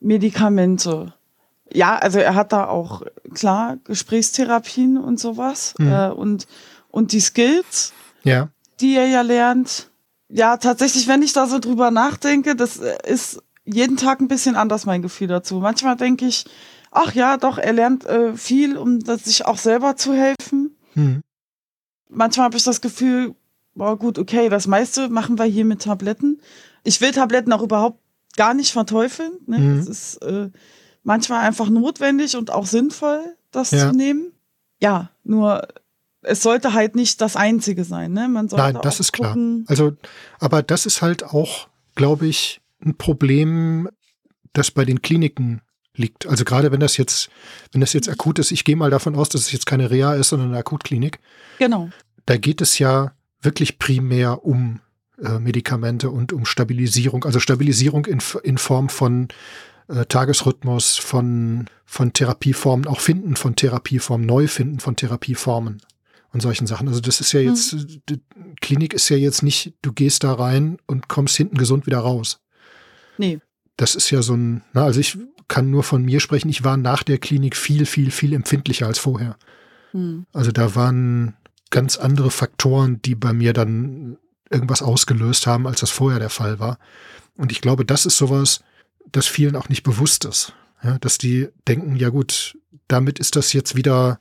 [0.00, 1.14] Medikamente.
[1.72, 3.02] Ja, also er hat da auch
[3.34, 5.92] klar Gesprächstherapien und sowas mhm.
[5.92, 6.46] äh, und
[6.90, 7.92] und die Skills,
[8.24, 8.48] ja.
[8.80, 9.90] die er ja lernt.
[10.28, 14.86] Ja, tatsächlich, wenn ich da so drüber nachdenke, das ist jeden Tag ein bisschen anders
[14.86, 15.56] mein Gefühl dazu.
[15.56, 16.44] Manchmal denke ich,
[16.90, 20.76] ach ja, doch, er lernt äh, viel, um sich auch selber zu helfen.
[20.94, 21.22] Mhm.
[22.08, 23.34] Manchmal habe ich das Gefühl,
[23.74, 26.40] boah, gut, okay, das meiste machen wir hier mit Tabletten.
[26.84, 28.00] Ich will Tabletten auch überhaupt
[28.36, 29.32] gar nicht verteufeln.
[29.46, 29.58] Ne?
[29.58, 29.78] Mhm.
[29.78, 30.50] Es ist äh,
[31.02, 33.90] manchmal einfach notwendig und auch sinnvoll, das ja.
[33.90, 34.32] zu nehmen.
[34.80, 35.66] Ja, nur
[36.28, 38.12] es sollte halt nicht das Einzige sein.
[38.12, 38.28] Ne?
[38.28, 39.64] Man sollte Nein, das ist gucken.
[39.64, 39.70] klar.
[39.70, 39.96] Also,
[40.38, 43.88] aber das ist halt auch, glaube ich, ein Problem,
[44.52, 45.62] das bei den Kliniken
[45.94, 46.26] liegt.
[46.26, 47.30] Also gerade wenn das jetzt,
[47.72, 50.14] wenn das jetzt akut ist, ich gehe mal davon aus, dass es jetzt keine Reha
[50.14, 51.18] ist, sondern eine Akutklinik.
[51.58, 51.90] Genau.
[52.26, 54.80] Da geht es ja wirklich primär um
[55.22, 59.28] äh, Medikamente und um Stabilisierung, also Stabilisierung in, in Form von
[59.88, 65.80] äh, Tagesrhythmus, von, von Therapieformen, auch Finden von Therapieformen, Neufinden von Therapieformen
[66.32, 66.88] und solchen Sachen.
[66.88, 68.02] Also das ist ja jetzt, mhm.
[68.08, 68.20] die
[68.60, 72.40] Klinik ist ja jetzt nicht, du gehst da rein und kommst hinten gesund wieder raus.
[73.16, 73.40] Nee.
[73.76, 75.18] Das ist ja so ein, na, also ich
[75.48, 78.98] kann nur von mir sprechen, ich war nach der Klinik viel, viel, viel empfindlicher als
[78.98, 79.36] vorher.
[79.92, 80.26] Mhm.
[80.32, 81.34] Also da waren
[81.70, 84.18] ganz andere Faktoren, die bei mir dann
[84.50, 86.78] irgendwas ausgelöst haben, als das vorher der Fall war.
[87.36, 88.62] Und ich glaube, das ist sowas,
[89.10, 90.54] das vielen auch nicht bewusst ist.
[90.82, 92.56] Ja, dass die denken, ja gut,
[92.86, 94.20] damit ist das jetzt wieder,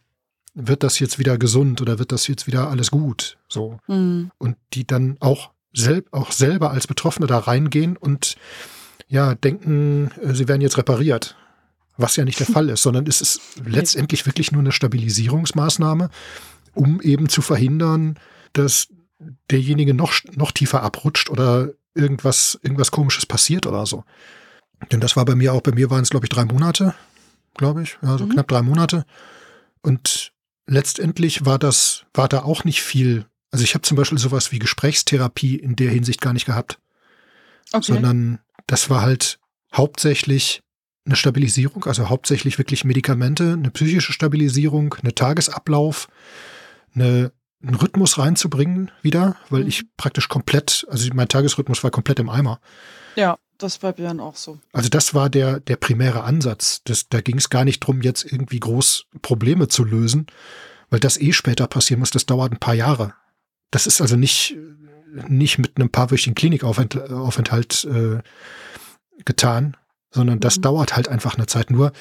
[0.60, 3.38] wird das jetzt wieder gesund oder wird das jetzt wieder alles gut.
[3.48, 3.80] So.
[3.88, 4.32] Mhm.
[4.40, 8.36] Und die dann auch, sel auch selber als Betroffene da reingehen und
[9.08, 11.38] ja, denken, äh, sie werden jetzt repariert.
[11.96, 16.10] Was ja nicht der Fall ist, sondern es ist letztendlich wirklich nur eine Stabilisierungsmaßnahme,
[16.74, 18.18] um eben zu verhindern,
[18.54, 18.88] dass
[19.52, 24.04] derjenige noch, noch tiefer abrutscht oder irgendwas, irgendwas komisches passiert oder so.
[24.92, 26.96] Denn das war bei mir auch, bei mir waren es, glaube ich, drei Monate,
[27.56, 28.30] glaube ich, also mhm.
[28.30, 29.06] knapp drei Monate.
[29.82, 30.34] Und
[30.68, 33.26] letztendlich war das, war da auch nicht viel.
[33.52, 36.80] Also ich habe zum Beispiel sowas wie Gesprächstherapie in der Hinsicht gar nicht gehabt.
[37.72, 37.94] Okay.
[37.94, 39.40] Sondern das war halt
[39.74, 40.62] hauptsächlich
[41.06, 46.10] eine Stabilisierung, also hauptsächlich wirklich Medikamente, eine psychische Stabilisierung, eine Tagesablauf,
[46.94, 47.32] eine
[47.62, 49.70] einen Rhythmus reinzubringen wieder, weil mhm.
[49.70, 52.60] ich praktisch komplett, also mein Tagesrhythmus war komplett im Eimer.
[53.16, 53.38] Ja.
[53.58, 54.60] Das ist bei Björn auch so.
[54.74, 56.82] Also das war der, der primäre Ansatz.
[56.84, 60.28] Das, da ging es gar nicht drum, jetzt irgendwie groß Probleme zu lösen,
[60.90, 62.12] weil das eh später passieren muss.
[62.12, 63.14] Das dauert ein paar Jahre.
[63.72, 64.56] Das ist also nicht,
[65.28, 68.20] nicht mit einem paarwöchigen Klinikaufenthalt äh,
[69.26, 69.76] getan,
[70.12, 70.62] sondern das mhm.
[70.62, 71.70] dauert halt einfach eine Zeit.
[71.70, 71.92] Nur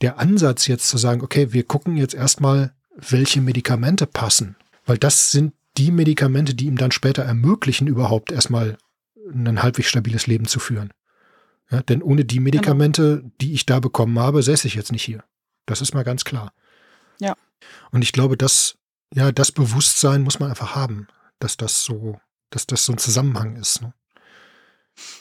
[0.00, 5.30] der Ansatz jetzt zu sagen, okay, wir gucken jetzt erstmal, welche Medikamente passen, weil das
[5.30, 8.76] sind die Medikamente, die ihm dann später ermöglichen, überhaupt erstmal
[9.30, 10.92] ein halbwegs stabiles Leben zu führen.
[11.70, 13.32] Ja, denn ohne die Medikamente, genau.
[13.40, 15.24] die ich da bekommen habe, säße ich jetzt nicht hier.
[15.66, 16.52] Das ist mal ganz klar.
[17.18, 17.34] Ja.
[17.90, 18.76] Und ich glaube, dass,
[19.14, 21.06] ja, das Bewusstsein muss man einfach haben,
[21.38, 22.20] dass das so,
[22.50, 23.80] dass das so ein Zusammenhang ist.
[23.80, 23.94] Ne?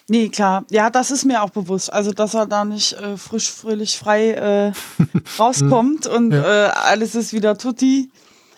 [0.09, 0.65] Nee, klar.
[0.69, 1.91] Ja, das ist mir auch bewusst.
[1.93, 4.73] Also, dass er da nicht äh, frisch, fröhlich, frei äh,
[5.39, 6.67] rauskommt und ja.
[6.67, 8.11] äh, alles ist wieder tutti.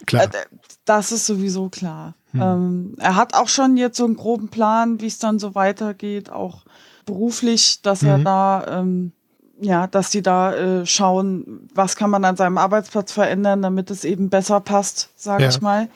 [0.05, 0.23] Klar.
[0.23, 0.45] Äh,
[0.85, 2.15] das ist sowieso klar.
[2.33, 2.41] Hm.
[2.41, 6.29] Ähm, er hat auch schon jetzt so einen groben Plan, wie es dann so weitergeht,
[6.29, 6.65] auch
[7.05, 8.07] beruflich, dass mhm.
[8.09, 9.11] er da, ähm,
[9.59, 14.03] ja, dass die da äh, schauen, was kann man an seinem Arbeitsplatz verändern, damit es
[14.03, 15.49] eben besser passt, sage ja.
[15.49, 15.89] ich mal.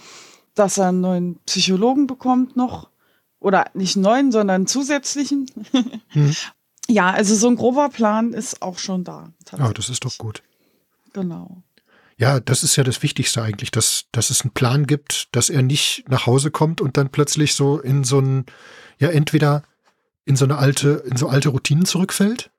[0.53, 2.89] Dass er einen neuen Psychologen bekommt noch.
[3.39, 5.49] Oder nicht einen neuen, sondern einen zusätzlichen.
[6.13, 6.35] mhm.
[6.89, 9.31] Ja, also so ein grober Plan ist auch schon da.
[9.51, 10.41] Ah, das ist doch gut.
[11.13, 11.61] Genau.
[12.17, 15.61] Ja, das ist ja das Wichtigste eigentlich, dass, dass es einen Plan gibt, dass er
[15.61, 18.45] nicht nach Hause kommt und dann plötzlich so in so ein,
[18.97, 19.63] ja, entweder
[20.25, 22.51] in so eine alte, in so alte Routinen zurückfällt.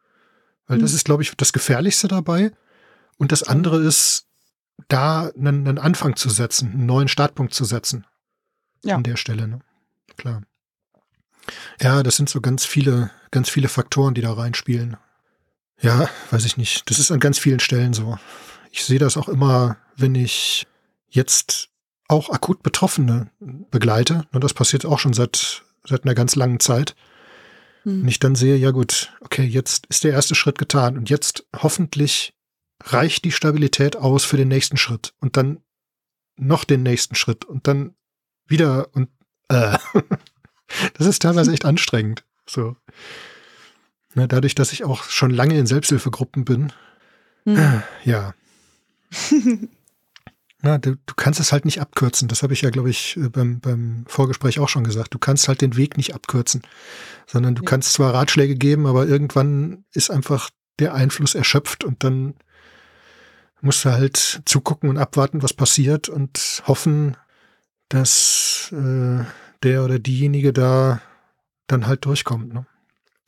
[0.67, 0.83] Weil mhm.
[0.83, 2.53] das ist, glaube ich, das Gefährlichste dabei.
[3.17, 4.27] Und das andere ist,
[4.87, 8.07] da einen, einen Anfang zu setzen, einen neuen Startpunkt zu setzen.
[8.85, 8.95] Ja.
[8.95, 9.59] An der Stelle, ne?
[10.17, 10.43] Klar.
[11.81, 14.97] Ja, das sind so ganz viele, ganz viele Faktoren, die da reinspielen.
[15.81, 16.89] Ja, weiß ich nicht.
[16.91, 18.19] Das ist an ganz vielen Stellen so.
[18.79, 20.69] Ich sehe das auch immer, wenn ich
[21.09, 21.69] jetzt
[22.07, 23.29] auch akut Betroffene
[23.73, 24.23] begleite.
[24.31, 26.95] Und das passiert auch schon seit, seit einer ganz langen Zeit.
[27.83, 28.03] Hm.
[28.03, 30.97] Und ich dann sehe, ja gut, okay, jetzt ist der erste Schritt getan.
[30.97, 32.35] Und jetzt hoffentlich
[32.85, 35.13] reicht die Stabilität aus für den nächsten Schritt.
[35.19, 35.59] Und dann
[36.37, 37.45] noch den nächsten Schritt.
[37.45, 37.97] Und dann
[38.47, 39.09] wieder und
[39.49, 39.77] äh.
[40.95, 42.25] das ist teilweise echt anstrengend.
[42.47, 42.77] So.
[44.15, 46.73] Ne, dadurch, dass ich auch schon lange in Selbsthilfegruppen bin.
[47.45, 47.83] Hm.
[48.05, 48.35] Ja,
[50.61, 52.27] Na, du, du, kannst es halt nicht abkürzen.
[52.27, 55.15] Das habe ich ja, glaube ich, äh, beim, beim Vorgespräch auch schon gesagt.
[55.15, 56.63] Du kannst halt den Weg nicht abkürzen,
[57.27, 57.69] sondern du ja.
[57.69, 62.35] kannst zwar Ratschläge geben, aber irgendwann ist einfach der Einfluss erschöpft und dann
[63.61, 67.17] musst du halt zugucken und abwarten, was passiert und hoffen,
[67.89, 69.25] dass äh,
[69.63, 71.01] der oder diejenige da
[71.69, 72.53] dann halt durchkommt.
[72.53, 72.67] Ne?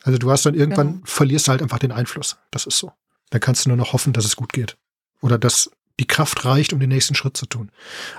[0.02, 1.02] Also du hast dann irgendwann, genau.
[1.05, 2.39] verlierst halt einfach den Einfluss.
[2.51, 2.93] Das ist so.
[3.31, 4.77] Dann kannst du nur noch hoffen, dass es gut geht
[5.21, 7.71] oder dass die Kraft reicht, um den nächsten Schritt zu tun.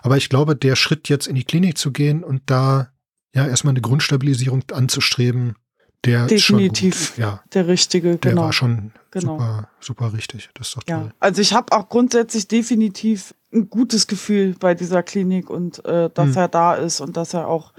[0.04, 2.92] Aber ich glaube, der Schritt jetzt in die Klinik zu gehen und da
[3.34, 5.56] ja erstmal eine Grundstabilisierung anzustreben,
[6.06, 8.44] der definitiv ja, der richtige, der genau.
[8.44, 9.38] war schon genau.
[9.38, 10.50] super, super richtig.
[10.56, 11.06] Das ist doch toll.
[11.06, 11.14] Ja.
[11.20, 16.30] Also ich habe auch grundsätzlich definitiv ein gutes Gefühl bei dieser Klinik und äh, dass
[16.30, 16.38] hm.
[16.38, 17.74] er da ist und dass er auch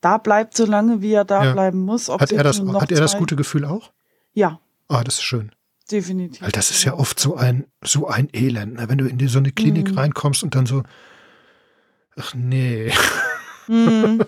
[0.00, 1.52] da bleibt, so lange wie er da ja.
[1.52, 2.08] bleiben muss.
[2.08, 3.92] hat er das, hat er das gute Gefühl auch?
[4.32, 4.60] Ja.
[4.88, 5.50] Ah, das ist schön.
[5.90, 6.42] Definitiv.
[6.42, 8.88] Weil das ist ja oft so ein, so ein Elend, ne?
[8.88, 9.98] wenn du in die, so eine Klinik mhm.
[9.98, 10.82] reinkommst und dann so,
[12.16, 12.92] ach nee.
[13.68, 14.22] Mhm.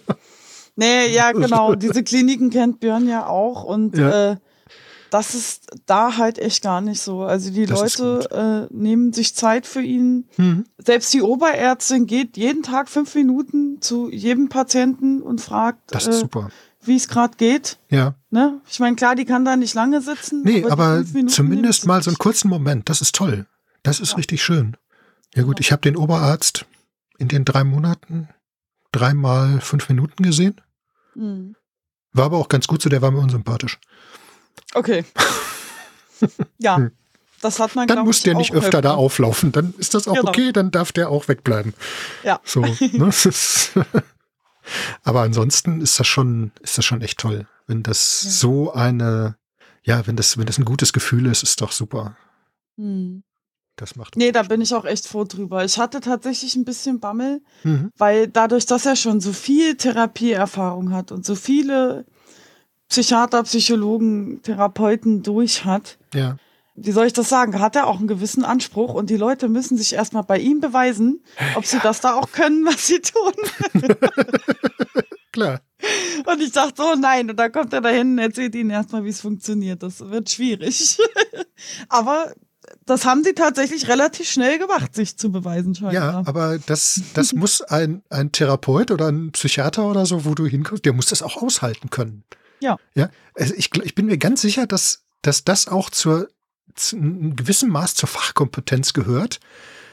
[0.77, 1.75] Nee, ja, genau.
[1.75, 4.33] Diese Kliniken kennt Björn ja auch und ja.
[4.33, 4.37] Äh,
[5.11, 7.23] das ist da halt echt gar nicht so.
[7.23, 10.29] Also die das Leute äh, nehmen sich Zeit für ihn.
[10.37, 10.65] Mhm.
[10.77, 16.17] Selbst die Oberärztin geht jeden Tag fünf Minuten zu jedem Patienten und fragt, das ist
[16.17, 16.51] äh, super
[16.83, 17.79] wie es gerade geht.
[17.91, 18.15] Ja.
[18.31, 18.61] Ne?
[18.69, 20.43] Ich meine, klar, die kann da nicht lange sitzen.
[20.45, 22.89] Nee, aber, aber zumindest mal so einen kurzen Moment.
[22.89, 23.47] Das ist toll.
[23.83, 24.17] Das ist ja.
[24.17, 24.77] richtig schön.
[25.35, 26.67] Ja gut, ich habe den Oberarzt
[27.19, 28.29] in den drei Monaten
[28.93, 30.61] dreimal fünf Minuten gesehen.
[31.15, 31.57] Mhm.
[32.13, 33.79] War aber auch ganz gut so, der war mir unsympathisch.
[34.75, 35.05] Okay.
[36.59, 36.77] ja.
[36.77, 36.93] Hm.
[37.41, 39.53] Das hat man, Dann muss der nicht öfter da auflaufen.
[39.53, 40.31] Dann ist das auch genau.
[40.31, 41.73] okay, dann darf der auch wegbleiben.
[42.25, 42.41] Ja.
[42.45, 43.11] So, ne?
[45.03, 47.47] Aber ansonsten ist das schon, ist das schon echt toll.
[47.67, 48.31] Wenn das ja.
[48.31, 49.37] so eine,
[49.83, 52.17] ja, wenn das, wenn das ein gutes Gefühl ist, ist doch super.
[52.77, 53.23] Hm.
[53.77, 54.17] Das macht.
[54.17, 55.65] Nee, da bin ich auch echt froh drüber.
[55.65, 57.93] Ich hatte tatsächlich ein bisschen Bammel, mhm.
[57.97, 62.05] weil dadurch, dass er schon so viel Therapieerfahrung hat und so viele
[62.89, 66.39] Psychiater, Psychologen, Therapeuten durch hat, ja
[66.81, 69.77] wie soll ich das sagen, hat er auch einen gewissen Anspruch und die Leute müssen
[69.77, 71.23] sich erstmal bei ihm beweisen,
[71.55, 73.33] ob sie das da auch können, was sie tun.
[75.33, 75.61] Klar.
[76.27, 79.11] Und ich dachte, oh nein, und dann kommt er dahin und erzählt ihnen erstmal, wie
[79.11, 79.83] es funktioniert.
[79.83, 80.99] Das wird schwierig.
[81.89, 82.33] Aber
[82.85, 85.95] das haben sie tatsächlich relativ schnell gemacht, sich zu beweisen, scheinbar.
[85.95, 90.47] Ja, aber das, das muss ein, ein Therapeut oder ein Psychiater oder so, wo du
[90.47, 92.25] hinkommst, der muss das auch aushalten können.
[92.61, 92.77] Ja.
[92.95, 93.11] Ja.
[93.35, 96.29] Also ich, ich bin mir ganz sicher, dass, dass das auch zur,
[96.75, 99.41] zu einem gewissen Maß zur Fachkompetenz gehört.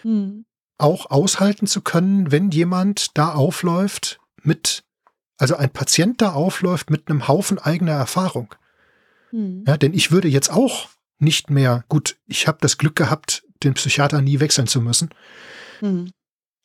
[0.03, 0.45] Mhm.
[0.77, 4.83] Auch aushalten zu können, wenn jemand da aufläuft mit,
[5.37, 8.53] also ein Patient da aufläuft mit einem Haufen eigener Erfahrung.
[9.31, 9.63] Mhm.
[9.67, 13.73] Ja, denn ich würde jetzt auch nicht mehr, gut, ich habe das Glück gehabt, den
[13.73, 15.09] Psychiater nie wechseln zu müssen.
[15.81, 16.11] Mhm.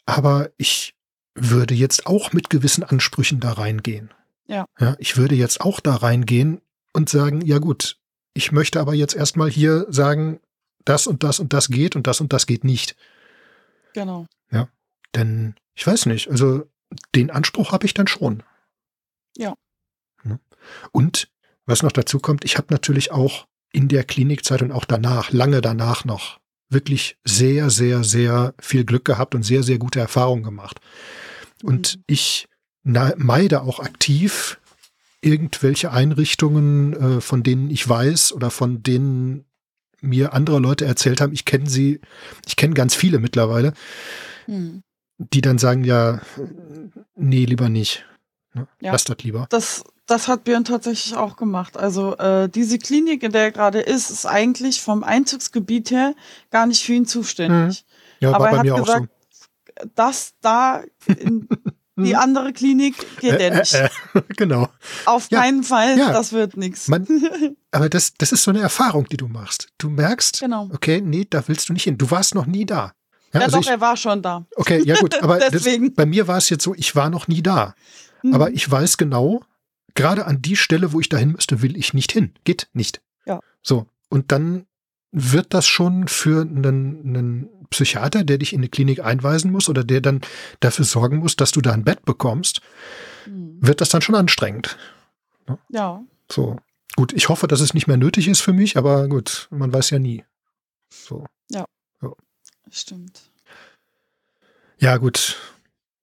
[0.06, 0.94] Aber ich
[1.34, 4.12] würde jetzt auch mit gewissen Ansprüchen da reingehen.
[4.46, 4.66] Ja.
[4.80, 4.96] ja.
[4.98, 6.60] Ich würde jetzt auch da reingehen
[6.92, 7.99] und sagen, ja gut,
[8.34, 10.40] ich möchte aber jetzt erstmal hier sagen,
[10.84, 12.96] das und das und das geht und das und das geht nicht.
[13.92, 14.26] Genau.
[14.50, 14.68] Ja.
[15.14, 16.64] Denn ich weiß nicht, also
[17.14, 18.42] den Anspruch habe ich dann schon.
[19.36, 19.54] Ja.
[20.92, 21.30] Und
[21.66, 25.60] was noch dazu kommt, ich habe natürlich auch in der Klinikzeit und auch danach, lange
[25.60, 30.80] danach noch, wirklich sehr, sehr, sehr viel Glück gehabt und sehr, sehr gute Erfahrungen gemacht.
[31.62, 32.04] Und mhm.
[32.06, 32.48] ich
[32.82, 34.59] meide auch aktiv
[35.22, 39.44] irgendwelche Einrichtungen, äh, von denen ich weiß oder von denen
[40.00, 41.32] mir andere Leute erzählt haben.
[41.32, 42.00] Ich kenne sie,
[42.46, 43.74] ich kenne ganz viele mittlerweile,
[44.46, 44.82] hm.
[45.18, 46.20] die dann sagen, ja,
[47.14, 48.04] nee, lieber nicht.
[48.54, 48.66] Ne?
[48.80, 48.92] Ja.
[48.92, 49.46] Lass das lieber.
[49.50, 51.76] Das, das hat Björn tatsächlich auch gemacht.
[51.76, 56.14] Also äh, diese Klinik, in der er gerade ist, ist eigentlich vom Einzugsgebiet her
[56.50, 57.78] gar nicht für ihn zuständig.
[57.78, 57.84] Hm.
[58.20, 59.90] Ja, Aber er hat gesagt, so.
[59.94, 61.48] dass da in
[62.04, 62.22] die hm.
[62.22, 63.78] andere Klinik geht er nicht.
[64.36, 64.68] Genau.
[65.06, 66.12] Auf ja, keinen Fall, ja.
[66.12, 66.90] das wird nichts.
[67.70, 69.68] Aber das, das ist so eine Erfahrung, die du machst.
[69.78, 70.68] Du merkst, genau.
[70.72, 71.98] okay, nee, da willst du nicht hin.
[71.98, 72.92] Du warst noch nie da.
[73.32, 74.46] Ja, ja also doch, ich, er war schon da.
[74.56, 75.64] Okay, ja gut, aber das,
[75.94, 77.74] bei mir war es jetzt so, ich war noch nie da.
[78.22, 78.34] Mhm.
[78.34, 79.42] Aber ich weiß genau,
[79.94, 82.34] gerade an die Stelle, wo ich dahin müsste, will ich nicht hin.
[82.44, 83.02] Geht nicht.
[83.26, 83.40] Ja.
[83.62, 83.86] So.
[84.08, 84.66] Und dann
[85.12, 86.64] wird das schon für einen,
[87.04, 90.20] einen Psychiater, der dich in eine Klinik einweisen muss oder der dann
[90.60, 92.60] dafür sorgen muss, dass du da ein Bett bekommst,
[93.26, 93.58] mhm.
[93.60, 94.76] wird das dann schon anstrengend.
[95.48, 95.58] Ne?
[95.70, 96.02] Ja.
[96.30, 96.56] So.
[96.96, 99.90] Gut, ich hoffe, dass es nicht mehr nötig ist für mich, aber gut, man weiß
[99.90, 100.24] ja nie.
[100.90, 101.26] So.
[101.50, 101.64] Ja.
[102.02, 102.12] ja.
[102.70, 103.30] Stimmt.
[104.78, 105.36] Ja, gut.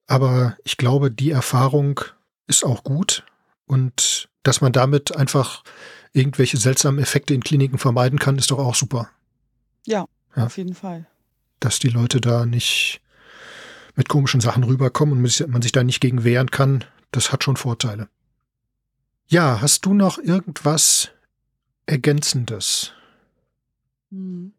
[0.07, 1.99] Aber ich glaube, die Erfahrung
[2.47, 3.25] ist auch gut
[3.65, 5.63] und dass man damit einfach
[6.17, 9.09] irgendwelche seltsamen Effekte in Kliniken vermeiden kann, ist doch auch super.
[9.85, 10.45] Ja, ja.
[10.45, 11.05] auf jeden Fall.
[11.59, 13.01] Dass die Leute da nicht
[13.95, 17.57] mit komischen Sachen rüberkommen und man sich da nicht gegen wehren kann, das hat schon
[17.57, 18.09] Vorteile.
[19.27, 21.09] Ja, hast du noch irgendwas
[21.85, 22.93] Ergänzendes?
[24.11, 24.53] Hm.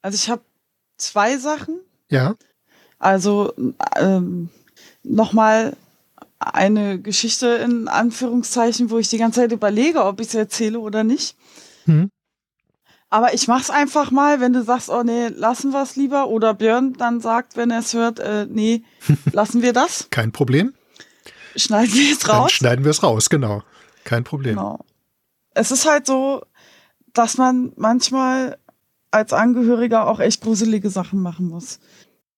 [0.00, 0.42] Also ich habe
[0.96, 1.80] zwei Sachen.
[2.08, 2.36] Ja.
[2.98, 3.52] Also
[3.96, 4.48] ähm,
[5.02, 5.76] nochmal
[6.42, 11.04] eine Geschichte in Anführungszeichen, wo ich die ganze Zeit überlege, ob ich es erzähle oder
[11.04, 11.36] nicht.
[11.86, 12.10] Mhm.
[13.10, 16.28] Aber ich mach's einfach mal, wenn du sagst, oh nee, lassen wir es lieber.
[16.28, 18.84] Oder Björn dann sagt, wenn er es hört, äh, nee,
[19.32, 20.08] lassen wir das.
[20.10, 20.72] Kein Problem.
[21.54, 22.38] Schneiden wir es raus?
[22.38, 23.62] Dann schneiden wir es raus, genau.
[24.04, 24.56] Kein Problem.
[24.56, 24.84] Genau.
[25.54, 26.42] Es ist halt so,
[27.12, 28.56] dass man manchmal
[29.10, 31.80] als Angehöriger auch echt gruselige Sachen machen muss.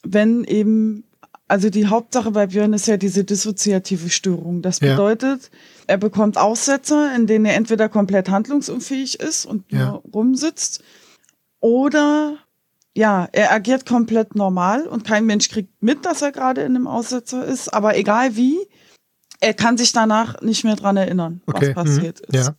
[0.02, 1.04] Wenn eben
[1.46, 4.62] also die Hauptsache bei Björn ist ja diese dissoziative Störung.
[4.62, 5.58] Das bedeutet, ja.
[5.88, 9.90] er bekommt Aussetzer, in denen er entweder komplett handlungsunfähig ist und ja.
[9.90, 10.82] nur rumsitzt,
[11.60, 12.38] oder
[12.94, 16.86] ja, er agiert komplett normal und kein Mensch kriegt mit, dass er gerade in einem
[16.86, 17.72] Aussetzer ist.
[17.72, 18.58] Aber egal wie,
[19.40, 21.74] er kann sich danach nicht mehr dran erinnern, okay.
[21.74, 22.34] was passiert mhm.
[22.34, 22.46] ist.
[22.46, 22.54] Ja.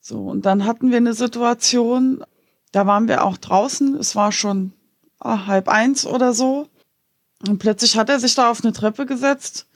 [0.00, 2.24] So, und dann hatten wir eine Situation,
[2.72, 4.72] da waren wir auch draußen, es war schon
[5.18, 6.68] ah, halb eins oder so.
[7.46, 9.66] Und plötzlich hat er sich da auf eine Treppe gesetzt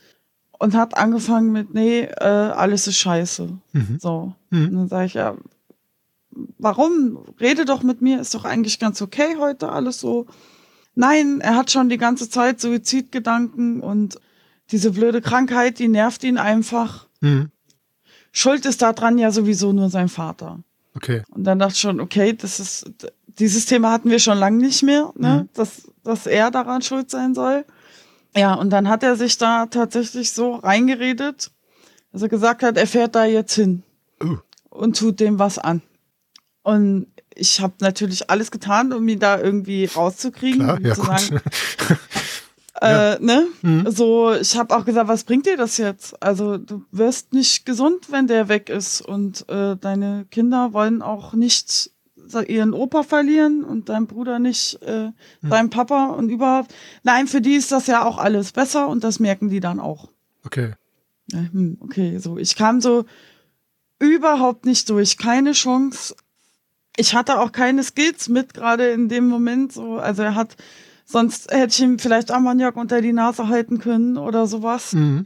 [0.59, 3.49] und hat angefangen mit, nee, äh, alles ist scheiße.
[3.73, 3.99] Mhm.
[4.01, 4.35] So.
[4.51, 4.69] Mhm.
[4.69, 5.37] Und dann sage ich, ja,
[6.59, 7.19] warum?
[7.41, 10.27] Rede doch mit mir, ist doch eigentlich ganz okay heute alles so.
[10.95, 14.19] Nein, er hat schon die ganze Zeit Suizidgedanken und
[14.71, 17.07] diese blöde Krankheit, die nervt ihn einfach.
[17.21, 17.51] Mhm.
[18.33, 20.61] Schuld ist daran ja sowieso nur sein Vater.
[20.95, 21.23] Okay.
[21.31, 22.91] Und dann dachte ich schon, okay, das ist,
[23.27, 25.43] dieses Thema hatten wir schon lange nicht mehr, ne?
[25.43, 25.49] Mhm.
[25.55, 27.65] dass, dass er daran schuld sein soll.
[28.37, 31.51] Ja, und dann hat er sich da tatsächlich so reingeredet,
[32.13, 33.83] dass er gesagt hat, er fährt da jetzt hin
[34.23, 34.37] uh.
[34.69, 35.83] und tut dem was an.
[36.63, 40.63] Und ich habe natürlich alles getan, um ihn da irgendwie rauszukriegen.
[40.63, 41.41] Klar, ja, zu sagen,
[42.81, 43.47] äh, ne?
[43.63, 43.91] Mhm.
[43.91, 46.21] So, ich habe auch gesagt, was bringt dir das jetzt?
[46.23, 51.33] Also du wirst nicht gesund, wenn der weg ist und äh, deine Kinder wollen auch
[51.33, 51.91] nicht
[52.35, 55.15] ihren Opa verlieren und dein Bruder nicht äh, hm.
[55.43, 56.75] dein Papa und überhaupt.
[57.03, 60.09] Nein, für die ist das ja auch alles besser und das merken die dann auch.
[60.45, 60.73] Okay.
[61.33, 62.39] Ja, hm, okay, so.
[62.39, 63.05] Ich kam so
[63.99, 66.15] überhaupt nicht durch, keine Chance.
[66.97, 69.73] Ich hatte auch keine Skills mit, gerade in dem Moment.
[69.73, 70.57] So, also er hat,
[71.05, 74.93] sonst hätte ich ihm vielleicht Ammoniak unter die Nase halten können oder sowas.
[74.93, 75.25] Mhm.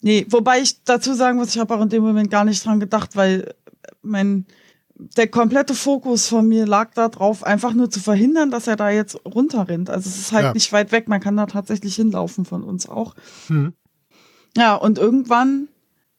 [0.00, 2.80] Nee, wobei ich dazu sagen muss, ich habe auch in dem Moment gar nicht dran
[2.80, 3.54] gedacht, weil
[4.02, 4.44] mein
[4.96, 9.18] der komplette Fokus von mir lag darauf, einfach nur zu verhindern, dass er da jetzt
[9.26, 9.90] runterrennt.
[9.90, 10.52] Also es ist halt ja.
[10.52, 13.14] nicht weit weg, man kann da tatsächlich hinlaufen von uns auch.
[13.48, 13.72] Mhm.
[14.56, 15.68] Ja, und irgendwann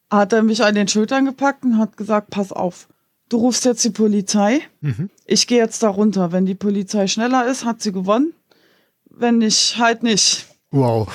[0.09, 2.87] hat er mich an den Schultern gepackt und hat gesagt, pass auf,
[3.29, 5.09] du rufst jetzt die Polizei, mhm.
[5.25, 6.31] ich gehe jetzt da runter.
[6.31, 8.33] Wenn die Polizei schneller ist, hat sie gewonnen.
[9.09, 10.47] Wenn nicht, halt nicht.
[10.71, 11.07] Wow.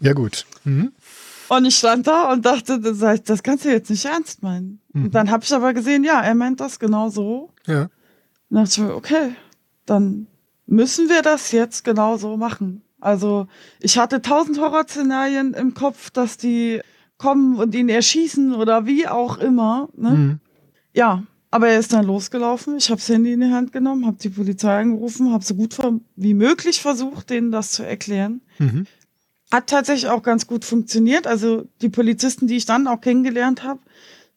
[0.00, 0.44] Ja gut.
[0.64, 0.92] Mhm.
[1.48, 4.80] Und ich stand da und dachte, das kannst du jetzt nicht ernst meinen.
[4.92, 5.06] Mhm.
[5.06, 7.50] Und dann habe ich aber gesehen, ja, er meint das genau so.
[7.66, 7.88] Ja.
[8.50, 9.34] Und dachte ich mir, okay,
[9.86, 10.26] dann
[10.66, 12.82] müssen wir das jetzt genau so machen.
[13.00, 13.46] Also
[13.80, 16.80] ich hatte tausend Horrorszenarien im Kopf, dass die
[17.16, 19.88] kommen und ihn erschießen oder wie auch immer.
[19.96, 20.10] Ne?
[20.10, 20.40] Mhm.
[20.92, 22.76] Ja, aber er ist dann losgelaufen.
[22.76, 25.76] Ich habe das Handy in die Hand genommen, habe die Polizei angerufen, habe so gut
[26.16, 28.42] wie möglich versucht, denen das zu erklären.
[28.58, 28.86] Mhm.
[29.50, 31.26] Hat tatsächlich auch ganz gut funktioniert.
[31.26, 33.80] Also die Polizisten, die ich dann auch kennengelernt habe,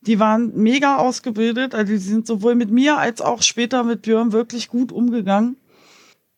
[0.02, 1.76] die waren mega ausgebildet.
[1.76, 5.58] Also die sind sowohl mit mir als auch später mit Björn wirklich gut umgegangen.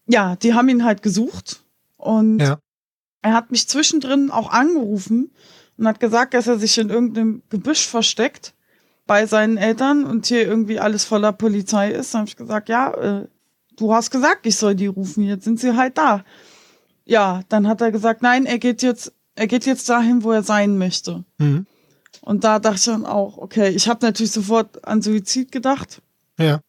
[0.07, 1.63] Ja, die haben ihn halt gesucht
[1.97, 2.59] und ja.
[3.21, 5.31] er hat mich zwischendrin auch angerufen
[5.77, 8.53] und hat gesagt, dass er sich in irgendeinem Gebüsch versteckt
[9.05, 12.13] bei seinen Eltern und hier irgendwie alles voller Polizei ist.
[12.13, 13.27] Dann habe ich gesagt, ja, äh,
[13.77, 16.25] du hast gesagt, ich soll die rufen, jetzt sind sie halt da
[17.05, 20.43] ja, dann hat er gesagt, nein, er geht jetzt, er geht jetzt dahin, wo er
[20.43, 21.23] sein möchte.
[21.37, 21.65] Mhm.
[22.21, 26.01] Und da dachte ich dann auch, okay, ich habe natürlich sofort an Suizid gedacht.
[26.37, 26.61] Ja.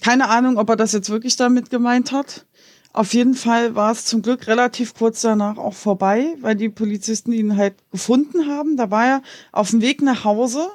[0.00, 2.46] Keine Ahnung, ob er das jetzt wirklich damit gemeint hat.
[2.92, 7.32] Auf jeden Fall war es zum Glück relativ kurz danach auch vorbei, weil die Polizisten
[7.32, 8.76] ihn halt gefunden haben.
[8.76, 10.68] Da war er auf dem Weg nach Hause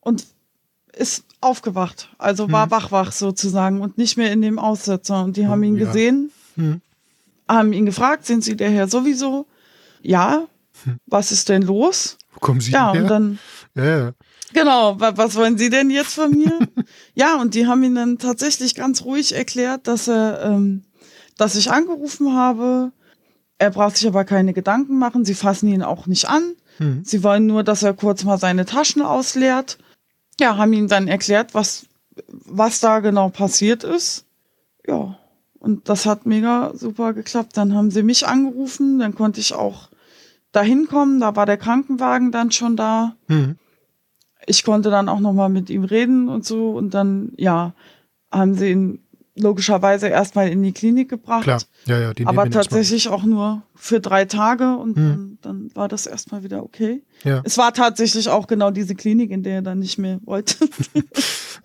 [0.00, 0.24] und
[0.96, 2.70] ist aufgewacht, also war hm.
[2.70, 5.22] wachwach sozusagen und nicht mehr in dem Aussetzer.
[5.22, 5.84] Und die oh, haben ihn ja.
[5.84, 6.30] gesehen.
[6.54, 6.80] Hm
[7.48, 9.46] haben ihn gefragt, sind Sie der Herr sowieso?
[10.02, 10.46] Ja.
[10.84, 10.98] Hm.
[11.06, 12.18] Was ist denn los?
[12.32, 13.02] Wo kommen Sie ja, her?
[13.02, 13.38] Und dann,
[13.74, 14.12] ja, ja.
[14.52, 16.58] Genau, was wollen Sie denn jetzt von mir?
[17.14, 20.84] ja, und die haben ihn dann tatsächlich ganz ruhig erklärt, dass er, ähm,
[21.36, 22.92] dass ich angerufen habe.
[23.58, 25.24] Er braucht sich aber keine Gedanken machen.
[25.24, 26.54] Sie fassen ihn auch nicht an.
[26.78, 27.04] Hm.
[27.04, 29.78] Sie wollen nur, dass er kurz mal seine Taschen ausleert.
[30.38, 31.86] Ja, haben ihm dann erklärt, was,
[32.28, 34.26] was da genau passiert ist.
[34.86, 35.18] Ja.
[35.58, 37.56] Und das hat mega super geklappt.
[37.56, 39.88] Dann haben sie mich angerufen, dann konnte ich auch
[40.52, 41.20] da hinkommen.
[41.20, 43.16] Da war der Krankenwagen dann schon da.
[43.28, 43.56] Mhm.
[44.46, 46.70] Ich konnte dann auch noch mal mit ihm reden und so.
[46.70, 47.74] Und dann, ja,
[48.30, 49.05] haben sie ihn
[49.36, 51.44] logischerweise erstmal in die Klinik gebracht.
[51.44, 52.14] Klar, ja, ja.
[52.14, 55.02] Die aber tatsächlich auch nur für drei Tage und mhm.
[55.02, 57.02] dann, dann, war das erstmal wieder okay.
[57.22, 57.42] Ja.
[57.44, 60.68] Es war tatsächlich auch genau diese Klinik, in der er dann nicht mehr wollte.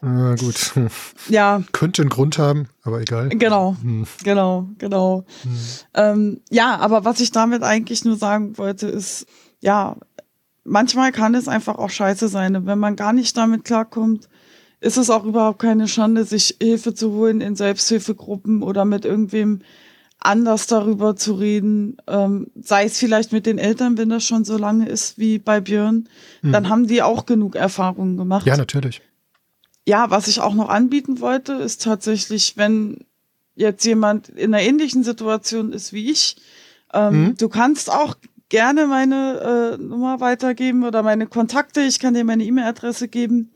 [0.02, 0.74] Na gut.
[1.30, 1.64] Ja.
[1.72, 3.30] Könnte einen Grund haben, aber egal.
[3.30, 4.06] Genau, hm.
[4.24, 5.26] genau, genau.
[5.44, 5.58] Hm.
[5.94, 9.26] Ähm, ja, aber was ich damit eigentlich nur sagen wollte, ist,
[9.60, 9.96] ja,
[10.64, 12.66] manchmal kann es einfach auch scheiße sein.
[12.66, 14.28] wenn man gar nicht damit klarkommt,
[14.82, 19.60] ist es auch überhaupt keine Schande, sich Hilfe zu holen in Selbsthilfegruppen oder mit irgendwem
[20.20, 24.58] anders darüber zu reden, ähm, sei es vielleicht mit den Eltern, wenn das schon so
[24.58, 26.10] lange ist wie bei Björn,
[26.42, 26.52] hm.
[26.52, 28.46] dann haben die auch genug Erfahrungen gemacht.
[28.46, 29.02] Ja, natürlich.
[29.88, 33.06] Ja, was ich auch noch anbieten wollte, ist tatsächlich, wenn
[33.56, 36.38] jetzt jemand in einer ähnlichen Situation ist wie ich,
[36.94, 37.38] ähm, hm.
[37.38, 38.16] du kannst auch
[38.50, 41.82] gerne meine äh, Nummer weitergeben oder meine Kontakte.
[41.82, 43.54] Ich kann dir meine E-Mail-Adresse geben.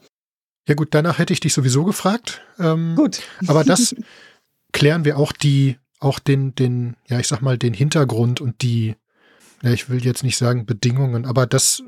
[0.67, 2.41] Ja gut, danach hätte ich dich sowieso gefragt.
[2.59, 3.21] Ähm, gut.
[3.47, 3.95] Aber das
[4.71, 8.95] klären wir auch die, auch den, den, ja, ich sag mal, den Hintergrund und die,
[9.61, 11.83] ja, ich will jetzt nicht sagen Bedingungen, aber das,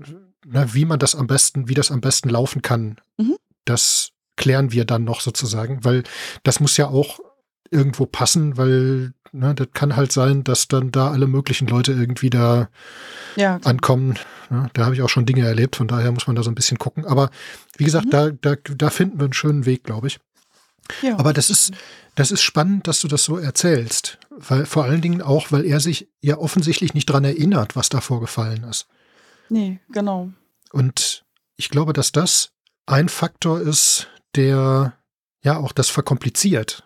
[0.45, 3.37] na, wie man das am besten, wie das am besten laufen kann, mhm.
[3.65, 6.03] das klären wir dann noch sozusagen, weil
[6.43, 7.19] das muss ja auch
[7.71, 12.29] irgendwo passen, weil ne, das kann halt sein, dass dann da alle möglichen Leute irgendwie
[12.29, 12.69] da
[13.35, 14.17] ja, ankommen.
[14.49, 14.69] Ne?
[14.73, 16.77] Da habe ich auch schon Dinge erlebt, von daher muss man da so ein bisschen
[16.77, 17.05] gucken.
[17.05, 17.29] Aber
[17.77, 18.11] wie gesagt, mhm.
[18.11, 20.19] da, da, da finden wir einen schönen Weg, glaube ich.
[21.01, 21.17] Ja.
[21.19, 21.71] Aber das ist,
[22.15, 24.17] das ist spannend, dass du das so erzählst.
[24.29, 28.01] Weil, vor allen Dingen auch, weil er sich ja offensichtlich nicht dran erinnert, was da
[28.01, 28.87] vorgefallen ist.
[29.49, 30.29] Nee, genau.
[30.71, 31.25] Und
[31.55, 32.51] ich glaube, dass das
[32.85, 34.93] ein Faktor ist, der
[35.43, 36.83] ja auch das verkompliziert.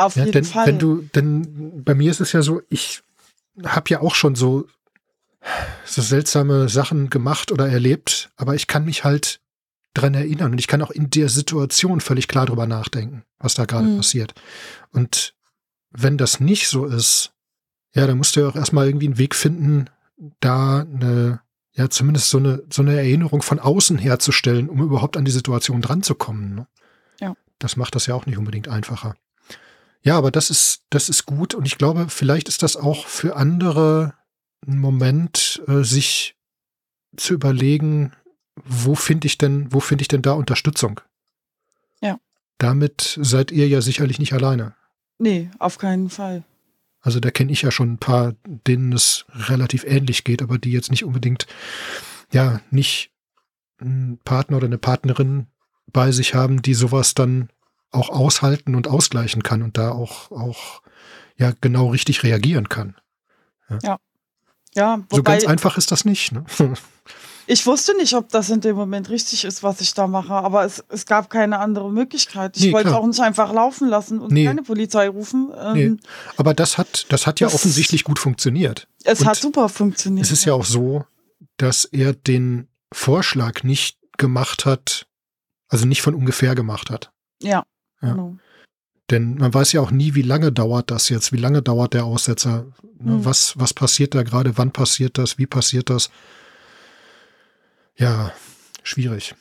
[0.00, 0.66] Auf ja, jeden denn, Fall.
[0.66, 3.02] Wenn du, denn bei mir ist es ja so, ich
[3.64, 4.66] habe ja auch schon so,
[5.84, 9.40] so seltsame Sachen gemacht oder erlebt, aber ich kann mich halt
[9.94, 13.64] dran erinnern und ich kann auch in der Situation völlig klar drüber nachdenken, was da
[13.64, 13.96] gerade mhm.
[13.98, 14.34] passiert.
[14.92, 15.34] Und
[15.90, 17.32] wenn das nicht so ist,
[17.94, 19.86] ja, dann musst du ja auch erstmal irgendwie einen Weg finden,
[20.38, 21.40] da eine,
[21.72, 25.82] ja, zumindest so eine, so eine Erinnerung von außen herzustellen, um überhaupt an die Situation
[25.82, 26.54] dran zu kommen.
[26.54, 26.66] Ne?
[27.20, 27.34] Ja.
[27.58, 29.16] Das macht das ja auch nicht unbedingt einfacher.
[30.02, 33.36] Ja, aber das ist, das ist gut und ich glaube, vielleicht ist das auch für
[33.36, 34.14] andere
[34.66, 36.36] ein Moment, äh, sich
[37.16, 38.12] zu überlegen,
[38.64, 41.00] wo finde ich denn, wo finde ich denn da Unterstützung?
[42.00, 42.18] Ja.
[42.58, 44.74] Damit seid ihr ja sicherlich nicht alleine.
[45.18, 46.44] Nee, auf keinen Fall.
[47.02, 50.72] Also da kenne ich ja schon ein paar, denen es relativ ähnlich geht, aber die
[50.72, 51.46] jetzt nicht unbedingt,
[52.32, 53.10] ja, nicht
[53.78, 55.46] einen Partner oder eine Partnerin
[55.86, 57.48] bei sich haben, die sowas dann
[57.90, 60.82] auch aushalten und ausgleichen kann und da auch, auch
[61.36, 62.96] ja genau richtig reagieren kann.
[63.68, 63.78] Ja.
[63.82, 63.98] ja.
[64.74, 66.32] ja so ganz einfach ist das nicht.
[66.32, 66.44] Ne?
[67.46, 70.64] Ich wusste nicht, ob das in dem Moment richtig ist, was ich da mache, aber
[70.64, 72.56] es, es gab keine andere Möglichkeit.
[72.56, 74.44] Ich nee, wollte auch nicht einfach laufen lassen und nee.
[74.44, 75.50] keine Polizei rufen.
[75.60, 75.96] Ähm, nee.
[76.36, 78.86] Aber das hat, das hat ja das, offensichtlich gut funktioniert.
[79.02, 80.24] Es und hat super funktioniert.
[80.24, 81.04] Es ist ja auch so,
[81.56, 85.08] dass er den Vorschlag nicht gemacht hat,
[85.66, 87.10] also nicht von ungefähr gemacht hat.
[87.42, 87.64] Ja.
[88.02, 88.12] Ja.
[88.12, 88.36] Genau.
[89.10, 92.04] Denn man weiß ja auch nie, wie lange dauert das jetzt, wie lange dauert der
[92.04, 92.66] Aussetzer,
[93.00, 93.24] mhm.
[93.24, 96.10] was, was passiert da gerade, wann passiert das, wie passiert das.
[97.96, 98.32] Ja,
[98.84, 99.34] schwierig.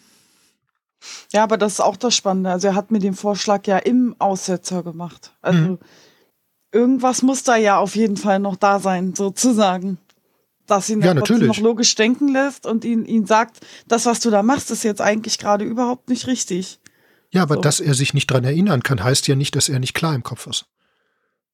[1.32, 2.50] Ja, aber das ist auch das Spannende.
[2.50, 5.34] Also er hat mir den Vorschlag ja im Aussetzer gemacht.
[5.42, 5.80] Also mhm.
[6.72, 10.00] irgendwas muss da ja auf jeden Fall noch da sein, sozusagen.
[10.66, 14.44] Dass ihn ja, noch logisch denken lässt und ihn, ihn sagt, das, was du da
[14.44, 16.79] machst, ist jetzt eigentlich gerade überhaupt nicht richtig.
[17.32, 17.62] Ja, aber so.
[17.62, 20.24] dass er sich nicht dran erinnern kann, heißt ja nicht, dass er nicht klar im
[20.24, 20.66] Kopf ist.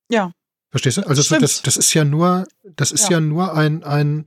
[0.10, 0.32] Ja.
[0.70, 1.02] Verstehst du?
[1.08, 4.26] Also so, das, das ist ja nur, das ist ja, ja nur ein, ein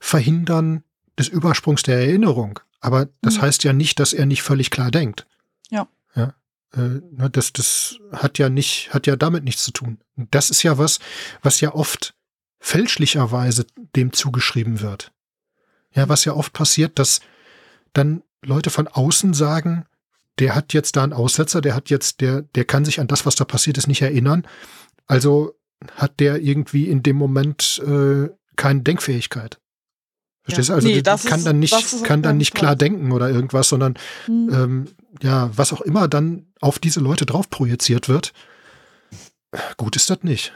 [0.00, 0.84] Verhindern
[1.18, 2.60] des Übersprungs der Erinnerung.
[2.80, 3.42] Aber das mhm.
[3.42, 5.26] heißt ja nicht, dass er nicht völlig klar denkt.
[5.70, 5.88] Ja.
[6.14, 6.34] Ja.
[6.72, 7.00] Äh,
[7.30, 9.98] das, das hat ja nicht, hat ja damit nichts zu tun.
[10.16, 10.98] Das ist ja was,
[11.42, 12.14] was ja oft
[12.58, 15.12] fälschlicherweise dem zugeschrieben wird.
[15.92, 17.20] Ja, was ja oft passiert, dass
[17.92, 19.86] dann Leute von außen sagen,
[20.38, 23.26] der hat jetzt da einen Aussetzer, der hat jetzt, der, der kann sich an das,
[23.26, 24.46] was da passiert ist, nicht erinnern.
[25.06, 25.54] Also
[25.94, 29.58] hat der irgendwie in dem Moment äh, keine Denkfähigkeit.
[30.42, 30.74] Verstehst du?
[30.74, 33.94] Also nee, das kann ist, dann nicht, kann dann nicht klar denken oder irgendwas, sondern
[34.26, 34.50] hm.
[34.52, 34.86] ähm,
[35.22, 38.32] ja, was auch immer dann auf diese Leute drauf projiziert wird,
[39.76, 40.52] gut ist das nicht.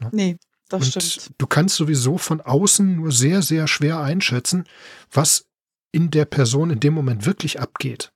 [0.00, 0.08] Ne?
[0.12, 0.36] Nee,
[0.68, 1.30] das Und stimmt.
[1.38, 4.64] Du kannst sowieso von außen nur sehr, sehr schwer einschätzen,
[5.10, 5.46] was
[5.92, 8.12] in der Person in dem Moment wirklich abgeht.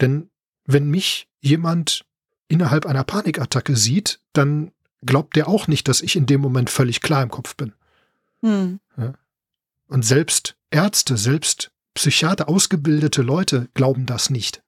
[0.00, 0.30] Denn
[0.64, 2.04] wenn mich jemand
[2.48, 4.72] innerhalb einer Panikattacke sieht, dann
[5.02, 7.72] glaubt der auch nicht, dass ich in dem Moment völlig klar im Kopf bin.
[8.42, 8.80] Hm.
[8.96, 9.14] Ja.
[9.88, 14.62] Und selbst Ärzte, selbst Psychiater, ausgebildete Leute glauben das nicht.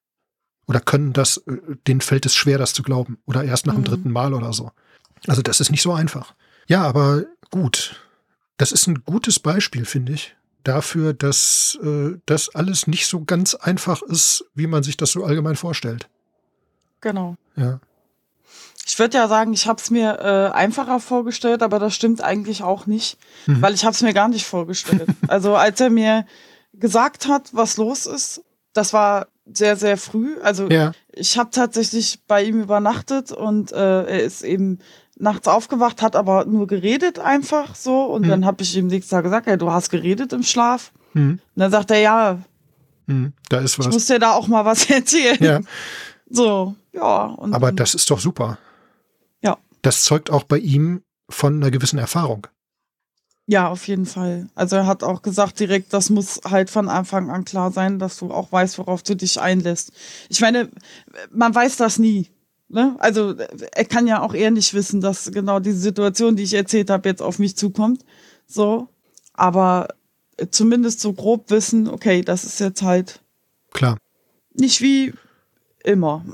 [0.67, 1.57] Oder können das, äh,
[1.87, 3.19] denen fällt es schwer, das zu glauben.
[3.27, 3.87] Oder erst nach dem mhm.
[3.87, 4.71] dritten Mal oder so.
[5.27, 6.35] Also das ist nicht so einfach.
[6.67, 8.01] Ja, aber gut.
[8.57, 13.55] Das ist ein gutes Beispiel, finde ich, dafür, dass äh, das alles nicht so ganz
[13.55, 16.09] einfach ist, wie man sich das so allgemein vorstellt.
[17.01, 17.37] Genau.
[17.57, 17.81] Ja.
[18.85, 22.63] Ich würde ja sagen, ich habe es mir äh, einfacher vorgestellt, aber das stimmt eigentlich
[22.63, 23.17] auch nicht,
[23.47, 23.63] mhm.
[23.63, 25.09] weil ich habe es mir gar nicht vorgestellt.
[25.29, 26.27] also als er mir
[26.75, 30.39] gesagt hat, was los ist, das war sehr, sehr früh.
[30.43, 30.93] Also ja.
[31.13, 34.79] ich habe tatsächlich bei ihm übernachtet und äh, er ist eben
[35.23, 38.05] nachts aufgewacht, hat aber nur geredet einfach so.
[38.05, 38.29] Und mhm.
[38.29, 40.93] dann habe ich ihm nächsten Tag gesagt, hey, du hast geredet im Schlaf.
[41.15, 41.31] Mhm.
[41.31, 42.39] Und dann sagt er, ja,
[43.07, 43.33] mhm.
[43.49, 43.87] da ist was.
[43.87, 45.39] Ich muss dir da auch mal was erzählen.
[45.41, 45.61] Ja.
[46.29, 47.37] So, ja.
[47.39, 48.59] aber das ist doch super
[49.83, 52.47] das zeugt auch bei ihm von einer gewissen Erfahrung.
[53.47, 54.49] Ja, auf jeden Fall.
[54.55, 58.17] Also er hat auch gesagt direkt, das muss halt von Anfang an klar sein, dass
[58.19, 59.93] du auch weißt, worauf du dich einlässt.
[60.29, 60.71] Ich meine,
[61.31, 62.31] man weiß das nie.
[62.73, 62.97] Ne?
[63.01, 66.89] Also er kann ja auch eher nicht wissen, dass genau diese Situation, die ich erzählt
[66.89, 68.03] habe, jetzt auf mich zukommt.
[68.47, 68.89] So,
[69.35, 69.89] aber
[70.51, 73.21] zumindest so grob wissen, okay, das ist jetzt halt
[73.73, 73.99] klar.
[74.55, 75.13] Nicht wie
[75.85, 76.25] immer.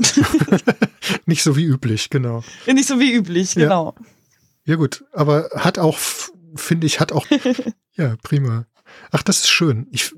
[1.26, 2.44] nicht so wie üblich, genau.
[2.66, 3.94] Nicht so wie üblich, genau.
[3.98, 5.98] Ja, ja gut, aber hat auch,
[6.54, 7.26] finde ich, hat auch,
[7.94, 8.66] ja, prima.
[9.10, 9.86] Ach, das ist schön.
[9.90, 10.14] Ich,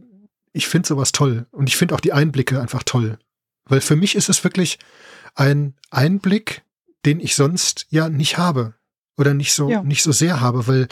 [0.52, 1.46] ich finde sowas toll.
[1.50, 3.18] Und ich finde auch die Einblicke einfach toll.
[3.66, 4.78] Weil für mich ist es wirklich
[5.34, 6.62] ein Einblick,
[7.04, 8.74] den ich sonst ja nicht habe.
[9.16, 9.82] Oder nicht so, ja.
[9.82, 10.88] nicht so sehr habe, weil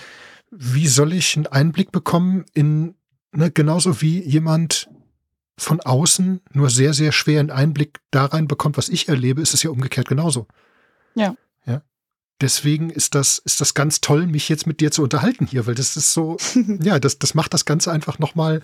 [0.50, 2.94] wie soll ich einen Einblick bekommen in,
[3.32, 4.88] ne, genauso wie jemand
[5.56, 9.54] von außen nur sehr, sehr schwer einen Einblick da rein bekommt, was ich erlebe, ist
[9.54, 10.46] es ja umgekehrt genauso.
[11.14, 11.34] Ja.
[11.66, 11.82] Ja.
[12.40, 15.74] Deswegen ist das, ist das ganz toll, mich jetzt mit dir zu unterhalten hier, weil
[15.74, 16.36] das ist so,
[16.80, 18.62] ja, das, das macht das Ganze einfach nochmal.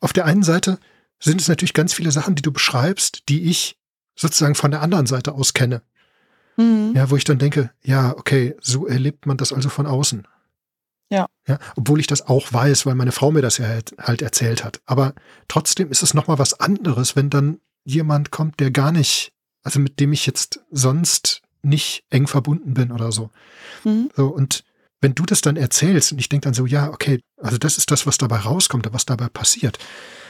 [0.00, 0.78] Auf der einen Seite
[1.20, 3.78] sind es natürlich ganz viele Sachen, die du beschreibst, die ich
[4.14, 5.82] sozusagen von der anderen Seite aus kenne.
[6.56, 6.92] Mhm.
[6.94, 10.26] Ja, wo ich dann denke, ja, okay, so erlebt man das also von außen.
[11.10, 11.26] Ja.
[11.46, 11.58] ja.
[11.76, 14.80] Obwohl ich das auch weiß, weil meine Frau mir das ja halt, halt erzählt hat.
[14.86, 15.14] Aber
[15.48, 19.32] trotzdem ist es nochmal was anderes, wenn dann jemand kommt, der gar nicht,
[19.62, 23.30] also mit dem ich jetzt sonst nicht eng verbunden bin oder so.
[23.84, 24.10] Mhm.
[24.16, 24.64] So, und
[25.02, 27.90] wenn du das dann erzählst und ich denke dann so, ja, okay, Also das ist
[27.90, 29.78] das, was dabei rauskommt, was dabei passiert.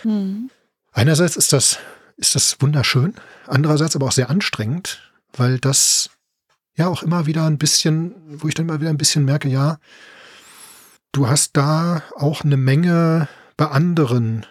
[0.03, 0.51] Mhm.
[0.93, 1.79] Einerseits ist das,
[2.17, 3.15] ist das wunderschön,
[3.47, 6.11] andererseits aber auch sehr anstrengend, weil das
[6.77, 9.79] ja auch immer wieder ein bisschen, wo ich dann immer wieder ein bisschen merke, ja,
[11.13, 14.47] du hast da auch eine Menge bei anderen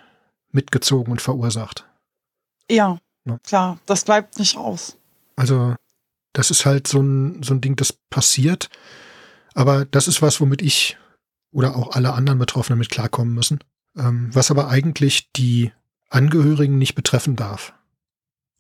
[0.52, 1.86] mitgezogen und verursacht.
[2.70, 4.98] Ja, ja, klar, das bleibt nicht aus.
[5.36, 5.76] Also,
[6.34, 8.70] das ist halt so ein, so ein Ding, das passiert.
[9.54, 10.98] Aber das ist was, womit ich
[11.52, 13.60] oder auch alle anderen Betroffenen mit klarkommen müssen.
[13.98, 15.74] Ähm, was aber eigentlich die
[16.12, 17.74] Angehörigen nicht betreffen darf.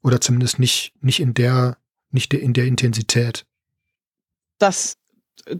[0.01, 1.77] Oder zumindest nicht, nicht in der,
[2.09, 3.45] nicht in der Intensität.
[4.57, 4.97] Dass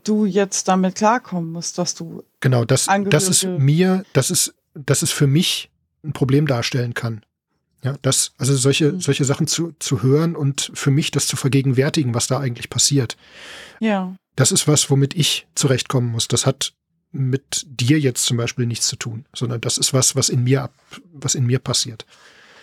[0.04, 2.24] du jetzt damit klarkommen musst, dass du.
[2.40, 5.70] Genau, das, das ist mir, das ist, das ist für mich
[6.04, 7.24] ein Problem darstellen kann.
[7.84, 9.02] Ja, das, also solche, mhm.
[9.02, 13.18] solche Sachen zu, zu hören und für mich das zu vergegenwärtigen, was da eigentlich passiert.
[13.80, 14.16] Ja.
[14.36, 16.28] Das ist was, womit ich zurechtkommen muss.
[16.28, 16.74] Das hat
[17.12, 20.64] mit dir jetzt zum Beispiel nichts zu tun, sondern das ist was, was in mir
[20.64, 20.74] ab,
[21.12, 22.06] was in mir passiert.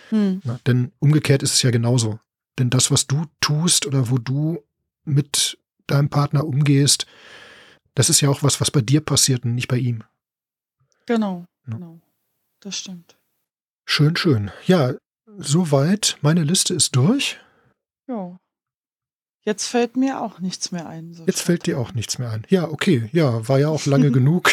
[0.09, 0.41] Hm.
[0.43, 2.19] Ja, denn umgekehrt ist es ja genauso.
[2.57, 4.63] Denn das, was du tust oder wo du
[5.05, 5.57] mit
[5.87, 7.05] deinem Partner umgehst,
[7.95, 10.03] das ist ja auch was, was bei dir passiert und nicht bei ihm.
[11.05, 11.73] Genau, ja.
[11.73, 11.99] genau.
[12.59, 13.17] Das stimmt.
[13.85, 14.51] Schön, schön.
[14.65, 14.93] Ja,
[15.37, 16.17] soweit.
[16.21, 17.39] Meine Liste ist durch.
[18.07, 18.39] Ja.
[19.43, 21.13] Jetzt fällt mir auch nichts mehr ein.
[21.13, 22.45] So Jetzt fällt dir auch nichts mehr ein.
[22.49, 23.09] Ja, okay.
[23.13, 24.51] Ja, war ja auch lange genug.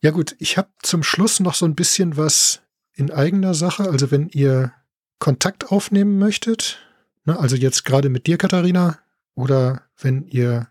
[0.00, 2.62] ja gut, ich habe zum Schluss noch so ein bisschen was
[2.94, 3.90] in eigener Sache.
[3.90, 4.72] Also wenn ihr
[5.18, 6.78] Kontakt aufnehmen möchtet,
[7.24, 8.98] ne, also jetzt gerade mit dir, Katharina,
[9.34, 10.68] oder wenn ihr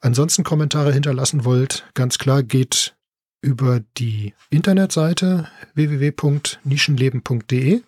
[0.00, 2.96] ansonsten Kommentare hinterlassen wollt, ganz klar geht
[3.40, 7.82] über die Internetseite www.nischenleben.de.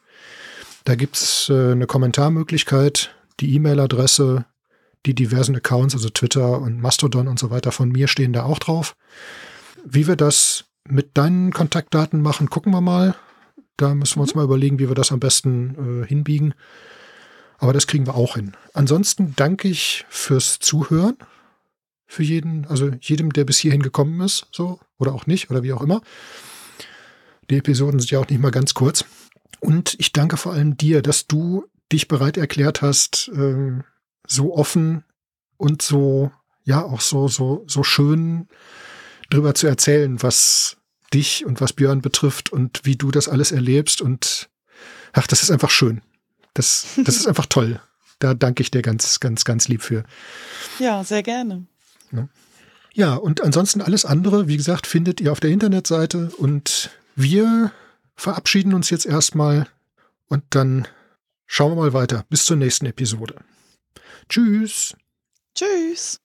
[0.84, 4.44] Da gibt es äh, eine Kommentarmöglichkeit, die E-Mail-Adresse,
[5.06, 8.58] die diversen Accounts, also Twitter und Mastodon und so weiter von mir stehen da auch
[8.58, 8.96] drauf.
[9.84, 13.14] Wie wir das mit deinen Kontaktdaten machen, gucken wir mal.
[13.76, 14.40] Da müssen wir uns mhm.
[14.40, 16.54] mal überlegen, wie wir das am besten äh, hinbiegen.
[17.58, 18.52] Aber das kriegen wir auch hin.
[18.74, 21.16] Ansonsten danke ich fürs Zuhören
[22.06, 25.72] für jeden, also jedem, der bis hierhin gekommen ist, so oder auch nicht oder wie
[25.72, 26.02] auch immer.
[27.50, 29.04] Die Episoden sind ja auch nicht mal ganz kurz.
[29.64, 33.82] Und ich danke vor allem dir, dass du dich bereit erklärt hast, äh,
[34.26, 35.04] so offen
[35.56, 36.30] und so,
[36.64, 38.46] ja, auch so, so, so schön
[39.30, 40.76] drüber zu erzählen, was
[41.14, 44.02] dich und was Björn betrifft und wie du das alles erlebst.
[44.02, 44.50] Und
[45.14, 46.02] ach, das ist einfach schön.
[46.52, 47.80] Das, das ist einfach toll.
[48.18, 50.04] Da danke ich dir ganz, ganz, ganz lieb für.
[50.78, 51.66] Ja, sehr gerne.
[52.10, 52.28] Ne?
[52.92, 57.72] Ja, und ansonsten alles andere, wie gesagt, findet ihr auf der Internetseite und wir
[58.14, 59.68] verabschieden uns jetzt erstmal
[60.26, 60.88] und dann
[61.46, 62.24] schauen wir mal weiter.
[62.28, 63.36] Bis zur nächsten Episode.
[64.28, 64.96] Tschüss.
[65.54, 66.20] Tschüss.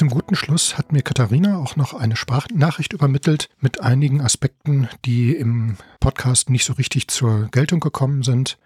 [0.00, 5.36] Zum guten Schluss hat mir Katharina auch noch eine Sprachnachricht übermittelt mit einigen Aspekten, die
[5.36, 8.56] im Podcast nicht so richtig zur Geltung gekommen sind.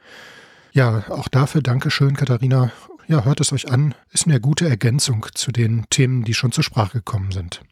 [0.70, 2.70] Ja, auch dafür Dankeschön, Katharina.
[3.08, 3.96] Ja, hört es euch an.
[4.12, 7.62] Ist eine gute Ergänzung zu den Themen, die schon zur Sprache gekommen sind.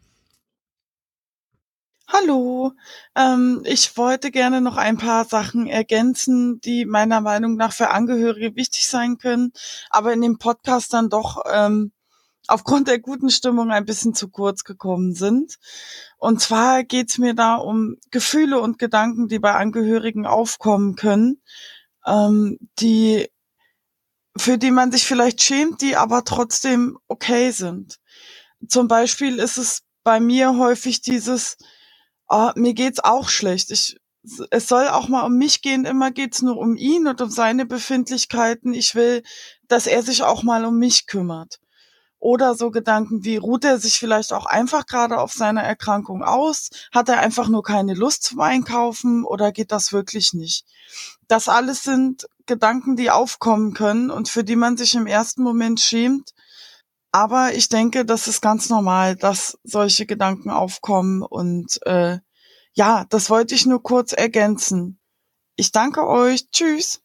[2.08, 2.72] Hallo,
[3.14, 8.56] ähm, ich wollte gerne noch ein paar Sachen ergänzen, die meiner Meinung nach für Angehörige
[8.56, 9.52] wichtig sein können,
[9.88, 11.92] aber in dem Podcast dann doch ähm,
[12.48, 15.58] aufgrund der guten Stimmung ein bisschen zu kurz gekommen sind.
[16.18, 21.40] Und zwar geht's mir da um Gefühle und Gedanken, die bei Angehörigen aufkommen können,
[22.06, 23.28] ähm, die
[24.36, 27.98] für die man sich vielleicht schämt, die aber trotzdem okay sind.
[28.66, 31.58] Zum Beispiel ist es bei mir häufig dieses,
[32.28, 33.70] oh, mir geht's auch schlecht.
[33.70, 33.96] Ich,
[34.50, 35.84] es soll auch mal um mich gehen.
[35.84, 38.72] Immer geht's nur um ihn und um seine Befindlichkeiten.
[38.72, 39.22] Ich will,
[39.68, 41.60] dass er sich auch mal um mich kümmert.
[42.22, 46.70] Oder so Gedanken wie, ruht er sich vielleicht auch einfach gerade auf seiner Erkrankung aus?
[46.92, 50.64] Hat er einfach nur keine Lust zum Einkaufen oder geht das wirklich nicht?
[51.26, 55.80] Das alles sind Gedanken, die aufkommen können und für die man sich im ersten Moment
[55.80, 56.32] schämt.
[57.10, 61.22] Aber ich denke, das ist ganz normal, dass solche Gedanken aufkommen.
[61.22, 62.20] Und äh,
[62.72, 65.00] ja, das wollte ich nur kurz ergänzen.
[65.56, 66.48] Ich danke euch.
[66.52, 67.02] Tschüss.